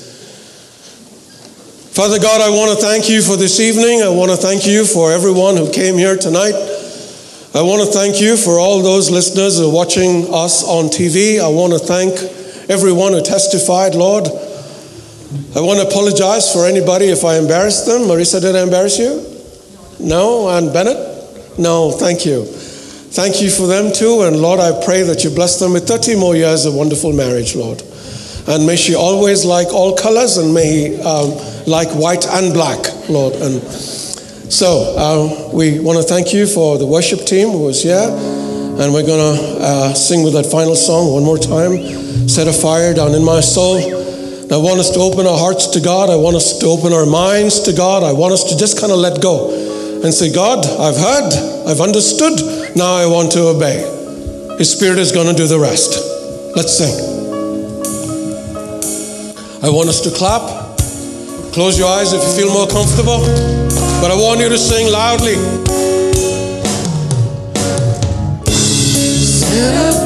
Father 1.89 2.19
God, 2.19 2.39
I 2.39 2.51
want 2.51 2.77
to 2.77 2.85
thank 2.85 3.09
you 3.09 3.23
for 3.23 3.35
this 3.35 3.59
evening. 3.59 4.03
I 4.03 4.09
want 4.09 4.29
to 4.29 4.37
thank 4.37 4.67
you 4.67 4.85
for 4.85 5.11
everyone 5.11 5.57
who 5.57 5.73
came 5.73 5.95
here 5.97 6.15
tonight. 6.15 6.53
I 7.55 7.63
want 7.63 7.81
to 7.81 7.91
thank 7.91 8.21
you 8.21 8.37
for 8.37 8.59
all 8.59 8.83
those 8.83 9.09
listeners 9.09 9.57
who 9.57 9.71
are 9.71 9.73
watching 9.73 10.31
us 10.31 10.63
on 10.63 10.85
TV. 10.85 11.41
I 11.41 11.49
want 11.49 11.73
to 11.73 11.79
thank 11.79 12.13
everyone 12.69 13.13
who 13.13 13.23
testified, 13.23 13.95
Lord. 13.95 14.27
I 14.27 15.61
want 15.65 15.81
to 15.81 15.87
apologize 15.87 16.53
for 16.53 16.67
anybody 16.67 17.05
if 17.05 17.25
I 17.25 17.39
embarrassed 17.39 17.87
them. 17.87 18.03
Marisa, 18.03 18.39
did 18.39 18.55
I 18.55 18.61
embarrass 18.61 18.99
you? 18.99 19.25
No? 19.99 20.47
And 20.49 20.71
Bennett? 20.71 21.12
No, 21.57 21.91
thank 21.91 22.25
you. 22.25 22.45
Thank 23.13 23.43
you 23.43 23.51
for 23.51 23.67
them 23.67 23.93
too. 23.93 24.23
And 24.23 24.41
Lord, 24.41 24.59
I 24.59 24.83
pray 24.83 25.03
that 25.03 25.23
you 25.23 25.29
bless 25.29 25.59
them 25.59 25.73
with 25.73 25.87
30 25.87 26.15
more 26.15 26.35
years 26.35 26.65
of 26.65 26.73
wonderful 26.73 27.13
marriage, 27.13 27.55
Lord. 27.55 27.83
And 28.47 28.65
may 28.65 28.75
she 28.75 28.95
always 28.95 29.45
like 29.45 29.67
all 29.67 29.95
colors 29.95 30.37
and 30.37 30.51
may 30.51 30.99
um, 30.99 31.29
like 31.67 31.89
white 31.89 32.25
and 32.25 32.51
black, 32.53 32.81
Lord. 33.07 33.35
And 33.35 33.61
so 33.61 34.95
uh, 34.97 35.51
we 35.53 35.79
want 35.79 36.01
to 36.01 36.03
thank 36.03 36.33
you 36.33 36.47
for 36.47 36.79
the 36.79 36.87
worship 36.87 37.19
team 37.27 37.49
who 37.49 37.65
was 37.65 37.83
here. 37.83 38.01
And 38.01 38.91
we're 38.91 39.05
going 39.05 39.37
to 39.37 39.57
uh, 39.61 39.93
sing 39.93 40.23
with 40.23 40.33
that 40.33 40.47
final 40.47 40.75
song 40.75 41.13
one 41.13 41.23
more 41.23 41.37
time 41.37 41.77
Set 42.27 42.47
a 42.47 42.53
Fire 42.53 42.95
Down 42.95 43.13
in 43.13 43.23
My 43.23 43.41
Soul. 43.41 43.77
I 44.51 44.57
want 44.57 44.79
us 44.79 44.89
to 44.89 44.99
open 44.99 45.27
our 45.27 45.37
hearts 45.37 45.67
to 45.67 45.79
God. 45.79 46.09
I 46.09 46.15
want 46.15 46.35
us 46.35 46.57
to 46.59 46.65
open 46.65 46.93
our 46.93 47.05
minds 47.05 47.61
to 47.61 47.73
God. 47.73 48.01
I 48.01 48.11
want 48.11 48.33
us 48.33 48.43
to 48.51 48.57
just 48.57 48.79
kind 48.79 48.91
of 48.91 48.97
let 48.97 49.21
go 49.21 49.62
and 50.03 50.13
say, 50.13 50.31
God, 50.31 50.65
I've 50.65 50.97
heard, 50.97 51.33
I've 51.65 51.79
understood, 51.79 52.75
now 52.75 52.93
I 52.93 53.05
want 53.05 53.31
to 53.33 53.47
obey. 53.47 53.79
His 54.57 54.71
Spirit 54.71 54.99
is 54.99 55.11
going 55.11 55.27
to 55.27 55.33
do 55.33 55.47
the 55.47 55.57
rest. 55.57 55.95
Let's 56.55 56.77
sing. 56.77 56.93
I 59.63 59.69
want 59.69 59.87
us 59.87 60.01
to 60.01 60.11
clap. 60.11 60.41
Close 61.53 61.79
your 61.79 61.87
eyes 61.87 62.11
if 62.11 62.21
you 62.21 62.43
feel 62.43 62.53
more 62.53 62.67
comfortable. 62.67 63.19
But 64.01 64.11
I 64.11 64.15
want 64.15 64.41
you 64.41 64.49
to 64.49 64.57
sing 64.57 64.91
loudly. 64.91 65.35
Set 69.23 69.95
a 69.95 70.02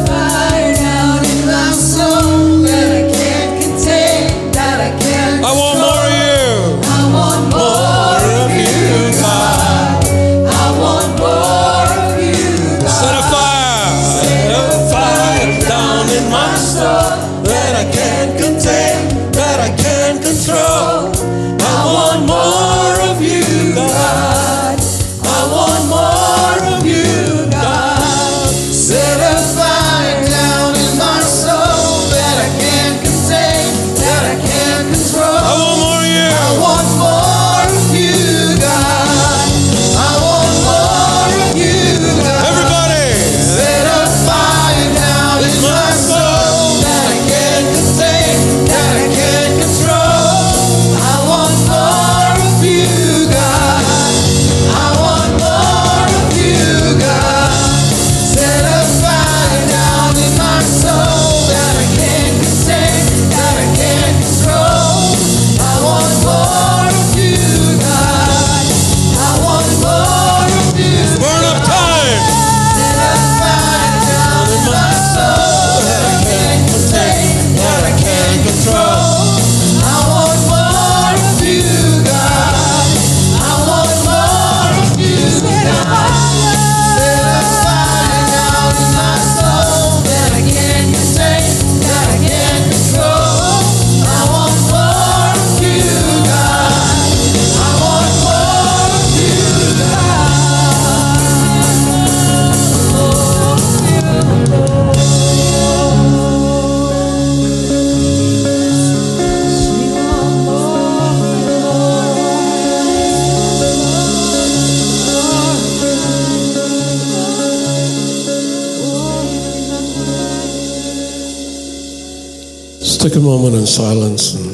silence 123.78 124.34
and 124.34 124.50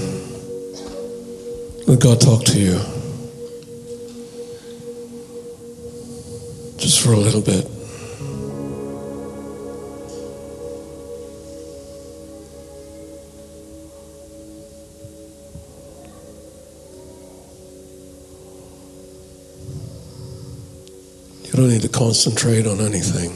let 1.88 1.98
God 2.02 2.20
talk 2.20 2.44
to 2.44 2.60
you. 2.60 2.78
Just 6.78 7.02
for 7.02 7.14
a 7.14 7.18
little 7.18 7.40
bit. 7.40 7.66
You 21.46 21.54
don't 21.54 21.70
need 21.70 21.84
to 21.84 21.88
concentrate 21.88 22.68
on 22.68 22.82
anything. 22.82 23.32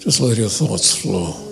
Just 0.00 0.20
let 0.20 0.38
your 0.38 0.48
thoughts 0.48 0.96
flow. 0.96 1.47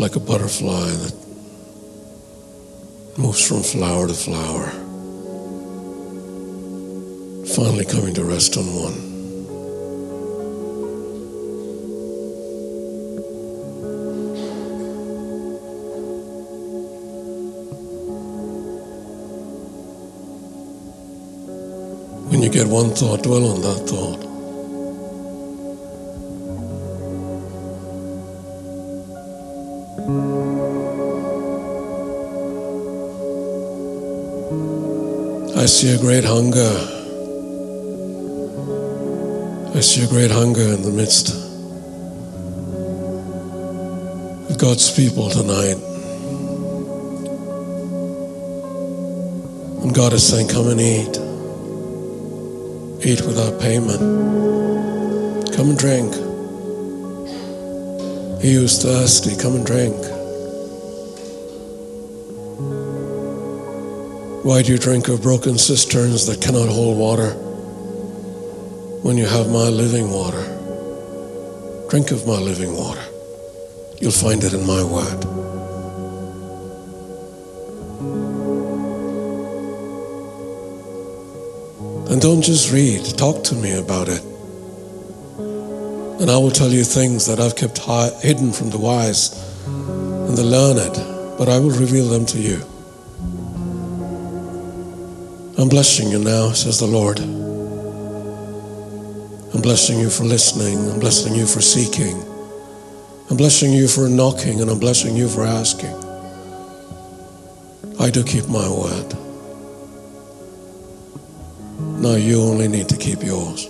Like 0.00 0.16
a 0.16 0.20
butterfly 0.20 0.88
that 0.88 1.14
moves 3.18 3.46
from 3.46 3.62
flower 3.62 4.08
to 4.08 4.14
flower, 4.14 4.70
finally 7.54 7.84
coming 7.84 8.14
to 8.14 8.24
rest 8.24 8.56
on 8.56 8.64
one. 8.64 9.10
When 22.30 22.40
you 22.42 22.48
get 22.48 22.66
one 22.66 22.94
thought, 22.94 23.22
dwell 23.22 23.52
on 23.52 23.60
that 23.60 23.86
thought. 23.86 24.29
I 35.60 35.66
see 35.66 35.94
a 35.94 35.98
great 35.98 36.24
hunger. 36.24 36.72
I 39.76 39.80
see 39.80 40.02
a 40.02 40.08
great 40.08 40.30
hunger 40.30 40.62
in 40.62 40.80
the 40.80 40.90
midst 40.90 41.28
of 44.48 44.56
God's 44.56 44.90
people 44.90 45.28
tonight. 45.28 45.76
And 49.82 49.94
God 49.94 50.14
is 50.14 50.26
saying, 50.26 50.48
Come 50.48 50.68
and 50.68 50.80
eat. 50.80 51.18
Eat 53.06 53.20
without 53.26 53.60
payment. 53.60 54.00
Come 55.54 55.68
and 55.68 55.78
drink. 55.78 56.14
He 58.40 58.54
who's 58.54 58.82
thirsty, 58.82 59.36
come 59.36 59.56
and 59.56 59.66
drink. 59.66 60.19
Why 64.50 64.62
do 64.62 64.72
you 64.72 64.78
drink 64.78 65.06
of 65.06 65.22
broken 65.22 65.58
cisterns 65.58 66.26
that 66.26 66.42
cannot 66.42 66.68
hold 66.68 66.98
water 66.98 67.34
when 69.04 69.16
you 69.16 69.24
have 69.24 69.48
my 69.48 69.68
living 69.68 70.10
water? 70.10 70.42
Drink 71.88 72.10
of 72.10 72.26
my 72.26 72.34
living 72.34 72.76
water. 72.76 73.00
You'll 74.00 74.10
find 74.10 74.42
it 74.42 74.52
in 74.52 74.66
my 74.66 74.82
word. 74.82 75.24
And 82.10 82.20
don't 82.20 82.42
just 82.42 82.72
read, 82.72 83.04
talk 83.16 83.44
to 83.44 83.54
me 83.54 83.78
about 83.78 84.08
it. 84.08 84.24
And 86.20 86.28
I 86.28 86.36
will 86.38 86.50
tell 86.50 86.70
you 86.70 86.82
things 86.82 87.24
that 87.26 87.38
I've 87.38 87.54
kept 87.54 87.78
hidden 88.20 88.52
from 88.52 88.70
the 88.70 88.78
wise 88.78 89.30
and 89.68 90.36
the 90.36 90.42
learned, 90.42 91.38
but 91.38 91.48
I 91.48 91.60
will 91.60 91.70
reveal 91.70 92.08
them 92.08 92.26
to 92.26 92.38
you. 92.40 92.66
I'm 95.60 95.68
blessing 95.68 96.10
you 96.10 96.18
now, 96.18 96.52
says 96.52 96.78
the 96.80 96.86
Lord. 96.86 97.18
I'm 99.54 99.60
blessing 99.60 100.00
you 100.00 100.08
for 100.08 100.24
listening. 100.24 100.90
I'm 100.90 100.98
blessing 100.98 101.34
you 101.34 101.44
for 101.44 101.60
seeking. 101.60 102.16
I'm 103.28 103.36
blessing 103.36 103.70
you 103.70 103.86
for 103.86 104.08
knocking, 104.08 104.62
and 104.62 104.70
I'm 104.70 104.78
blessing 104.78 105.14
you 105.16 105.28
for 105.28 105.44
asking. 105.44 105.94
I 108.00 108.08
do 108.08 108.24
keep 108.24 108.48
my 108.48 108.66
word. 108.70 109.14
Now 112.00 112.14
you 112.14 112.40
only 112.40 112.66
need 112.66 112.88
to 112.88 112.96
keep 112.96 113.22
yours. 113.22 113.68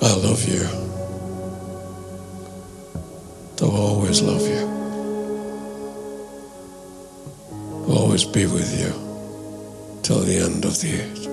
I 0.00 0.14
love 0.16 0.48
you. 0.48 0.66
I'll 3.60 3.76
always 3.76 4.22
love 4.22 4.40
you. 4.48 4.49
Be 8.32 8.46
with 8.46 8.78
you 8.78 8.92
till 10.02 10.20
the 10.20 10.38
end 10.38 10.64
of 10.64 10.80
the 10.80 10.88
age. 10.88 11.28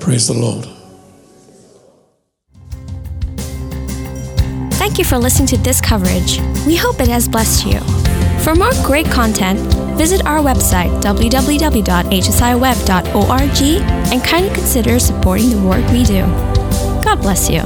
Praise 0.00 0.28
the 0.28 0.34
Lord. 0.34 0.66
Thank 4.74 4.98
you 4.98 5.04
for 5.04 5.18
listening 5.18 5.48
to 5.48 5.56
this 5.58 5.80
coverage. 5.80 6.40
We 6.66 6.76
hope 6.76 7.00
it 7.00 7.08
has 7.08 7.26
blessed 7.28 7.66
you. 7.66 7.80
For 8.42 8.54
more 8.54 8.72
great 8.84 9.06
content, 9.06 9.58
visit 9.96 10.24
our 10.26 10.40
website 10.40 11.02
www.hsiweb.org 11.02 13.62
and 14.12 14.24
kindly 14.24 14.54
consider 14.54 14.98
supporting 14.98 15.50
the 15.50 15.62
work 15.62 15.88
we 15.90 16.04
do. 16.04 16.26
God 17.02 17.22
bless 17.22 17.48
you. 17.48 17.62